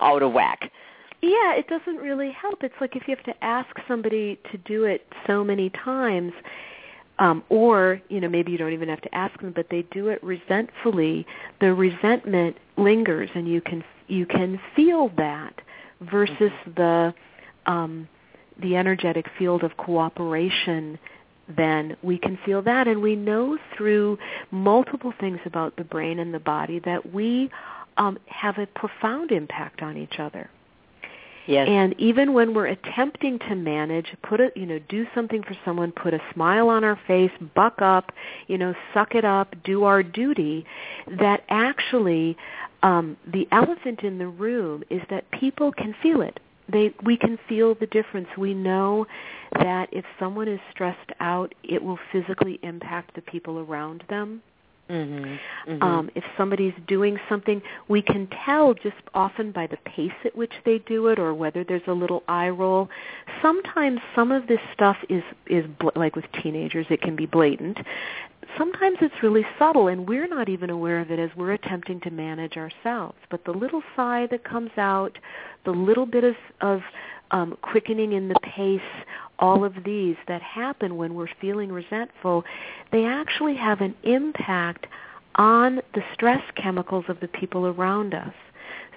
out 0.00 0.22
of 0.22 0.32
whack. 0.32 0.70
Yeah, 1.22 1.54
it 1.54 1.68
doesn't 1.68 1.96
really 1.96 2.32
help. 2.32 2.62
It's 2.62 2.74
like 2.80 2.96
if 2.96 3.08
you 3.08 3.16
have 3.16 3.24
to 3.24 3.44
ask 3.44 3.68
somebody 3.88 4.38
to 4.52 4.58
do 4.58 4.84
it 4.84 5.06
so 5.26 5.42
many 5.42 5.70
times, 5.70 6.32
um, 7.18 7.42
or 7.48 8.00
you 8.08 8.20
know 8.20 8.28
maybe 8.28 8.52
you 8.52 8.58
don't 8.58 8.72
even 8.72 8.88
have 8.88 9.00
to 9.02 9.14
ask 9.14 9.40
them, 9.40 9.52
but 9.54 9.66
they 9.70 9.82
do 9.90 10.08
it 10.08 10.22
resentfully. 10.22 11.26
The 11.60 11.72
resentment 11.72 12.56
lingers, 12.76 13.30
and 13.34 13.48
you 13.48 13.60
can 13.62 13.82
you 14.06 14.26
can 14.26 14.60
feel 14.76 15.10
that 15.16 15.60
versus 16.00 16.36
mm-hmm. 16.40 16.74
the 16.74 17.14
um, 17.66 18.08
the 18.60 18.76
energetic 18.76 19.26
field 19.38 19.64
of 19.64 19.76
cooperation 19.78 20.98
then 21.56 21.96
we 22.02 22.18
can 22.18 22.38
feel 22.44 22.62
that 22.62 22.88
and 22.88 23.02
we 23.02 23.14
know 23.14 23.58
through 23.76 24.18
multiple 24.50 25.12
things 25.20 25.38
about 25.44 25.76
the 25.76 25.84
brain 25.84 26.18
and 26.18 26.32
the 26.32 26.38
body 26.38 26.78
that 26.78 27.12
we 27.12 27.50
um, 27.96 28.18
have 28.26 28.58
a 28.58 28.66
profound 28.66 29.30
impact 29.30 29.82
on 29.82 29.96
each 29.96 30.18
other. 30.18 30.50
Yes. 31.46 31.68
And 31.70 31.94
even 31.98 32.32
when 32.32 32.54
we're 32.54 32.68
attempting 32.68 33.38
to 33.40 33.54
manage, 33.54 34.06
put 34.22 34.40
a, 34.40 34.50
you 34.56 34.64
know, 34.64 34.78
do 34.88 35.06
something 35.14 35.42
for 35.42 35.54
someone, 35.64 35.92
put 35.92 36.14
a 36.14 36.20
smile 36.32 36.70
on 36.70 36.84
our 36.84 36.98
face, 37.06 37.30
buck 37.54 37.82
up, 37.82 38.12
you 38.46 38.56
know, 38.56 38.74
suck 38.94 39.14
it 39.14 39.26
up, 39.26 39.54
do 39.62 39.84
our 39.84 40.02
duty, 40.02 40.64
that 41.18 41.44
actually 41.50 42.36
um, 42.82 43.16
the 43.30 43.46
elephant 43.52 44.00
in 44.00 44.18
the 44.18 44.26
room 44.26 44.84
is 44.90 45.02
that 45.10 45.30
people 45.32 45.70
can 45.70 45.94
feel 46.02 46.22
it. 46.22 46.40
They, 46.72 46.94
we 47.02 47.18
can 47.18 47.38
feel 47.46 47.74
the 47.74 47.86
difference. 47.86 48.28
We 48.38 48.54
know 48.54 49.06
that 49.52 49.90
if 49.92 50.06
someone 50.18 50.48
is 50.48 50.60
stressed 50.70 51.10
out, 51.20 51.54
it 51.62 51.82
will 51.82 51.98
physically 52.10 52.58
impact 52.62 53.14
the 53.14 53.20
people 53.20 53.58
around 53.58 54.02
them. 54.08 54.42
Mm-hmm. 54.90 55.72
Mm-hmm. 55.72 55.82
Um, 55.82 56.10
if 56.14 56.24
somebody's 56.36 56.74
doing 56.86 57.18
something, 57.28 57.62
we 57.88 58.02
can 58.02 58.28
tell 58.44 58.74
just 58.74 58.96
often 59.14 59.50
by 59.50 59.66
the 59.66 59.78
pace 59.86 60.12
at 60.24 60.36
which 60.36 60.52
they 60.64 60.78
do 60.80 61.06
it, 61.08 61.18
or 61.18 61.32
whether 61.32 61.64
there's 61.64 61.82
a 61.86 61.92
little 61.92 62.22
eye 62.28 62.50
roll. 62.50 62.88
Sometimes 63.40 64.00
some 64.14 64.30
of 64.30 64.46
this 64.46 64.60
stuff 64.74 64.96
is 65.08 65.22
is 65.46 65.64
bl- 65.78 65.88
like 65.96 66.16
with 66.16 66.26
teenagers, 66.42 66.86
it 66.90 67.00
can 67.00 67.16
be 67.16 67.26
blatant. 67.26 67.78
Sometimes 68.58 68.98
it's 69.00 69.14
really 69.22 69.44
subtle, 69.58 69.88
and 69.88 70.06
we're 70.06 70.28
not 70.28 70.48
even 70.50 70.68
aware 70.68 71.00
of 71.00 71.10
it 71.10 71.18
as 71.18 71.30
we're 71.34 71.52
attempting 71.52 71.98
to 72.00 72.10
manage 72.10 72.56
ourselves. 72.56 73.16
But 73.30 73.44
the 73.44 73.52
little 73.52 73.82
sigh 73.96 74.28
that 74.30 74.44
comes 74.44 74.70
out, 74.76 75.18
the 75.64 75.70
little 75.70 76.06
bit 76.06 76.24
of, 76.24 76.34
of 76.60 76.82
um, 77.30 77.56
quickening 77.62 78.12
in 78.12 78.28
the 78.28 78.38
pace, 78.42 78.80
all 79.38 79.64
of 79.64 79.72
these 79.84 80.16
that 80.28 80.42
happen 80.42 80.96
when 80.96 81.14
we're 81.14 81.28
feeling 81.40 81.72
resentful, 81.72 82.44
they 82.92 83.04
actually 83.04 83.56
have 83.56 83.80
an 83.80 83.94
impact 84.02 84.86
on 85.36 85.80
the 85.94 86.02
stress 86.12 86.42
chemicals 86.56 87.04
of 87.08 87.20
the 87.20 87.28
people 87.28 87.66
around 87.66 88.14
us. 88.14 88.34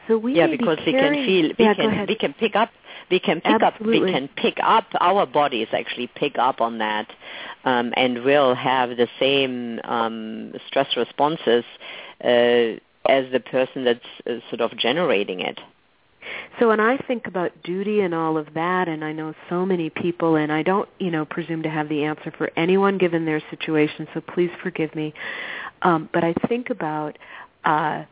So 0.07 0.17
we 0.17 0.35
yeah, 0.35 0.47
because 0.47 0.77
be 0.85 0.91
carrying, 0.93 1.25
we 1.25 1.25
can 1.25 1.25
feel, 1.25 1.55
we 1.59 1.65
yeah, 1.65 1.73
can 1.73 2.07
we 2.07 2.15
can 2.15 2.33
pick 2.33 2.55
up, 2.55 2.69
we 3.11 3.19
can 3.19 3.41
pick 3.41 3.61
Absolutely. 3.61 3.97
up, 3.97 4.05
we 4.05 4.11
can 4.11 4.29
pick 4.38 4.57
up. 4.63 4.85
Our 5.01 5.25
bodies 5.25 5.67
actually 5.73 6.09
pick 6.15 6.38
up 6.38 6.61
on 6.61 6.77
that, 6.77 7.11
um, 7.65 7.93
and 7.97 8.23
will 8.23 8.55
have 8.55 8.91
the 8.91 9.07
same 9.19 9.81
um, 9.83 10.53
stress 10.67 10.95
responses 10.95 11.65
uh, 12.23 12.79
as 13.09 13.31
the 13.33 13.41
person 13.43 13.83
that's 13.83 13.99
uh, 14.25 14.39
sort 14.49 14.61
of 14.61 14.77
generating 14.77 15.41
it. 15.41 15.59
So 16.59 16.67
when 16.67 16.80
I 16.80 16.97
think 16.97 17.28
about 17.28 17.51
duty 17.63 18.01
and 18.01 18.13
all 18.13 18.38
of 18.38 18.47
that, 18.53 18.88
and 18.88 19.03
I 19.03 19.11
know 19.11 19.34
so 19.49 19.65
many 19.65 19.89
people, 19.89 20.36
and 20.36 20.51
I 20.51 20.63
don't, 20.63 20.88
you 20.99 21.11
know, 21.11 21.25
presume 21.25 21.63
to 21.63 21.69
have 21.69 21.89
the 21.89 22.03
answer 22.03 22.34
for 22.38 22.49
anyone 22.55 22.97
given 22.97 23.25
their 23.25 23.41
situation, 23.49 24.07
so 24.13 24.21
please 24.21 24.49
forgive 24.61 24.93
me. 24.95 25.13
Um, 25.82 26.09
but 26.13 26.23
I 26.23 26.34
think 26.47 26.69
about, 26.69 27.17
uh, 27.63 28.03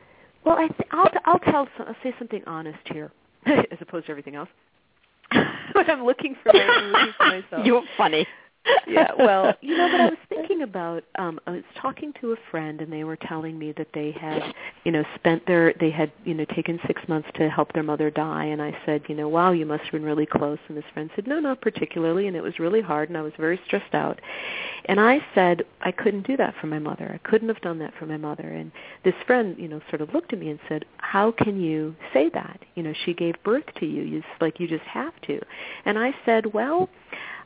well, 0.46 0.58
I 0.58 0.68
th- 0.68 0.90
I'll, 0.92 1.10
I'll 1.26 1.40
tell, 1.40 1.68
I'll 1.80 1.96
say 2.04 2.14
something 2.20 2.44
honest 2.46 2.80
here, 2.92 3.12
as 3.46 3.78
opposed 3.82 4.06
to 4.06 4.12
everything 4.12 4.36
else. 4.36 4.50
when 5.32 5.90
I'm 5.90 6.06
looking 6.06 6.36
for, 6.44 6.56
I'm 6.56 6.92
looking 6.92 7.14
for 7.18 7.28
myself. 7.42 7.66
You're 7.66 7.84
funny 7.98 8.28
yeah, 8.88 9.12
well, 9.18 9.54
you 9.62 9.78
know, 9.78 9.90
but 9.92 10.02
I 10.02 10.06
was 10.06 10.18
thinking 10.30 10.62
about 10.64 11.04
um 11.18 11.40
I 11.48 11.52
was 11.52 11.64
talking 11.80 12.14
to 12.22 12.34
a 12.34 12.36
friend 12.52 12.82
and 12.82 12.92
they 12.92 13.04
were 13.04 13.16
telling 13.16 13.58
me 13.58 13.74
that 13.78 13.88
they 13.94 14.12
had, 14.12 14.42
you 14.84 14.92
know, 14.92 15.04
spent 15.16 15.46
their 15.46 15.74
they 15.80 15.92
had, 15.92 16.12
you 16.24 16.34
know, 16.34 16.46
taken 16.56 16.80
6 16.88 17.02
months 17.08 17.28
to 17.36 17.50
help 17.50 17.74
their 17.74 17.84
mother 17.84 18.10
die 18.10 18.46
and 18.46 18.62
I 18.62 18.78
said, 18.86 19.04
you 19.08 19.16
know, 19.16 19.28
wow, 19.28 19.52
you 19.52 19.66
must 19.66 19.84
have 19.84 19.92
been 19.92 20.04
really 20.04 20.26
close 20.26 20.60
and 20.68 20.78
this 20.78 20.86
friend 20.94 21.10
said, 21.16 21.28
"No, 21.28 21.40
not 21.40 21.62
particularly 21.62 22.28
and 22.28 22.36
it 22.36 22.42
was 22.42 22.60
really 22.60 22.82
hard 22.82 23.10
and 23.10 23.18
I 23.18 23.22
was 23.22 23.34
very 23.38 23.60
stressed 23.66 23.94
out." 23.94 24.20
And 24.86 25.00
I 25.00 25.20
said, 25.34 25.64
"I 25.82 25.92
couldn't 25.92 26.28
do 26.28 26.38
that 26.38 26.56
for 26.62 26.68
my 26.68 26.80
mother. 26.80 27.12
I 27.14 27.28
couldn't 27.28 27.50
have 27.50 27.62
done 27.62 27.80
that 27.80 27.94
for 27.98 28.06
my 28.06 28.18
mother." 28.18 28.48
And 28.48 28.72
this 29.04 29.16
friend, 29.26 29.56
you 29.58 29.68
know, 29.68 29.82
sort 29.90 30.02
of 30.02 30.14
looked 30.14 30.34
at 30.34 30.40
me 30.40 30.50
and 30.50 30.60
said, 30.68 30.86
"How 30.98 31.32
can 31.32 31.60
you 31.60 31.96
say 32.14 32.30
that? 32.30 32.60
You 32.76 32.84
know, 32.84 32.94
she 33.06 33.14
gave 33.14 33.36
birth 33.44 33.66
to 33.80 33.86
you. 33.86 34.04
You 34.04 34.24
like 34.42 34.60
you 34.60 34.68
just 34.68 34.84
have 34.86 35.20
to." 35.22 35.40
And 35.86 35.98
I 35.98 36.14
said, 36.26 36.54
"Well, 36.54 36.90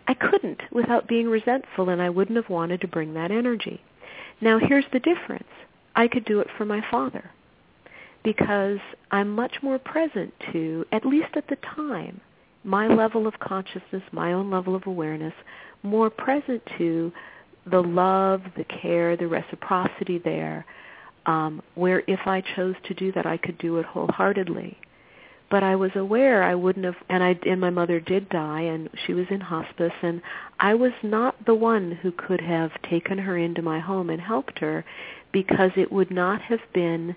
I 0.08 0.14
couldn't 0.14 0.62
without 0.72 1.08
being 1.08 1.28
resentful 1.28 1.90
and 1.90 2.02
I 2.02 2.10
wouldn't 2.10 2.38
have 2.38 2.50
wanted 2.50 2.82
to 2.82 2.88
bring 2.88 3.14
that 3.14 3.32
energy. 3.32 3.82
Now 4.42 4.60
here's 4.60 4.86
the 4.92 5.00
difference. 5.00 5.48
I 5.96 6.08
could 6.08 6.26
do 6.26 6.40
it 6.40 6.48
for 6.58 6.66
my 6.66 6.84
father 6.90 7.30
because 8.24 8.80
I'm 9.12 9.30
much 9.30 9.58
more 9.62 9.80
present 9.80 10.34
to, 10.52 10.86
at 10.92 11.06
least 11.06 11.30
at 11.36 11.48
the 11.48 11.58
time, 11.76 12.20
my 12.64 12.88
level 12.88 13.28
of 13.28 13.40
consciousness, 13.40 14.04
my 14.12 14.34
own 14.34 14.52
level 14.52 14.76
of 14.76 14.86
awareness, 14.86 15.34
more 15.84 16.10
present 16.10 16.62
to 16.78 17.12
the 17.70 17.82
love, 17.82 18.42
the 18.58 18.66
care, 18.66 19.16
the 19.16 19.28
reciprocity 19.28 20.18
there, 20.18 20.66
um, 21.26 21.62
where 21.76 22.04
if 22.08 22.20
I 22.26 22.44
chose 22.56 22.76
to 22.86 22.94
do 22.94 23.12
that, 23.14 23.26
I 23.26 23.38
could 23.38 23.58
do 23.58 23.78
it 23.78 23.86
wholeheartedly 23.86 24.78
but 25.50 25.64
I 25.64 25.76
was 25.76 25.92
aware 25.96 26.44
I 26.44 26.56
wouldn't 26.56 26.86
have 26.86 26.96
and 27.10 27.24
I 27.24 27.38
and 27.46 27.60
my 27.60 27.70
mother 27.70 28.00
did 28.00 28.30
die 28.30 28.62
and 28.62 28.90
she 29.06 29.14
was 29.14 29.26
in 29.30 29.42
hospice 29.42 29.94
and 30.02 30.22
I 30.60 30.76
was 30.76 30.92
not 31.04 31.46
the 31.46 31.56
one 31.56 31.92
who 31.92 32.12
could 32.12 32.42
have 32.42 32.72
taken 32.90 33.18
her 33.18 33.38
into 33.38 33.62
my 33.62 33.80
home 33.80 34.10
and 34.10 34.22
helped 34.22 34.60
her 34.60 34.86
because 35.32 35.72
it 35.76 35.92
would 35.92 36.12
not 36.12 36.42
have 36.44 36.62
been 36.74 37.16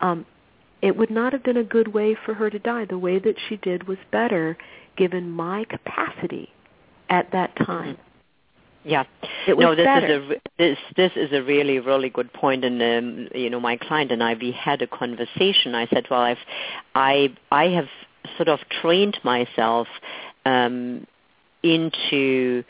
um 0.00 0.26
it 0.80 0.96
would 0.96 1.10
not 1.10 1.32
have 1.32 1.44
been 1.44 1.56
a 1.56 1.64
good 1.64 1.94
way 1.94 2.16
for 2.26 2.34
her 2.34 2.50
to 2.50 2.58
die. 2.58 2.84
The 2.84 2.98
way 2.98 3.20
that 3.20 3.36
she 3.48 3.56
did 3.56 3.86
was 3.86 3.98
better 4.10 4.58
given 4.96 5.30
my 5.30 5.64
capacity 5.64 6.50
at 7.08 7.30
that 7.30 7.54
time 7.56 7.96
yeah. 8.84 9.04
No, 9.48 9.74
this 9.74 9.84
better. 9.84 10.22
is 10.22 10.30
a 10.30 10.40
this 10.58 10.78
this 10.96 11.12
is 11.16 11.32
a 11.32 11.42
really 11.42 11.78
really 11.78 12.10
good 12.10 12.32
point, 12.32 12.64
and 12.64 12.82
um, 12.82 13.28
you 13.34 13.50
know 13.50 13.60
my 13.60 13.76
client 13.76 14.10
and 14.12 14.22
I 14.22 14.34
we 14.34 14.52
had 14.52 14.82
a 14.82 14.86
conversation. 14.86 15.74
I 15.74 15.86
said, 15.86 16.06
well, 16.10 16.20
I've 16.20 16.38
I 16.94 17.34
I 17.50 17.68
have 17.68 17.88
sort 18.36 18.48
of 18.48 18.60
trained 18.80 19.18
myself 19.24 19.88
um, 20.44 21.06
into 21.62 22.64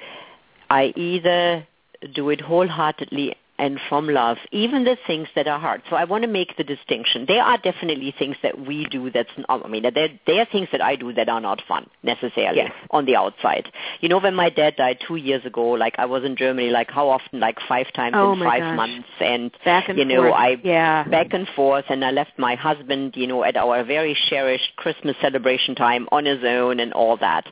I 0.71 0.93
either 0.97 1.67
do 2.15 2.31
it 2.31 2.41
wholeheartedly 2.41 3.37
and 3.59 3.79
from 3.89 4.09
love, 4.09 4.39
even 4.51 4.85
the 4.85 4.97
things 5.07 5.29
that 5.37 5.47
are 5.47 5.59
hard. 5.59 5.83
So 5.91 5.97
I 5.97 6.05
want 6.05 6.23
to 6.23 6.29
make 6.29 6.57
the 6.57 6.65
distinction. 6.65 7.27
There 7.29 7.43
are 7.43 7.59
definitely 7.59 8.15
things 8.19 8.37
that 8.43 8.59
we 8.67 8.87
do 8.87 9.11
that's, 9.11 9.31
not, 9.37 9.65
I 9.65 9.69
mean, 9.69 9.83
there, 9.95 10.09
there 10.27 10.41
are 10.41 10.47
things 10.47 10.69
that 10.73 10.81
I 10.81 10.97
do 10.97 11.13
that 11.13 11.29
are 11.29 11.41
not 11.41 11.63
fun 11.69 11.89
necessarily 12.03 12.57
yes. 12.57 12.73
on 12.91 13.05
the 13.05 13.15
outside. 13.15 13.71
You 14.01 14.09
know, 14.09 14.19
when 14.19 14.35
my 14.35 14.51
dad 14.51 14.77
died 14.77 14.99
two 15.07 15.17
years 15.17 15.45
ago, 15.45 15.71
like 15.71 15.95
I 15.99 16.07
was 16.07 16.25
in 16.25 16.35
Germany, 16.37 16.71
like 16.71 16.91
how 16.91 17.09
often, 17.09 17.41
like 17.41 17.59
five 17.69 17.93
times 17.93 18.15
oh 18.17 18.33
in 18.33 18.41
five 18.41 18.61
gosh. 18.61 18.77
months, 18.77 19.09
and 19.21 19.51
back 19.65 19.89
and 19.89 19.99
you 19.99 20.05
know, 20.07 20.23
forth. 20.23 20.35
I 20.35 20.57
yeah. 20.65 21.05
back 21.05 21.29
and 21.33 21.47
forth, 21.55 21.85
and 21.89 22.05
I 22.05 22.11
left 22.11 22.33
my 22.39 22.55
husband, 22.55 23.15
you 23.17 23.27
know, 23.27 23.45
at 23.45 23.57
our 23.57 23.85
very 23.85 24.17
cherished 24.29 24.75
Christmas 24.77 25.15
celebration 25.21 25.75
time 25.75 26.09
on 26.11 26.25
his 26.25 26.43
own 26.43 26.81
and 26.81 26.93
all 26.93 27.17
that. 27.19 27.45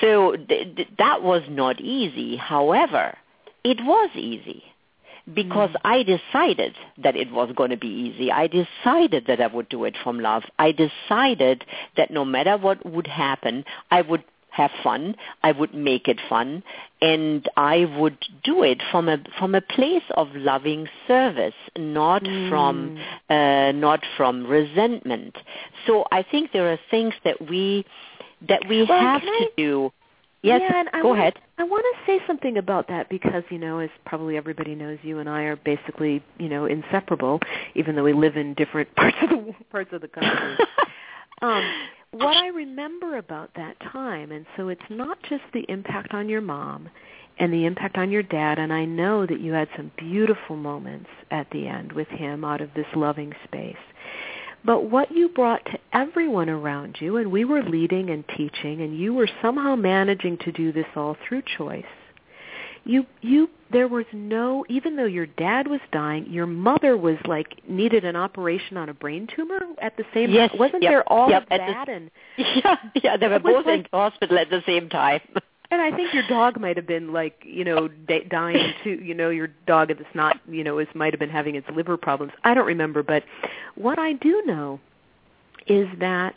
So 0.00 0.36
th- 0.36 0.76
th- 0.76 0.88
that 0.98 1.22
was 1.22 1.42
not 1.48 1.80
easy. 1.80 2.36
However, 2.36 3.16
it 3.64 3.78
was 3.80 4.10
easy 4.14 4.64
because 5.34 5.70
Mm. 5.70 5.80
I 5.84 6.02
decided 6.02 6.74
that 6.98 7.16
it 7.16 7.30
was 7.32 7.50
going 7.56 7.70
to 7.70 7.76
be 7.76 7.88
easy. 7.88 8.30
I 8.30 8.46
decided 8.46 9.26
that 9.26 9.40
I 9.40 9.48
would 9.48 9.68
do 9.68 9.84
it 9.84 9.96
from 10.02 10.20
love. 10.20 10.44
I 10.58 10.72
decided 10.72 11.64
that 11.96 12.10
no 12.10 12.24
matter 12.24 12.56
what 12.56 12.84
would 12.86 13.06
happen, 13.08 13.64
I 13.90 14.02
would 14.02 14.22
have 14.50 14.70
fun. 14.82 15.16
I 15.42 15.52
would 15.52 15.74
make 15.74 16.08
it 16.08 16.18
fun, 16.30 16.62
and 17.02 17.46
I 17.58 17.84
would 17.98 18.16
do 18.42 18.62
it 18.62 18.80
from 18.90 19.06
a 19.08 19.18
from 19.38 19.54
a 19.54 19.60
place 19.60 20.04
of 20.14 20.34
loving 20.34 20.88
service, 21.06 21.54
not 21.76 22.22
Mm. 22.22 22.48
from 22.48 22.98
uh, 23.28 23.72
not 23.72 24.00
from 24.16 24.46
resentment. 24.46 25.36
So 25.86 26.06
I 26.10 26.22
think 26.22 26.52
there 26.52 26.72
are 26.72 26.78
things 26.90 27.12
that 27.24 27.38
we 27.50 27.84
that 28.48 28.66
we 28.68 28.82
Well, 28.84 28.98
have 29.00 29.22
to 29.22 29.28
I- 29.28 29.48
do. 29.56 29.92
Yes, 30.46 30.62
yeah, 30.62 30.80
and 30.80 30.88
I 30.92 31.02
go 31.02 31.08
want, 31.08 31.20
ahead. 31.20 31.34
I 31.58 31.64
want 31.64 31.84
to 31.84 32.06
say 32.06 32.24
something 32.26 32.56
about 32.56 32.88
that 32.88 33.08
because, 33.08 33.42
you 33.50 33.58
know, 33.58 33.80
as 33.80 33.90
probably 34.04 34.36
everybody 34.36 34.74
knows, 34.74 34.98
you 35.02 35.18
and 35.18 35.28
I 35.28 35.42
are 35.42 35.56
basically, 35.56 36.22
you 36.38 36.48
know, 36.48 36.66
inseparable, 36.66 37.40
even 37.74 37.96
though 37.96 38.04
we 38.04 38.12
live 38.12 38.36
in 38.36 38.54
different 38.54 38.94
parts 38.96 39.16
of 39.22 39.30
the 39.30 39.54
parts 39.70 39.90
of 39.92 40.02
the 40.02 40.08
country. 40.08 40.56
um, 41.42 41.64
what 42.12 42.36
I 42.36 42.48
remember 42.48 43.18
about 43.18 43.50
that 43.56 43.78
time, 43.80 44.30
and 44.30 44.46
so 44.56 44.68
it's 44.68 44.80
not 44.88 45.18
just 45.28 45.42
the 45.52 45.66
impact 45.68 46.14
on 46.14 46.28
your 46.28 46.40
mom 46.40 46.88
and 47.38 47.52
the 47.52 47.66
impact 47.66 47.98
on 47.98 48.10
your 48.10 48.22
dad, 48.22 48.58
and 48.58 48.72
I 48.72 48.84
know 48.84 49.26
that 49.26 49.40
you 49.40 49.52
had 49.52 49.68
some 49.76 49.90
beautiful 49.98 50.56
moments 50.56 51.10
at 51.30 51.50
the 51.50 51.66
end 51.66 51.92
with 51.92 52.08
him 52.08 52.44
out 52.44 52.60
of 52.60 52.70
this 52.74 52.86
loving 52.94 53.32
space. 53.44 53.76
But 54.66 54.90
what 54.90 55.12
you 55.12 55.28
brought 55.28 55.64
to 55.66 55.78
everyone 55.92 56.48
around 56.50 56.96
you, 57.00 57.16
and 57.18 57.30
we 57.30 57.44
were 57.44 57.62
leading 57.62 58.10
and 58.10 58.24
teaching, 58.36 58.82
and 58.82 58.98
you 58.98 59.14
were 59.14 59.28
somehow 59.40 59.76
managing 59.76 60.38
to 60.38 60.50
do 60.52 60.72
this 60.72 60.86
all 60.96 61.16
through 61.26 61.42
choice. 61.56 61.84
You, 62.84 63.04
you, 63.20 63.48
there 63.72 63.88
was 63.88 64.04
no, 64.12 64.64
even 64.68 64.94
though 64.96 65.06
your 65.06 65.26
dad 65.26 65.66
was 65.66 65.80
dying, 65.92 66.26
your 66.30 66.46
mother 66.46 66.96
was 66.96 67.16
like 67.26 67.60
needed 67.68 68.04
an 68.04 68.14
operation 68.14 68.76
on 68.76 68.88
a 68.88 68.94
brain 68.94 69.26
tumor 69.34 69.58
at 69.82 69.96
the 69.96 70.04
same 70.14 70.30
Yes, 70.30 70.50
time. 70.50 70.58
Wasn't 70.60 70.82
yep, 70.84 70.90
there 70.92 71.12
all 71.12 71.28
yep, 71.30 71.42
of 71.44 71.48
at 71.52 71.66
the- 71.66 71.72
that? 71.72 71.88
and 71.88 72.10
Yeah, 72.38 72.76
yeah, 73.02 73.16
they 73.16 73.26
were 73.28 73.38
both 73.40 73.66
in 73.66 73.78
like- 73.80 73.90
the 73.90 73.96
hospital 73.96 74.38
at 74.38 74.50
the 74.50 74.62
same 74.66 74.88
time. 74.88 75.20
and 75.70 75.82
I 75.82 75.94
think 75.94 76.14
your 76.14 76.26
dog 76.28 76.60
might 76.60 76.76
have 76.76 76.86
been 76.86 77.12
like, 77.12 77.42
you 77.44 77.64
know, 77.64 77.88
dying 78.28 78.72
too. 78.84 79.00
You 79.02 79.14
know, 79.14 79.30
your 79.30 79.48
dog 79.66 79.88
that's 79.88 80.14
not, 80.14 80.38
you 80.48 80.64
know, 80.64 80.78
is 80.78 80.88
might 80.94 81.12
have 81.12 81.20
been 81.20 81.30
having 81.30 81.56
its 81.56 81.66
liver 81.74 81.96
problems. 81.96 82.32
I 82.44 82.54
don't 82.54 82.66
remember, 82.66 83.02
but 83.02 83.24
what 83.74 83.98
I 83.98 84.14
do 84.14 84.42
know 84.46 84.80
is 85.66 85.88
that 85.98 86.34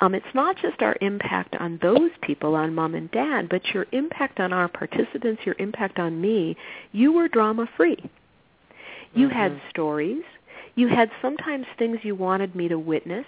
um, 0.00 0.14
it's 0.14 0.26
not 0.34 0.56
just 0.60 0.82
our 0.82 0.96
impact 1.00 1.56
on 1.56 1.78
those 1.80 2.10
people, 2.20 2.54
on 2.54 2.74
mom 2.74 2.94
and 2.94 3.10
dad, 3.10 3.48
but 3.48 3.62
your 3.72 3.86
impact 3.92 4.40
on 4.40 4.52
our 4.52 4.68
participants, 4.68 5.42
your 5.46 5.56
impact 5.58 5.98
on 5.98 6.20
me. 6.20 6.56
You 6.92 7.12
were 7.12 7.28
drama 7.28 7.66
free. 7.76 7.98
You 9.14 9.28
had 9.30 9.52
Mhm. 9.52 9.70
stories. 9.70 10.24
You 10.74 10.88
had 10.88 11.10
sometimes 11.22 11.66
things 11.78 12.04
you 12.04 12.14
wanted 12.14 12.54
me 12.54 12.68
to 12.68 12.78
witness, 12.78 13.26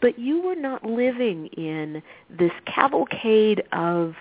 but 0.00 0.16
you 0.18 0.40
were 0.40 0.54
not 0.54 0.84
living 0.84 1.46
in 1.48 2.00
this 2.30 2.52
cavalcade 2.66 3.64
of 3.72 4.14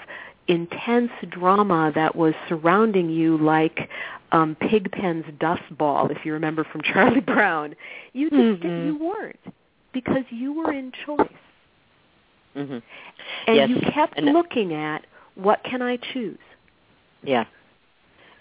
intense 0.47 1.11
drama 1.29 1.91
that 1.95 2.15
was 2.15 2.33
surrounding 2.47 3.09
you 3.09 3.37
like 3.37 3.89
um 4.31 4.55
Pigpen's 4.61 5.25
dust 5.39 5.63
ball, 5.77 6.09
if 6.11 6.25
you 6.25 6.33
remember 6.33 6.63
from 6.63 6.81
Charlie 6.93 7.19
Brown. 7.21 7.75
You 8.13 8.29
just 8.29 8.61
Mhm. 8.63 8.85
you 8.87 8.97
weren't 8.97 9.39
because 9.93 10.23
you 10.29 10.53
were 10.53 10.71
in 10.71 10.91
choice. 11.05 11.27
hmm 12.53 12.79
And 13.47 13.55
Yes, 13.55 13.69
you 13.69 13.79
kept 13.91 14.17
and- 14.17 14.33
looking 14.33 14.73
at 14.73 15.05
what 15.35 15.63
can 15.63 15.81
I 15.81 15.97
choose? 15.97 16.37
Yeah. 17.23 17.45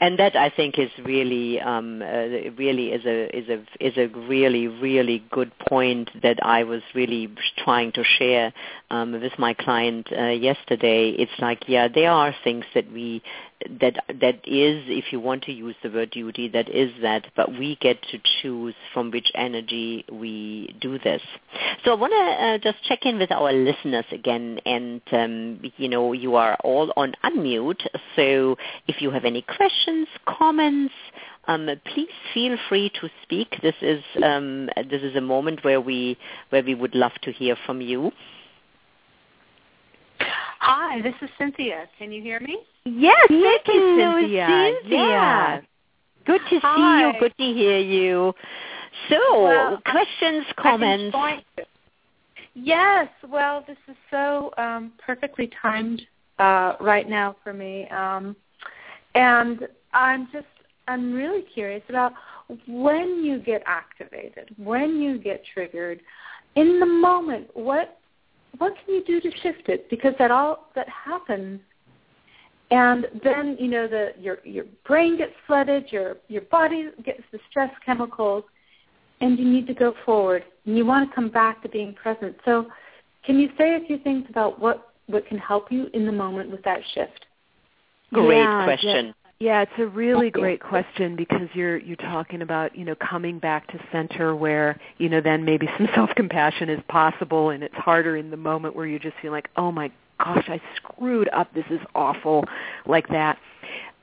And 0.01 0.19
that 0.19 0.35
I 0.37 0.51
think 0.51 0.79
is 0.79 0.91
really, 1.05 1.61
um, 1.61 2.03
uh, 2.03 2.51
really 2.57 2.93
is 2.93 3.05
a 3.07 3.37
is 3.37 3.49
a 3.49 3.65
is 3.81 3.97
a 3.97 4.09
really 4.27 4.67
really 4.67 5.25
good 5.31 5.53
point 5.59 6.11
that 6.23 6.45
I 6.45 6.65
was 6.65 6.83
really 6.95 7.31
trying 7.59 7.93
to 7.93 8.05
share 8.05 8.53
um, 8.91 9.13
with 9.13 9.39
my 9.39 9.55
client 9.55 10.09
uh, 10.13 10.27
yesterday. 10.27 11.11
It's 11.11 11.39
like, 11.39 11.69
yeah, 11.69 11.89
there 11.89 12.11
are 12.11 12.35
things 12.43 12.65
that 12.75 12.91
we 12.93 13.23
that 13.81 14.05
that 14.21 14.37
is, 14.47 14.85
if 14.89 15.13
you 15.13 15.21
want 15.21 15.43
to 15.45 15.53
use 15.53 15.75
the 15.83 15.91
word 15.91 16.11
duty, 16.11 16.49
that 16.49 16.69
is 16.69 16.91
that, 17.03 17.27
but 17.37 17.51
we 17.51 17.77
get 17.81 18.01
to 18.11 18.19
choose 18.43 18.75
from 18.93 19.11
which 19.11 19.31
energy 19.35 20.05
we 20.11 20.75
do 20.81 20.99
this. 20.99 21.23
So 21.85 21.93
I 21.93 21.95
want 21.95 22.13
to 22.13 22.45
uh, 22.45 22.59
just 22.59 22.85
check 22.85 23.01
in 23.05 23.19
with 23.19 23.31
our 23.31 23.53
listeners 23.53 24.05
again, 24.13 24.61
and 24.67 25.01
um, 25.13 25.61
you 25.77 25.89
know, 25.89 26.13
you 26.13 26.37
are 26.37 26.57
all 26.65 26.93
on 26.97 27.15
unmute. 27.25 27.87
So 28.17 28.57
if 28.87 29.01
you 29.01 29.11
have 29.11 29.25
any 29.25 29.43
questions, 29.43 30.09
comments, 30.27 30.95
um, 31.47 31.69
please 31.93 32.09
feel 32.33 32.57
free 32.69 32.91
to 33.01 33.09
speak. 33.23 33.57
This 33.63 33.75
is 33.83 34.03
um, 34.23 34.69
this 34.91 35.03
is 35.03 35.17
a 35.17 35.21
moment 35.21 35.65
where 35.65 35.81
we 35.81 36.17
where 36.51 36.63
we 36.63 36.75
would 36.75 36.95
love 36.95 37.13
to 37.23 37.33
hear 37.33 37.57
from 37.67 37.81
you. 37.81 38.13
Hi, 40.67 41.03
this 41.03 41.13
is 41.21 41.29
Cynthia. 41.37 41.87
Can 41.99 42.11
you 42.11 42.23
hear 42.23 42.41
me? 42.41 42.59
Yes, 42.87 43.15
thank 43.29 43.67
you, 43.69 43.97
Cynthia. 43.99 44.47
Cynthia. 44.81 44.99
Yeah. 44.99 45.61
Good 46.25 46.41
to 46.49 46.59
see 46.59 47.01
you. 47.01 47.13
Good 47.21 47.35
to 47.39 47.45
hear 47.53 47.79
you. 47.79 48.33
So, 49.11 49.43
Well, 49.43 49.83
questions, 49.85 50.47
I've 50.49 50.57
comments. 50.57 51.13
trying 51.13 51.43
to- 51.59 51.67
Yes, 52.55 53.09
well, 53.29 53.63
this 53.67 53.77
is 53.89 53.97
so 54.11 54.55
um, 54.57 54.93
perfectly 55.05 55.49
timed 55.61 56.01
uh, 56.39 56.77
right 56.81 57.11
now 57.11 57.37
for 57.45 57.53
me, 57.53 57.87
um, 57.89 58.35
and 59.15 59.69
I'm 59.93 60.29
just 60.33 60.47
I'm 60.89 61.13
really 61.13 61.43
curious 61.43 61.83
about 61.91 62.15
when 62.67 63.23
you 63.23 63.39
get 63.39 63.63
activated, 63.67 64.55
when 64.57 64.97
you 64.99 65.19
get 65.19 65.45
triggered, 65.53 66.01
in 66.55 66.81
the 66.81 66.87
moment. 66.87 67.49
What 67.55 67.99
what 68.59 68.75
can 68.85 68.95
you 68.95 69.05
do 69.05 69.21
to 69.21 69.31
shift 69.39 69.69
it? 69.69 69.89
Because 69.91 70.15
that 70.19 70.31
all 70.31 70.71
that 70.75 70.89
happens 70.89 71.61
and 72.71 73.07
then 73.23 73.57
you 73.59 73.69
know 73.69 73.87
the 73.87 74.13
your 74.19 74.39
your 74.45 74.65
brain 74.87 75.17
gets 75.17 75.33
flooded, 75.47 75.91
your 75.93 76.17
your 76.29 76.43
body 76.43 76.89
gets 77.05 77.23
the 77.31 77.39
stress 77.51 77.71
chemicals, 77.85 78.45
and 79.21 79.39
you 79.39 79.45
need 79.45 79.67
to 79.67 79.75
go 79.75 79.95
forward. 80.05 80.45
And 80.67 80.77
you 80.77 80.87
want 80.87 81.09
to 81.09 81.15
come 81.15 81.29
back 81.29 81.63
to 81.63 81.69
being 81.69 81.95
present. 81.95 82.37
So, 82.45 82.67
can 83.25 83.39
you 83.39 83.51
say 83.59 83.77
a 83.77 83.87
few 83.87 83.99
things 83.99 84.25
about 84.31 84.59
what 84.59 84.93
what 85.07 85.27
can 85.27 85.39
help 85.39 85.71
you 85.71 85.89
in 85.93 86.07
the 86.07 86.13
moment 86.13 86.51
with 86.51 86.63
that 86.65 86.81
shift? 86.95 87.27
Great 88.13 88.39
Yeah, 88.39 88.65
question. 88.65 89.15
Yeah, 89.45 89.61
it's 89.61 89.73
a 89.77 89.87
really 89.87 90.31
great 90.31 90.63
question 90.63 91.17
because 91.17 91.51
you're 91.53 91.77
you're 91.77 91.97
talking 91.97 92.41
about, 92.41 92.75
you 92.75 92.83
know, 92.83 92.95
coming 92.95 93.39
back 93.39 93.67
to 93.73 93.79
center 93.93 94.35
where, 94.35 94.81
you 94.97 95.11
know, 95.11 95.21
then 95.21 95.45
maybe 95.45 95.69
some 95.77 95.87
self-compassion 95.95 96.71
is 96.71 96.81
possible 96.89 97.51
and 97.51 97.63
it's 97.63 97.75
harder 97.75 98.17
in 98.17 98.31
the 98.31 98.39
moment 98.39 98.75
where 98.75 98.87
you 98.87 98.99
just 98.99 99.17
feel 99.21 99.33
like, 99.33 99.51
"Oh 99.59 99.71
my 99.71 99.91
gosh, 100.19 100.49
I 100.49 100.63
screwed 100.77 101.29
up. 101.29 101.53
This 101.53 101.67
is 101.69 101.81
awful." 101.95 102.47
like 102.87 103.07
that. 103.09 103.39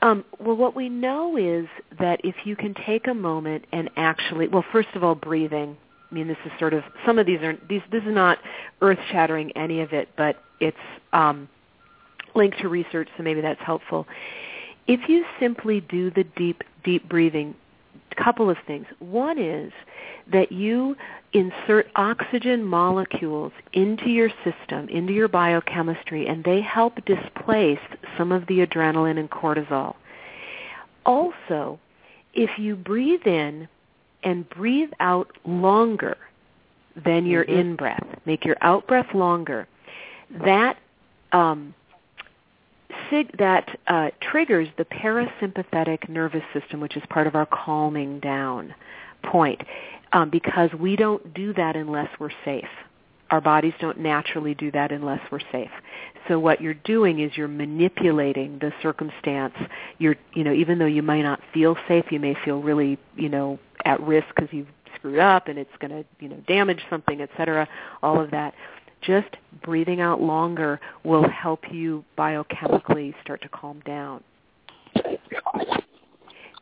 Um, 0.03 0.23
well, 0.37 0.55
what 0.55 0.75
we 0.75 0.89
know 0.89 1.35
is 1.35 1.65
that 1.99 2.21
if 2.23 2.35
you 2.45 2.55
can 2.55 2.75
take 2.75 3.07
a 3.07 3.13
moment 3.15 3.65
and 3.71 3.89
actually, 3.97 4.47
well, 4.47 4.65
first 4.71 4.89
of 4.93 5.03
all, 5.03 5.15
breathing. 5.15 5.75
I 6.11 6.13
mean, 6.13 6.27
this 6.27 6.37
is 6.45 6.51
sort 6.59 6.75
of 6.75 6.83
some 7.03 7.17
of 7.17 7.25
these 7.25 7.41
are 7.41 7.57
these. 7.67 7.81
This 7.91 8.03
is 8.03 8.13
not 8.13 8.37
earth-shattering 8.81 9.53
any 9.57 9.81
of 9.81 9.91
it, 9.91 10.09
but 10.15 10.37
it's 10.59 10.77
um, 11.13 11.49
linked 12.35 12.59
to 12.59 12.69
research, 12.69 13.09
so 13.17 13.23
maybe 13.23 13.41
that's 13.41 13.61
helpful. 13.61 14.05
If 14.87 15.07
you 15.07 15.25
simply 15.39 15.81
do 15.81 16.09
the 16.11 16.23
deep, 16.23 16.63
deep 16.83 17.07
breathing, 17.07 17.55
a 18.11 18.23
couple 18.23 18.49
of 18.49 18.57
things. 18.67 18.87
One 18.99 19.37
is 19.37 19.71
that 20.31 20.51
you 20.51 20.95
insert 21.33 21.87
oxygen 21.95 22.63
molecules 22.63 23.53
into 23.73 24.09
your 24.09 24.29
system, 24.43 24.89
into 24.89 25.13
your 25.13 25.27
biochemistry, 25.27 26.27
and 26.27 26.43
they 26.43 26.61
help 26.61 27.03
displace 27.05 27.79
some 28.17 28.31
of 28.31 28.45
the 28.47 28.65
adrenaline 28.65 29.17
and 29.17 29.29
cortisol. 29.29 29.95
Also, 31.05 31.79
if 32.33 32.59
you 32.59 32.75
breathe 32.75 33.25
in 33.25 33.67
and 34.23 34.49
breathe 34.49 34.91
out 34.99 35.31
longer 35.45 36.17
than 36.95 37.25
your 37.25 37.45
Mhm. 37.45 37.59
in 37.59 37.75
breath, 37.75 38.05
make 38.25 38.45
your 38.45 38.57
out 38.61 38.85
breath 38.87 39.13
longer, 39.13 39.67
that 40.29 40.77
um, 41.33 41.73
sig- 43.09 43.37
that 43.37 43.79
uh, 43.87 44.09
triggers 44.21 44.67
the 44.77 44.85
parasympathetic 44.85 46.09
nervous 46.09 46.43
system, 46.53 46.79
which 46.79 46.97
is 46.97 47.03
part 47.09 47.27
of 47.27 47.35
our 47.35 47.45
calming 47.45 48.19
down 48.19 48.73
point, 49.23 49.61
um, 50.13 50.29
because 50.29 50.69
we 50.79 50.95
don't 50.95 51.33
do 51.33 51.53
that 51.53 51.75
unless 51.75 52.09
we're 52.19 52.31
safe. 52.45 52.67
Our 53.29 53.41
bodies 53.41 53.73
don't 53.79 53.99
naturally 53.99 54.53
do 54.53 54.71
that 54.71 54.91
unless 54.91 55.21
we're 55.31 55.39
safe. 55.51 55.71
So 56.27 56.37
what 56.37 56.61
you're 56.61 56.73
doing 56.73 57.19
is 57.21 57.31
you're 57.35 57.47
manipulating 57.47 58.59
the 58.59 58.73
circumstance. 58.81 59.55
You're, 59.99 60.17
you 60.33 60.43
know, 60.43 60.53
even 60.53 60.79
though 60.79 60.85
you 60.85 61.01
might 61.01 61.21
not 61.21 61.39
feel 61.53 61.77
safe, 61.87 62.05
you 62.11 62.19
may 62.19 62.35
feel 62.43 62.61
really, 62.61 62.97
you 63.15 63.29
know, 63.29 63.57
at 63.85 64.01
risk 64.01 64.27
because 64.35 64.49
you've 64.51 64.67
screwed 64.95 65.19
up 65.19 65.47
and 65.47 65.57
it's 65.57 65.71
going 65.79 65.91
to, 65.91 66.05
you 66.19 66.27
know, 66.27 66.37
damage 66.45 66.81
something, 66.89 67.21
etc. 67.21 67.67
All 68.03 68.19
of 68.19 68.31
that 68.31 68.53
just 69.01 69.27
breathing 69.63 70.01
out 70.01 70.21
longer 70.21 70.79
will 71.03 71.27
help 71.27 71.61
you 71.71 72.03
biochemically 72.17 73.13
start 73.21 73.41
to 73.41 73.49
calm 73.49 73.81
down. 73.85 74.23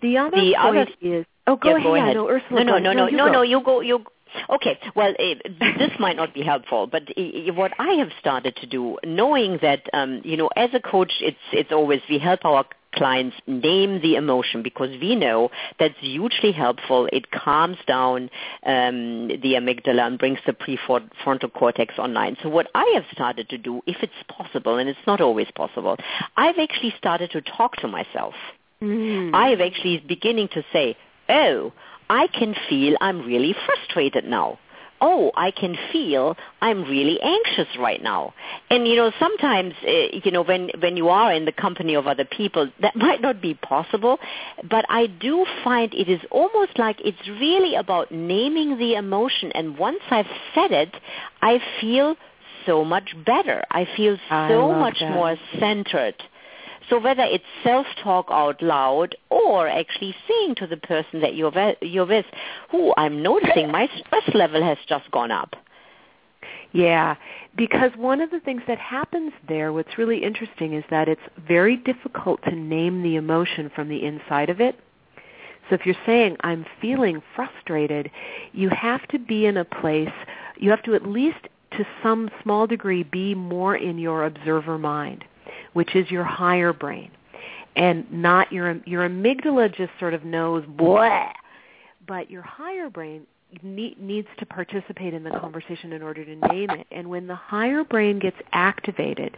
The 0.01 0.17
other 0.17 0.37
The 0.37 0.53
point 0.61 0.77
other- 0.77 0.87
is 1.01 1.25
oh 1.47 1.55
go 1.57 1.69
Yeah, 1.69 1.75
ahead. 1.75 1.83
go 1.83 1.95
ahead. 1.95 2.15
No, 2.15 2.29
Ursula. 2.29 2.63
No, 2.63 2.77
no, 2.77 2.77
go. 2.77 2.79
no, 2.79 2.93
no, 2.93 3.07
you 3.09 3.17
no, 3.17 3.25
go. 3.25 3.31
no. 3.31 3.41
You 3.41 3.61
go. 3.63 3.81
You. 3.81 4.05
Okay. 4.49 4.79
Well, 4.95 5.13
eh, 5.19 5.35
this 5.59 5.91
might 5.99 6.15
not 6.15 6.33
be 6.33 6.41
helpful, 6.43 6.87
but 6.87 7.03
eh, 7.17 7.49
what 7.51 7.73
I 7.79 7.93
have 7.95 8.09
started 8.19 8.55
to 8.57 8.65
do, 8.67 8.97
knowing 9.03 9.59
that 9.61 9.81
um, 9.93 10.21
you 10.23 10.37
know, 10.37 10.49
as 10.55 10.69
a 10.73 10.79
coach, 10.79 11.11
it's 11.21 11.37
it's 11.51 11.71
always 11.71 12.01
we 12.09 12.17
help 12.19 12.45
our 12.45 12.65
clients 12.99 13.37
name 13.47 14.01
the 14.01 14.15
emotion 14.15 14.61
because 14.61 14.89
we 14.99 15.15
know 15.15 15.49
that's 15.79 15.97
hugely 15.99 16.51
helpful. 16.51 17.07
It 17.13 17.31
calms 17.31 17.77
down 17.87 18.29
um, 18.65 19.29
the 19.29 19.53
amygdala 19.59 20.05
and 20.05 20.19
brings 20.19 20.39
the 20.45 20.53
prefrontal 20.53 21.53
cortex 21.53 21.97
online. 21.97 22.35
So 22.43 22.49
what 22.49 22.67
I 22.75 22.91
have 22.95 23.05
started 23.13 23.47
to 23.49 23.57
do, 23.57 23.81
if 23.87 23.97
it's 24.03 24.21
possible, 24.27 24.77
and 24.77 24.89
it's 24.89 25.07
not 25.07 25.21
always 25.21 25.47
possible, 25.55 25.95
I've 26.35 26.59
actually 26.59 26.93
started 26.97 27.31
to 27.31 27.41
talk 27.41 27.77
to 27.77 27.87
myself. 27.87 28.35
Mm. 28.81 29.33
I 29.33 29.47
have 29.51 29.61
actually 29.61 30.03
beginning 30.05 30.49
to 30.49 30.63
say, 30.73 30.97
oh, 31.29 31.71
I 32.09 32.27
can 32.27 32.53
feel 32.67 32.97
I'm 32.99 33.25
really 33.25 33.55
frustrated 33.65 34.25
now. 34.25 34.59
Oh, 35.01 35.31
I 35.35 35.51
can 35.51 35.77
feel 35.91 36.35
I'm 36.61 36.83
really 36.83 37.19
anxious 37.21 37.67
right 37.77 38.01
now. 38.01 38.33
And 38.69 38.87
you 38.87 38.95
know, 38.95 39.11
sometimes 39.19 39.73
uh, 39.87 39.91
you 40.23 40.31
know 40.31 40.43
when 40.43 40.69
when 40.79 40.97
you 40.97 41.09
are 41.09 41.33
in 41.33 41.45
the 41.45 41.51
company 41.51 41.95
of 41.95 42.07
other 42.07 42.25
people, 42.25 42.69
that 42.81 42.95
might 43.07 43.21
not 43.21 43.41
be 43.41 43.53
possible, 43.53 44.19
but 44.69 44.85
I 44.89 45.07
do 45.07 45.45
find 45.63 45.93
it 45.93 46.09
is 46.09 46.21
almost 46.31 46.77
like 46.77 46.99
it's 47.03 47.27
really 47.27 47.75
about 47.75 48.11
naming 48.11 48.77
the 48.77 48.95
emotion 48.95 49.51
and 49.53 49.77
once 49.77 49.99
I've 50.09 50.27
said 50.53 50.71
it, 50.71 50.95
I 51.41 51.59
feel 51.79 52.15
so 52.65 52.83
much 52.85 53.15
better. 53.25 53.63
I 53.71 53.87
feel 53.95 54.17
so 54.29 54.67
love 54.67 54.79
much 54.79 54.97
that. 54.99 55.11
more 55.11 55.35
centered. 55.59 56.15
So 56.89 56.99
whether 56.99 57.23
it's 57.23 57.43
self-talk 57.63 58.27
out 58.29 58.61
loud 58.61 59.15
or 59.29 59.67
actually 59.67 60.15
saying 60.27 60.55
to 60.55 60.67
the 60.67 60.77
person 60.77 61.21
that 61.21 61.35
you're, 61.35 61.51
ve- 61.51 61.77
you're 61.81 62.05
with, 62.05 62.25
"Ooh, 62.73 62.93
I'm 62.97 63.21
noticing 63.21 63.71
my 63.71 63.87
stress 63.97 64.35
level 64.35 64.63
has 64.63 64.77
just 64.87 65.09
gone 65.11 65.31
up." 65.31 65.55
Yeah, 66.71 67.15
because 67.55 67.91
one 67.95 68.21
of 68.21 68.29
the 68.29 68.39
things 68.39 68.61
that 68.67 68.77
happens 68.77 69.33
there, 69.47 69.73
what's 69.73 69.97
really 69.97 70.23
interesting 70.23 70.73
is 70.73 70.83
that 70.89 71.07
it's 71.07 71.21
very 71.47 71.77
difficult 71.77 72.41
to 72.43 72.51
name 72.51 73.01
the 73.01 73.15
emotion 73.15 73.71
from 73.73 73.89
the 73.89 74.03
inside 74.05 74.49
of 74.49 74.61
it. 74.61 74.79
So 75.67 75.75
if 75.75 75.85
you're 75.85 75.95
saying, 76.05 76.37
I'm 76.41 76.65
feeling 76.81 77.21
frustrated, 77.35 78.09
you 78.53 78.69
have 78.69 79.07
to 79.09 79.19
be 79.19 79.45
in 79.45 79.57
a 79.57 79.65
place, 79.65 80.11
you 80.57 80.69
have 80.71 80.83
to 80.83 80.95
at 80.95 81.07
least 81.07 81.47
to 81.71 81.85
some 82.01 82.29
small 82.41 82.65
degree 82.67 83.03
be 83.03 83.35
more 83.35 83.75
in 83.75 83.97
your 83.97 84.25
observer 84.25 84.77
mind, 84.77 85.25
which 85.73 85.95
is 85.95 86.09
your 86.09 86.23
higher 86.23 86.73
brain, 86.73 87.11
and 87.75 88.11
not 88.11 88.51
your, 88.51 88.79
your 88.85 89.07
amygdala 89.07 89.73
just 89.75 89.91
sort 89.99 90.13
of 90.13 90.23
knows, 90.23 90.63
but 90.77 92.29
your 92.29 92.41
higher 92.41 92.89
brain 92.89 93.27
need, 93.63 93.99
needs 93.99 94.27
to 94.37 94.45
participate 94.45 95.13
in 95.13 95.23
the 95.23 95.31
conversation 95.31 95.93
in 95.93 96.01
order 96.01 96.23
to 96.25 96.35
name 96.53 96.69
it. 96.71 96.87
And 96.91 97.09
when 97.09 97.27
the 97.27 97.35
higher 97.35 97.83
brain 97.83 98.19
gets 98.19 98.37
activated, 98.51 99.37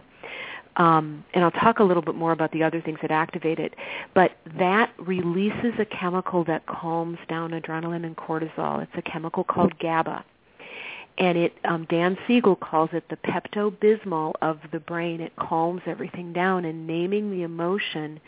um, 0.76 1.24
and 1.34 1.44
I'll 1.44 1.50
talk 1.50 1.80
a 1.80 1.84
little 1.84 2.02
bit 2.02 2.14
more 2.14 2.32
about 2.32 2.50
the 2.52 2.62
other 2.62 2.80
things 2.80 2.98
that 3.02 3.10
activate 3.10 3.58
it, 3.58 3.74
but 4.14 4.32
that 4.58 4.90
releases 4.98 5.74
a 5.78 5.84
chemical 5.84 6.44
that 6.44 6.66
calms 6.66 7.18
down 7.28 7.50
adrenaline 7.50 8.06
and 8.06 8.16
cortisol. 8.16 8.82
It's 8.82 8.92
a 8.96 9.02
chemical 9.02 9.44
called 9.44 9.78
GABA. 9.78 10.24
And 11.22 11.38
it, 11.38 11.52
um, 11.64 11.86
Dan 11.88 12.18
Siegel 12.26 12.56
calls 12.56 12.90
it 12.92 13.04
the 13.08 13.16
Pepto-Bismol 13.16 14.32
of 14.42 14.58
the 14.72 14.80
brain. 14.80 15.20
It 15.20 15.32
calms 15.36 15.82
everything 15.86 16.32
down 16.32 16.64
and 16.64 16.84
naming 16.84 17.30
the 17.30 17.44
emotion 17.44 18.18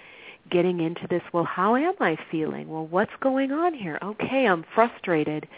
getting 0.49 0.79
into 0.79 1.05
this, 1.09 1.23
well, 1.33 1.43
how 1.43 1.75
am 1.75 1.95
I 1.99 2.17
feeling? 2.31 2.69
Well, 2.69 2.87
what's 2.87 3.11
going 3.21 3.51
on 3.51 3.75
here? 3.75 3.99
Okay, 4.01 4.47
I'm 4.47 4.65
frustrated. 4.77 5.49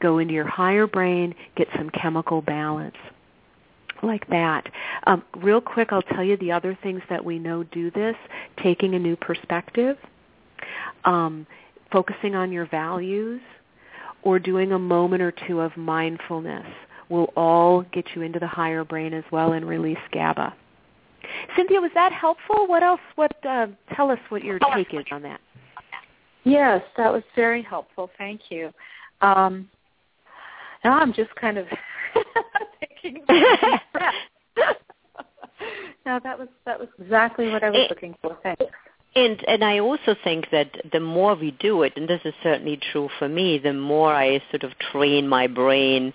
Go 0.00 0.18
into 0.18 0.32
your 0.32 0.46
higher 0.46 0.86
brain, 0.86 1.34
get 1.56 1.66
some 1.76 1.90
chemical 1.90 2.40
balance 2.40 2.94
like 4.04 4.28
that. 4.28 4.68
Um, 5.08 5.24
real 5.38 5.60
quick, 5.60 5.88
I'll 5.90 6.02
tell 6.02 6.22
you 6.22 6.36
the 6.36 6.52
other 6.52 6.78
things 6.84 7.02
that 7.10 7.24
we 7.24 7.40
know 7.40 7.64
do 7.64 7.90
this. 7.90 8.14
Taking 8.62 8.94
a 8.94 8.98
new 9.00 9.16
perspective, 9.16 9.96
um, 11.04 11.48
focusing 11.90 12.36
on 12.36 12.52
your 12.52 12.66
values, 12.66 13.40
or 14.26 14.40
doing 14.40 14.72
a 14.72 14.78
moment 14.78 15.22
or 15.22 15.32
two 15.46 15.60
of 15.60 15.76
mindfulness 15.76 16.66
will 17.08 17.32
all 17.36 17.82
get 17.92 18.04
you 18.16 18.22
into 18.22 18.40
the 18.40 18.46
higher 18.46 18.82
brain 18.82 19.14
as 19.14 19.22
well 19.30 19.52
and 19.52 19.64
release 19.64 19.96
GABA. 20.12 20.52
Cynthia, 21.54 21.80
was 21.80 21.92
that 21.94 22.12
helpful? 22.12 22.66
What 22.66 22.82
else? 22.82 22.98
What? 23.14 23.32
Uh, 23.46 23.68
tell 23.94 24.10
us 24.10 24.18
what 24.30 24.42
your 24.42 24.58
take 24.74 24.92
is 24.92 25.04
on 25.12 25.22
that. 25.22 25.40
Yes, 26.42 26.82
that 26.96 27.12
was 27.12 27.22
very 27.36 27.62
helpful. 27.62 28.10
Thank 28.18 28.40
you. 28.50 28.72
Um, 29.20 29.68
now 30.84 30.98
I'm 30.98 31.12
just 31.12 31.32
kind 31.36 31.56
of 31.56 31.66
taking 32.80 33.22
a 33.28 33.80
breath. 33.92 34.14
no, 36.04 36.18
that 36.24 36.36
was 36.36 36.48
that 36.64 36.80
was 36.80 36.88
exactly 37.00 37.48
what 37.50 37.62
I 37.62 37.70
was 37.70 37.78
It- 37.78 37.90
looking 37.90 38.16
for. 38.20 38.36
Thanks. 38.42 38.64
And 39.16 39.42
and 39.48 39.64
I 39.64 39.78
also 39.78 40.14
think 40.22 40.50
that 40.50 40.76
the 40.92 41.00
more 41.00 41.34
we 41.34 41.52
do 41.52 41.82
it, 41.84 41.94
and 41.96 42.06
this 42.06 42.20
is 42.26 42.34
certainly 42.42 42.76
true 42.92 43.08
for 43.18 43.30
me, 43.30 43.56
the 43.56 43.72
more 43.72 44.12
I 44.12 44.42
sort 44.50 44.62
of 44.62 44.78
train 44.78 45.26
my 45.26 45.46
brain 45.46 46.12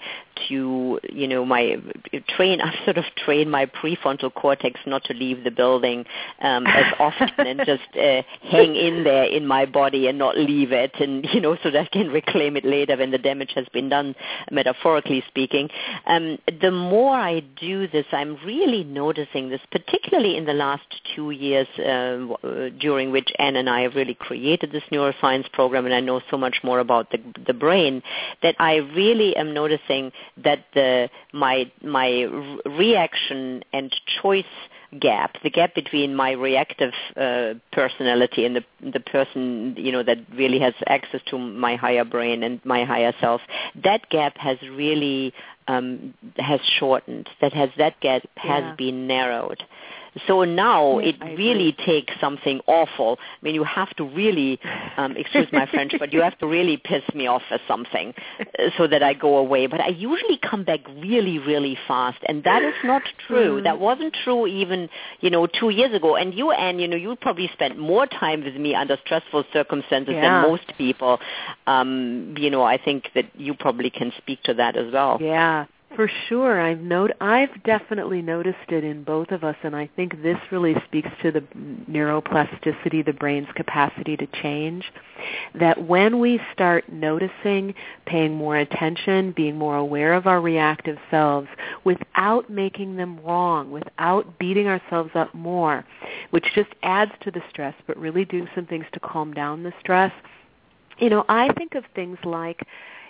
to, 0.47 0.99
you 1.11 1.27
know, 1.27 1.43
my 1.43 1.77
train. 2.19 2.61
I 2.61 2.73
sort 2.85 2.97
of 2.97 3.05
train 3.15 3.49
my 3.49 3.65
prefrontal 3.65 4.33
cortex 4.33 4.79
not 4.85 5.03
to 5.05 5.13
leave 5.13 5.43
the 5.43 5.51
building 5.51 6.05
um, 6.41 6.65
as 6.67 6.93
often 6.99 7.29
and 7.37 7.61
just 7.65 7.95
uh, 7.95 8.21
hang 8.41 8.75
in 8.75 9.03
there 9.03 9.23
in 9.23 9.47
my 9.47 9.65
body 9.65 10.07
and 10.07 10.17
not 10.17 10.37
leave 10.37 10.71
it, 10.71 10.91
and 10.99 11.25
you 11.33 11.41
know, 11.41 11.57
so 11.63 11.71
that 11.71 11.81
I 11.81 11.87
can 11.91 12.09
reclaim 12.09 12.57
it 12.57 12.65
later 12.65 12.97
when 12.97 13.11
the 13.11 13.17
damage 13.17 13.51
has 13.55 13.65
been 13.73 13.89
done, 13.89 14.15
metaphorically 14.51 15.23
speaking. 15.27 15.69
Um, 16.05 16.37
the 16.61 16.71
more 16.71 17.15
I 17.15 17.41
do 17.59 17.87
this, 17.87 18.05
I'm 18.11 18.37
really 18.45 18.83
noticing 18.83 19.49
this, 19.49 19.61
particularly 19.71 20.37
in 20.37 20.45
the 20.45 20.53
last 20.53 20.83
two 21.15 21.31
years. 21.31 21.67
Uh, 21.79 22.11
uh, 22.43 22.69
during 22.79 23.11
which 23.11 23.29
Anne 23.39 23.55
and 23.55 23.69
I 23.69 23.81
have 23.81 23.95
really 23.95 24.13
created 24.13 24.71
this 24.71 24.83
neuroscience 24.91 25.51
program, 25.51 25.85
and 25.85 25.93
I 25.93 25.99
know 25.99 26.21
so 26.29 26.37
much 26.37 26.57
more 26.63 26.79
about 26.79 27.11
the 27.11 27.19
the 27.45 27.53
brain 27.53 28.01
that 28.41 28.55
I 28.59 28.75
really 28.77 29.35
am 29.35 29.53
noticing 29.53 30.11
that 30.43 30.65
the 30.73 31.09
my 31.33 31.71
my 31.83 32.00
r- 32.09 32.71
reaction 32.71 33.63
and 33.73 33.93
choice 34.21 34.45
gap, 34.99 35.35
the 35.43 35.49
gap 35.49 35.73
between 35.73 36.15
my 36.15 36.31
reactive 36.31 36.93
uh, 37.15 37.53
personality 37.71 38.45
and 38.45 38.55
the 38.55 38.63
the 38.93 38.99
person 38.99 39.75
you 39.77 39.91
know 39.91 40.03
that 40.03 40.17
really 40.35 40.59
has 40.59 40.73
access 40.87 41.21
to 41.27 41.37
my 41.37 41.75
higher 41.75 42.03
brain 42.03 42.43
and 42.43 42.59
my 42.65 42.83
higher 42.83 43.13
self, 43.19 43.41
that 43.83 44.09
gap 44.09 44.37
has 44.37 44.57
really 44.83 45.33
um, 45.67 46.13
has 46.37 46.59
shortened. 46.79 47.29
That 47.41 47.53
has 47.53 47.69
that 47.77 47.99
gap 48.01 48.23
has 48.35 48.63
Yeah. 48.63 48.75
been 48.77 49.07
narrowed. 49.07 49.63
So 50.27 50.43
now 50.43 50.99
Yeah, 50.99 51.09
it 51.09 51.15
I 51.21 51.33
really 51.33 51.71
takes 51.71 52.13
something 52.19 52.59
awful. 52.67 53.17
I 53.19 53.45
mean, 53.45 53.55
you 53.55 53.63
have 53.63 53.89
to 53.95 54.03
really, 54.03 54.59
um, 54.97 55.15
excuse 55.15 55.47
my 55.51 55.65
French, 55.65 55.93
but 55.97 56.11
you 56.11 56.21
have 56.21 56.37
to 56.39 56.47
really 56.47 56.77
piss 56.77 57.03
me 57.13 57.27
off 57.27 57.43
or 57.49 57.59
something 57.67 58.13
uh, 58.39 58.69
so 58.77 58.87
that 58.87 59.01
I 59.01 59.13
go 59.13 59.37
away. 59.37 59.67
But 59.67 59.79
I 59.79 59.87
usually 59.87 60.37
come 60.37 60.63
back 60.63 60.81
really, 60.97 61.39
really 61.39 61.77
fast, 61.87 62.19
and 62.25 62.43
that 62.43 62.61
is 62.61 62.73
not 62.83 63.03
true. 63.27 63.61
Mm. 63.61 63.63
That 63.63 63.79
wasn't 63.79 64.15
true 64.23 64.47
even, 64.47 64.89
you 65.21 65.29
know, 65.29 65.47
two 65.47 65.69
years 65.69 65.93
ago. 65.93 66.15
And 66.15 66.33
you, 66.33 66.51
Anne, 66.51 66.79
you 66.79 66.87
know, 66.87 66.97
you 66.97 67.15
probably 67.15 67.49
spent 67.53 67.77
more 67.77 68.05
time 68.05 68.43
with 68.43 68.55
me 68.55 68.75
under 68.75 68.97
stressful 69.05 69.45
circumstances 69.53 70.15
Yeah. 70.15 70.41
than 70.41 70.49
most 70.51 70.77
people. 70.77 71.19
Um, 71.67 72.35
you 72.37 72.49
know, 72.49 72.63
I 72.63 72.77
think 72.77 73.11
that 73.15 73.25
you 73.35 73.53
probably 73.53 73.89
can 73.89 74.11
speak 74.17 74.43
to 74.43 74.53
that 74.55 74.75
as 74.75 74.91
well. 74.91 75.17
Yeah. 75.21 75.65
For 75.95 76.07
sure, 76.07 76.61
I've 76.61 76.81
not- 76.81 77.11
I've 77.19 77.63
definitely 77.63 78.21
noticed 78.21 78.71
it 78.71 78.85
in 78.85 79.03
both 79.03 79.31
of 79.31 79.43
us, 79.43 79.57
and 79.61 79.75
I 79.75 79.87
think 79.87 80.21
this 80.21 80.37
really 80.49 80.73
speaks 80.85 81.09
to 81.21 81.31
the 81.31 81.41
neuroplasticity, 81.91 83.03
the 83.03 83.11
brain's 83.11 83.51
capacity 83.51 84.15
to 84.15 84.25
change. 84.27 84.89
That 85.53 85.81
when 85.83 86.19
we 86.19 86.39
start 86.53 86.89
noticing, 86.89 87.75
paying 88.05 88.35
more 88.35 88.55
attention, 88.55 89.31
being 89.31 89.57
more 89.57 89.75
aware 89.75 90.13
of 90.13 90.27
our 90.27 90.39
reactive 90.39 90.97
selves, 91.09 91.49
without 91.83 92.49
making 92.49 92.95
them 92.95 93.19
wrong, 93.25 93.69
without 93.69 94.39
beating 94.39 94.67
ourselves 94.67 95.11
up 95.13 95.33
more, 95.33 95.83
which 96.29 96.53
just 96.53 96.73
adds 96.83 97.11
to 97.19 97.31
the 97.31 97.43
stress, 97.49 97.75
but 97.85 97.97
really 97.97 98.23
doing 98.23 98.47
some 98.55 98.65
things 98.65 98.85
to 98.93 98.99
calm 99.01 99.33
down 99.33 99.63
the 99.63 99.73
stress. 99.81 100.13
You 100.99 101.09
know, 101.09 101.25
I 101.27 101.51
think 101.53 101.75
of 101.75 101.85
things 101.87 102.17
like, 102.23 102.65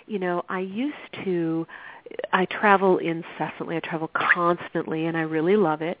you 0.06 0.18
know, 0.18 0.44
I 0.48 0.60
used 0.60 1.12
to 1.24 1.66
I 2.32 2.46
travel 2.46 2.98
incessantly. 2.98 3.76
I 3.76 3.80
travel 3.80 4.10
constantly, 4.14 5.06
and 5.06 5.16
I 5.16 5.22
really 5.22 5.56
love 5.56 5.82
it. 5.82 5.98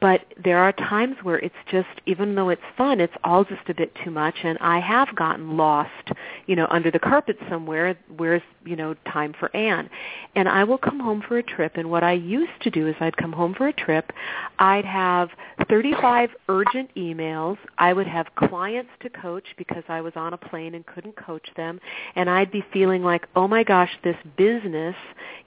But 0.00 0.22
there 0.42 0.58
are 0.58 0.72
times 0.72 1.16
where 1.22 1.38
it's 1.38 1.54
just, 1.70 1.88
even 2.06 2.34
though 2.34 2.48
it's 2.48 2.62
fun, 2.76 3.00
it's 3.00 3.14
all 3.24 3.44
just 3.44 3.68
a 3.68 3.74
bit 3.74 3.92
too 4.04 4.10
much. 4.10 4.34
And 4.42 4.58
I 4.60 4.80
have 4.80 5.14
gotten 5.16 5.56
lost, 5.56 6.12
you 6.46 6.56
know, 6.56 6.66
under 6.70 6.90
the 6.90 6.98
carpet 6.98 7.38
somewhere. 7.48 7.96
Where's, 8.16 8.42
you 8.64 8.76
know, 8.76 8.94
time 9.10 9.34
for 9.38 9.54
Anne? 9.54 9.88
And 10.34 10.48
I 10.48 10.64
will 10.64 10.78
come 10.78 11.00
home 11.00 11.22
for 11.26 11.38
a 11.38 11.42
trip. 11.42 11.76
And 11.76 11.90
what 11.90 12.04
I 12.04 12.12
used 12.12 12.60
to 12.62 12.70
do 12.70 12.86
is 12.88 12.94
I'd 13.00 13.16
come 13.16 13.32
home 13.32 13.54
for 13.54 13.68
a 13.68 13.72
trip. 13.72 14.12
I'd 14.58 14.84
have 14.84 15.30
35 15.68 16.30
urgent 16.48 16.94
emails. 16.96 17.58
I 17.78 17.92
would 17.92 18.06
have 18.06 18.26
clients 18.36 18.90
to 19.00 19.10
coach 19.10 19.44
because 19.56 19.84
I 19.88 20.00
was 20.00 20.12
on 20.16 20.32
a 20.32 20.38
plane 20.38 20.74
and 20.74 20.86
couldn't 20.86 21.16
coach 21.16 21.46
them. 21.56 21.80
And 22.14 22.28
I'd 22.28 22.50
be 22.50 22.64
feeling 22.72 23.02
like, 23.02 23.26
oh 23.36 23.48
my 23.48 23.64
gosh, 23.64 23.90
this 24.04 24.16
business 24.36 24.96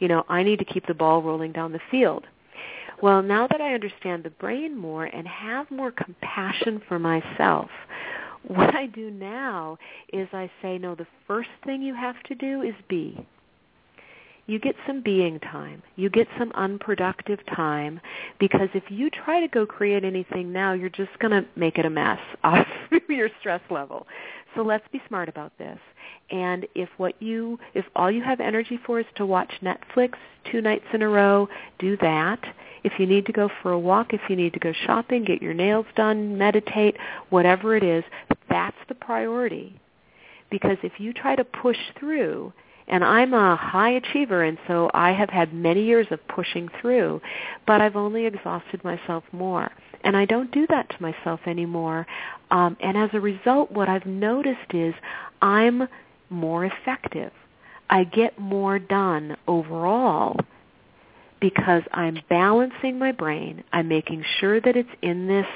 you 0.02 0.08
know, 0.08 0.26
I 0.28 0.44
need 0.44 0.60
to 0.60 0.66
keep 0.66 0.88
the 0.88 0.94
ball 0.94 1.22
rolling 1.22 1.54
down 1.54 1.72
the 1.72 1.80
field. 1.90 2.26
Well, 3.02 3.22
now 3.22 3.48
that 3.48 3.62
I 3.62 3.74
understand 3.74 4.24
the 4.24 4.32
brain 4.32 4.76
more 4.76 5.06
and 5.06 5.28
have 5.28 5.70
more 5.72 5.92
compassion 5.92 6.82
for 6.88 7.00
myself, 7.00 7.70
what 8.48 8.76
I 8.76 8.88
do 8.88 9.12
now 9.12 9.78
is 10.12 10.28
I 10.34 10.50
say, 10.62 10.78
no, 10.78 10.96
the 10.96 11.08
first 11.28 11.50
thing 11.64 11.82
you 11.82 11.94
have 11.96 12.22
to 12.24 12.36
do 12.36 12.64
is 12.64 12.74
be. 12.90 13.26
You 14.48 14.60
get 14.60 14.76
some 14.88 15.02
being 15.02 15.40
time. 15.40 15.84
You 15.96 16.10
get 16.10 16.28
some 16.38 16.52
unproductive 16.56 17.40
time 17.56 18.02
because 18.40 18.70
if 18.74 18.84
you 18.90 19.10
try 19.10 19.40
to 19.40 19.48
go 19.48 19.66
create 19.68 20.04
anything 20.04 20.52
now, 20.52 20.74
you're 20.74 20.90
just 20.90 21.18
going 21.20 21.32
to 21.32 21.48
make 21.56 21.78
it 21.78 21.86
a 21.86 21.90
mess 21.90 22.20
off 22.44 22.68
your 23.08 23.30
stress 23.40 23.62
level. 23.70 24.08
So 24.56 24.62
let's 24.62 24.88
be 24.92 25.02
smart 25.08 25.30
about 25.30 25.58
this. 25.58 25.80
And 26.30 26.68
if 26.76 26.90
what 26.98 27.22
you 27.22 27.60
if 27.74 27.86
all 27.96 28.12
you 28.12 28.24
have 28.24 28.40
energy 28.40 28.80
for 28.86 29.00
is 29.00 29.06
to 29.16 29.26
watch 29.26 29.52
Netflix 29.62 30.14
two 30.52 30.62
nights 30.62 30.86
in 30.94 31.02
a 31.02 31.08
row, 31.08 31.48
do 31.80 31.98
that. 31.98 32.40
If 32.84 32.94
you 32.98 33.06
need 33.06 33.26
to 33.28 33.32
go 33.32 33.50
for 33.62 33.72
a 33.72 33.80
walk, 33.80 34.14
if 34.14 34.22
you 34.28 34.36
need 34.36 34.54
to 34.54 34.60
go 34.60 34.74
shopping, 34.86 35.24
get 35.24 35.42
your 35.42 35.54
nails 35.54 35.86
done, 35.96 36.38
meditate, 36.38 36.98
whatever 37.30 37.76
it 37.76 37.84
is, 37.84 38.04
that's 38.50 38.78
the 38.88 38.96
priority. 38.96 39.80
Because 40.50 40.78
if 40.82 40.94
you 41.00 41.14
try 41.14 41.36
to 41.36 41.44
push 41.44 41.78
through, 42.00 42.52
and 42.88 43.06
I'm 43.06 43.34
a 43.34 43.56
high 43.56 43.92
achiever 43.92 44.44
and 44.44 44.58
so 44.68 44.92
I 44.94 45.12
have 45.12 45.30
had 45.30 45.54
many 45.54 45.84
years 45.84 46.08
of 46.12 46.28
pushing 46.28 46.70
through, 46.82 47.22
but 47.66 47.80
I've 47.80 47.96
only 47.96 48.26
exhausted 48.26 48.84
myself 48.84 49.24
more. 49.32 49.72
And 50.04 50.18
I 50.18 50.26
don't 50.26 50.52
do 50.52 50.66
that 50.68 50.90
to 50.90 51.02
myself 51.02 51.40
anymore. 51.46 52.08
Um, 52.50 52.78
and 52.80 52.98
as 52.98 53.10
a 53.14 53.20
result, 53.20 53.72
what 53.72 53.90
I've 53.90 54.06
noticed 54.06 54.74
is 54.74 54.94
I'm 55.42 55.88
more 56.30 56.66
effective. 56.66 57.32
I 57.90 58.06
get 58.06 58.40
more 58.40 58.80
done 58.80 59.38
overall 59.48 60.38
because 61.40 61.84
I'm 61.92 62.20
balancing 62.30 62.98
my 62.98 63.12
brain. 63.12 63.64
I'm 63.74 63.88
making 63.88 64.24
sure 64.40 64.62
that 64.62 64.76
it's 64.76 64.90
in 65.02 65.28
this 65.28 65.48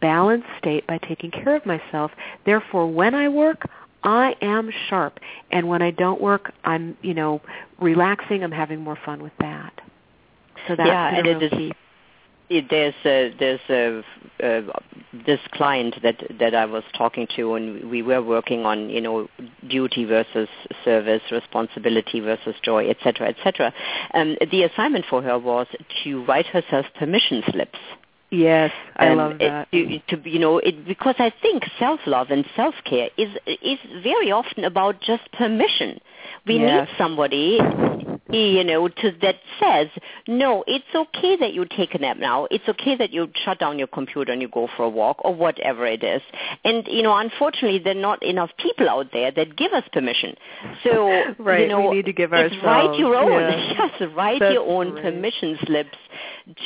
balanced 0.00 0.48
state 0.58 0.86
by 0.86 0.98
taking 0.98 1.30
care 1.30 1.54
of 1.54 1.64
myself. 1.64 2.10
Therefore, 2.44 2.90
when 2.90 3.14
I 3.14 3.28
work, 3.28 3.62
I 4.02 4.34
am 4.42 4.70
sharp. 4.88 5.18
And 5.50 5.68
when 5.68 5.82
I 5.82 5.90
don't 5.92 6.20
work, 6.20 6.52
I'm, 6.64 6.96
you 7.00 7.14
know, 7.14 7.40
relaxing. 7.80 8.42
I'm 8.42 8.52
having 8.52 8.80
more 8.80 8.98
fun 9.04 9.22
with 9.22 9.32
that. 9.40 9.72
So 10.66 10.76
that's 10.76 10.88
yeah, 10.88 11.16
and 11.16 11.26
it 11.26 11.42
is, 11.42 11.50
key 11.50 11.72
there's 12.48 12.94
a, 13.04 13.34
there's 13.38 13.60
a, 13.70 14.02
uh, 14.42 14.62
this 15.26 15.40
client 15.52 15.96
that 16.02 16.16
that 16.38 16.54
I 16.54 16.66
was 16.66 16.82
talking 16.96 17.26
to, 17.36 17.54
and 17.54 17.90
we 17.90 18.02
were 18.02 18.22
working 18.22 18.66
on 18.66 18.90
you 18.90 19.00
know 19.00 19.28
duty 19.68 20.04
versus 20.04 20.48
service, 20.84 21.22
responsibility 21.30 22.20
versus 22.20 22.54
joy, 22.62 22.88
etc., 22.90 23.28
etc. 23.28 23.72
Um, 24.12 24.36
the 24.50 24.64
assignment 24.64 25.06
for 25.08 25.22
her 25.22 25.38
was 25.38 25.66
to 26.02 26.24
write 26.24 26.46
herself 26.46 26.86
permission 26.98 27.42
slips. 27.50 27.78
Yes, 28.30 28.72
I 28.96 29.08
um, 29.08 29.18
love 29.18 29.38
that. 29.38 29.70
To, 29.70 29.98
to, 30.08 30.28
you 30.28 30.40
know, 30.40 30.58
it, 30.58 30.86
because 30.86 31.14
I 31.18 31.32
think 31.40 31.62
self-love 31.78 32.30
and 32.30 32.44
self-care 32.56 33.10
is 33.16 33.30
is 33.46 33.78
very 34.02 34.32
often 34.32 34.64
about 34.64 35.00
just 35.00 35.30
permission. 35.32 36.00
We 36.46 36.58
yes. 36.58 36.88
need 36.88 36.98
somebody 36.98 37.60
you 38.34 38.64
know, 38.64 38.88
to 38.88 39.12
that 39.22 39.36
says, 39.60 39.88
no, 40.26 40.64
it's 40.66 40.84
okay 40.94 41.36
that 41.36 41.52
you 41.52 41.64
take 41.76 41.94
a 41.94 41.98
nap 41.98 42.16
now. 42.18 42.46
It's 42.50 42.68
okay 42.68 42.96
that 42.96 43.12
you 43.12 43.28
shut 43.44 43.58
down 43.58 43.78
your 43.78 43.88
computer 43.88 44.32
and 44.32 44.40
you 44.42 44.48
go 44.48 44.68
for 44.76 44.84
a 44.84 44.88
walk 44.88 45.18
or 45.24 45.34
whatever 45.34 45.86
it 45.86 46.02
is. 46.02 46.22
And, 46.64 46.86
you 46.86 47.02
know, 47.02 47.16
unfortunately, 47.16 47.78
there 47.78 47.96
are 47.96 48.00
not 48.00 48.22
enough 48.22 48.50
people 48.58 48.88
out 48.88 49.06
there 49.12 49.30
that 49.30 49.56
give 49.56 49.72
us 49.72 49.84
permission. 49.92 50.36
So, 50.82 51.34
right, 51.38 51.60
you 51.60 51.68
know, 51.68 51.90
we 51.90 51.96
need 51.96 52.06
to 52.06 52.12
give 52.12 52.32
ourselves. 52.32 52.64
write 52.64 52.98
your 52.98 53.14
own. 53.16 53.40
Yeah. 53.40 53.72
Yes, 53.74 54.10
write 54.14 54.40
That's 54.40 54.54
your 54.54 54.68
own 54.68 54.92
permission 55.00 55.58
slips 55.66 55.96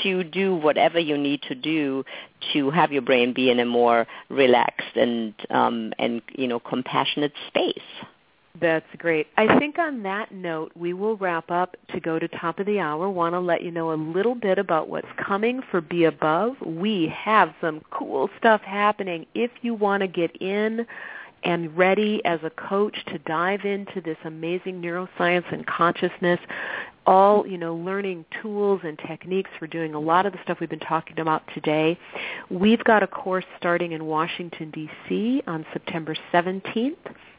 to 0.03 0.25
do 0.25 0.55
whatever 0.55 0.99
you 0.99 1.17
need 1.17 1.43
to 1.43 1.55
do 1.55 2.05
to 2.53 2.71
have 2.71 2.93
your 2.93 3.03
brain 3.03 3.33
be 3.33 3.51
in 3.51 3.61
a 3.61 3.65
more 3.65 4.07
relaxed 4.29 4.97
and, 4.97 5.35
um, 5.51 5.93
and, 5.99 6.23
you 6.33 6.47
know, 6.47 6.61
compassionate 6.61 7.33
space. 7.49 7.79
That's 8.61 8.87
great. 8.97 9.29
I 9.37 9.59
think 9.59 9.79
on 9.79 10.03
that 10.03 10.33
note, 10.33 10.73
we 10.75 10.93
will 10.93 11.17
wrap 11.17 11.51
up 11.51 11.77
to 11.93 12.01
go 12.01 12.19
to 12.19 12.27
top 12.27 12.59
of 12.59 12.67
the 12.67 12.81
hour. 12.81 13.09
Want 13.09 13.35
to 13.35 13.41
let 13.41 13.63
you 13.63 13.71
know 13.71 13.93
a 13.93 13.95
little 13.95 14.35
bit 14.35 14.59
about 14.59 14.89
what's 14.89 15.09
coming 15.17 15.61
for 15.71 15.81
Be 15.81 16.05
Above. 16.05 16.57
We 16.65 17.13
have 17.17 17.55
some 17.61 17.83
cool 17.91 18.29
stuff 18.37 18.61
happening. 18.63 19.27
If 19.35 19.51
you 19.63 19.75
want 19.75 20.01
to 20.01 20.09
get 20.09 20.35
in 20.43 20.87
and 21.45 21.77
ready 21.77 22.21
as 22.25 22.41
a 22.43 22.51
coach 22.51 22.97
to 23.07 23.19
dive 23.19 23.65
into 23.65 24.01
this 24.01 24.17
amazing 24.25 24.83
neuroscience 24.83 25.51
and 25.53 25.65
consciousness, 25.67 26.41
all, 27.07 27.47
you 27.47 27.57
know, 27.57 27.75
learning 27.77 28.25
tools 28.43 28.81
and 28.85 28.99
techniques 28.99 29.51
for 29.59 29.67
doing 29.67 29.95
a 29.95 30.01
lot 30.01 30.27
of 30.27 30.33
the 30.33 30.39
stuff 30.43 30.59
we've 30.61 30.69
been 30.69 30.79
talking 30.81 31.21
about 31.21 31.43
today. 31.55 31.99
We've 32.51 32.83
got 32.85 33.03
a 33.03 33.07
course 33.07 33.47
starting 33.57 33.93
in 33.93 34.05
Washington, 34.05 34.71
D.C. 34.73 35.43
on 35.47 35.65
September 35.73 36.17
17th. 36.33 36.97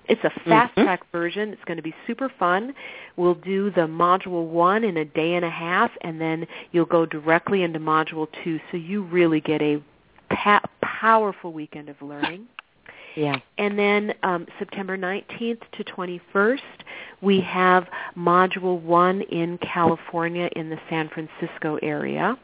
It's 0.10 0.24
a 0.24 0.32
fast 0.42 0.76
Mhm. 0.76 0.84
track 0.84 1.02
version. 1.12 1.54
It's 1.54 1.64
going 1.66 1.78
to 1.78 1.84
be 1.84 1.94
super 2.08 2.30
fun. 2.30 2.74
We'll 3.16 3.36
do 3.36 3.70
the 3.70 3.88
module 3.88 4.46
one 4.48 4.84
in 4.84 4.98
a 4.98 5.06
day 5.06 5.36
and 5.36 5.46
a 5.46 5.50
half, 5.50 5.92
and 6.02 6.20
then 6.20 6.48
you'll 6.72 6.86
go 6.86 7.06
directly 7.06 7.64
into 7.64 7.80
module 7.80 8.28
two. 8.44 8.60
So 8.72 8.78
you 8.78 9.04
really 9.04 9.40
get 9.40 9.62
a 9.62 9.82
pa- 10.30 10.64
powerful 10.82 11.54
weekend 11.54 11.90
of 11.90 12.02
learning. 12.02 12.48
Yeah. 13.16 13.38
And 13.58 13.78
then 13.78 14.14
um, 14.24 14.46
September 14.60 14.96
19th 14.96 15.62
to 15.74 15.84
21st, 15.84 16.60
we 17.22 17.42
have 17.42 17.88
Module 18.16 18.80
1 18.80 19.22
in 19.24 19.58
California 19.58 20.48
in 20.56 20.70
the 20.70 20.80
San 20.90 21.10
Francisco 21.10 21.80
area. 21.82 22.38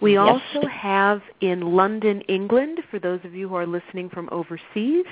We 0.00 0.14
Yes. 0.14 0.40
also 0.56 0.66
have 0.66 1.22
in 1.40 1.74
London, 1.74 2.22
England, 2.22 2.82
for 2.90 2.98
those 2.98 3.20
of 3.24 3.34
you 3.34 3.48
who 3.48 3.54
are 3.56 3.66
listening 3.66 4.08
from 4.08 4.28
overseas, 4.32 5.06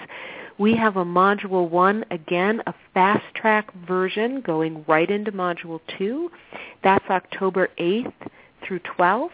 we 0.59 0.75
have 0.75 0.97
a 0.97 1.05
Module 1.05 1.69
1, 1.69 2.05
again, 2.11 2.63
a 2.67 2.75
fast 2.95 3.25
track 3.35 3.73
version 3.87 4.41
going 4.41 4.85
right 4.89 5.09
into 5.11 5.31
Module 5.31 5.81
2. 5.99 6.31
That's 6.83 7.05
October 7.11 7.69
8th 7.79 8.13
through 8.63 8.81
12th. 8.81 9.31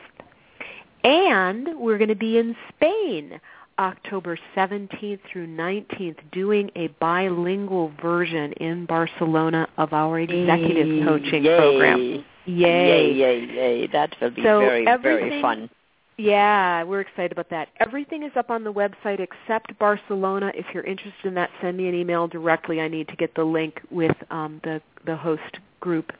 And 1.02 1.78
we're 1.78 1.98
going 1.98 2.08
to 2.08 2.14
be 2.14 2.38
in 2.38 2.56
Spain 2.70 3.40
October 3.78 4.38
17th 4.56 5.18
through 5.30 5.46
19th 5.46 6.16
doing 6.32 6.70
a 6.76 6.88
bilingual 7.00 7.92
version 8.00 8.52
in 8.54 8.86
Barcelona 8.86 9.68
of 9.78 9.92
our 9.92 10.20
executive 10.20 10.86
Yay. 10.86 11.04
coaching 11.04 11.44
Yay. 11.44 11.58
program. 11.58 12.00
Yay, 12.00 12.24
Yay. 12.46 13.12
yay, 13.12 13.40
yay. 13.46 13.86
That 13.88 14.14
will 14.20 14.30
be 14.30 14.42
So 14.42 14.60
very, 14.60 14.84
very 14.84 15.40
fun. 15.40 15.70
Yeah, 16.16 16.84
we're 16.84 17.00
excited 17.00 17.32
about 17.32 17.50
that. 17.50 17.68
Everything 17.80 18.22
is 18.22 18.30
up 18.36 18.48
on 18.50 18.62
the 18.62 18.72
website 18.72 19.18
except 19.18 19.76
Barcelona. 19.80 20.52
If 20.54 20.66
you're 20.72 20.84
interested 20.84 21.24
in 21.26 21.34
that, 21.34 21.50
send 21.60 21.76
me 21.76 21.88
an 21.88 21.94
email 21.94 22.28
directly. 22.28 22.80
I 22.80 22.86
need 22.86 23.08
to 23.08 23.16
get 23.16 23.34
the 23.34 23.42
link 23.44 23.80
with 23.90 24.16
um, 24.30 24.60
the 24.62 24.80
the 25.06 25.16
host 25.16 25.58
group 25.80 26.12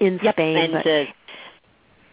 in 0.00 0.18
Yep, 0.22 0.34
Spain. 0.36 0.56
and 0.56 0.74
the 0.74 1.06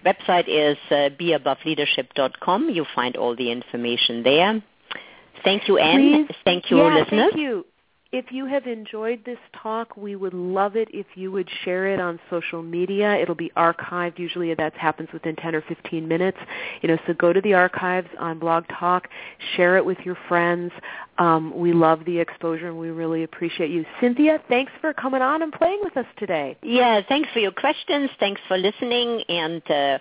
website 0.08 0.48
is 0.48 0.78
uh, 0.90 1.10
beaboveleadership.com. 1.20 2.70
You'll 2.70 2.94
find 2.96 3.16
all 3.16 3.36
the 3.36 3.52
information 3.52 4.24
there. 4.24 4.64
Thank 5.44 5.68
you, 5.68 5.78
Anne. 5.78 6.26
Please. 6.28 6.36
Thank 6.44 6.72
you, 6.72 6.78
yeah, 6.78 6.96
listeners. 6.96 7.32
Thank 7.32 7.42
you. 7.42 7.66
If 8.12 8.32
you 8.32 8.46
have 8.46 8.66
enjoyed 8.68 9.24
this 9.26 9.38
talk, 9.62 9.98
we 9.98 10.16
would 10.16 10.34
love 10.34 10.76
it 10.76 10.88
if 10.94 11.06
you 11.16 11.32
would 11.32 11.50
share 11.66 11.88
it 11.88 12.00
on 12.00 12.20
social 12.30 12.64
media. 12.64 13.16
It'll 13.16 13.36
be 13.36 13.52
archived. 13.58 14.18
Usually 14.18 14.54
that 14.54 14.74
happens 14.76 15.10
within 15.12 15.36
10 15.36 15.56
or 15.56 15.62
15 15.62 16.08
minutes. 16.08 16.38
You 16.82 16.90
know, 16.90 16.98
so 17.06 17.14
go 17.14 17.34
to 17.34 17.42
the 17.42 17.54
archives 17.54 18.08
on 18.20 18.40
Blog 18.40 18.66
Talk, 18.80 19.10
share 19.56 19.78
it 19.78 19.86
with 19.86 19.98
your 20.06 20.18
friends. 20.28 20.72
Um, 21.18 21.58
we 21.58 21.74
love 21.74 22.06
the 22.06 22.20
exposure 22.20 22.68
and 22.68 22.78
we 22.78 22.90
really 22.90 23.24
appreciate 23.24 23.72
you. 23.72 23.86
Cynthia, 24.00 24.42
thanks 24.48 24.72
for 24.80 24.94
coming 24.94 25.22
on 25.22 25.42
and 25.42 25.52
playing 25.52 25.80
with 25.84 25.98
us 25.98 26.06
today. 26.18 26.56
Yeah, 26.62 27.02
thanks 27.10 27.30
for 27.34 27.40
your 27.40 27.52
questions. 27.52 28.10
Thanks 28.20 28.40
for 28.48 28.58
listening 28.58 29.24
and 29.28 29.62
uh, 29.70 29.98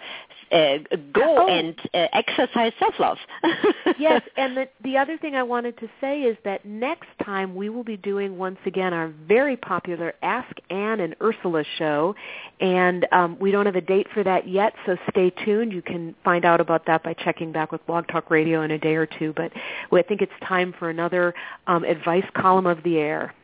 uh, 0.52 0.78
go 1.12 1.46
oh. 1.46 1.48
and 1.48 1.74
uh, 1.92 2.06
exercise 2.12 2.72
self-love. 2.78 3.18
yes, 3.98 4.22
and 4.36 4.56
the, 4.56 4.68
the 4.82 4.96
other 4.96 5.18
thing 5.18 5.34
I 5.34 5.42
wanted 5.42 5.76
to 5.78 5.88
say 6.00 6.22
is 6.22 6.36
that 6.44 6.64
next 6.64 7.08
time 7.24 7.54
we 7.54 7.68
will 7.68 7.84
be 7.84 7.96
doing 7.96 8.38
once 8.38 8.58
again 8.64 8.92
our 8.92 9.12
very 9.26 9.56
popular 9.56 10.14
Ask 10.22 10.56
Anne 10.70 11.00
and 11.00 11.16
Ursula 11.20 11.64
show, 11.78 12.14
and 12.60 13.06
um, 13.12 13.36
we 13.40 13.50
don't 13.50 13.66
have 13.66 13.76
a 13.76 13.80
date 13.80 14.06
for 14.14 14.22
that 14.22 14.48
yet, 14.48 14.74
so 14.86 14.96
stay 15.10 15.30
tuned. 15.44 15.72
You 15.72 15.82
can 15.82 16.14
find 16.24 16.44
out 16.44 16.60
about 16.60 16.86
that 16.86 17.02
by 17.02 17.14
checking 17.14 17.52
back 17.52 17.72
with 17.72 17.84
Blog 17.86 18.06
Talk 18.08 18.30
Radio 18.30 18.62
in 18.62 18.70
a 18.70 18.78
day 18.78 18.94
or 18.94 19.06
two, 19.06 19.32
but 19.36 19.52
I 19.92 20.02
think 20.02 20.22
it's 20.22 20.32
time 20.46 20.74
for 20.78 20.90
another 20.90 21.34
um, 21.66 21.84
advice 21.84 22.26
column 22.34 22.66
of 22.66 22.82
the 22.82 22.98
air. 22.98 23.34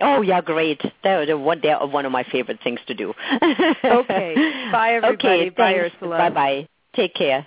Oh 0.00 0.22
yeah, 0.22 0.40
great. 0.40 0.80
They're, 1.02 1.36
one, 1.36 1.60
they're 1.62 1.78
one 1.78 2.06
of 2.06 2.12
my 2.12 2.24
favorite 2.24 2.60
things 2.62 2.80
to 2.86 2.94
do. 2.94 3.12
okay. 3.84 4.34
Bye 4.72 4.94
everybody. 4.94 5.48
Okay, 5.48 5.50
Bye. 5.50 5.74
Ursula. 5.74 6.18
Bye 6.18 6.30
bye. 6.30 6.68
Take 6.94 7.14
care. 7.14 7.46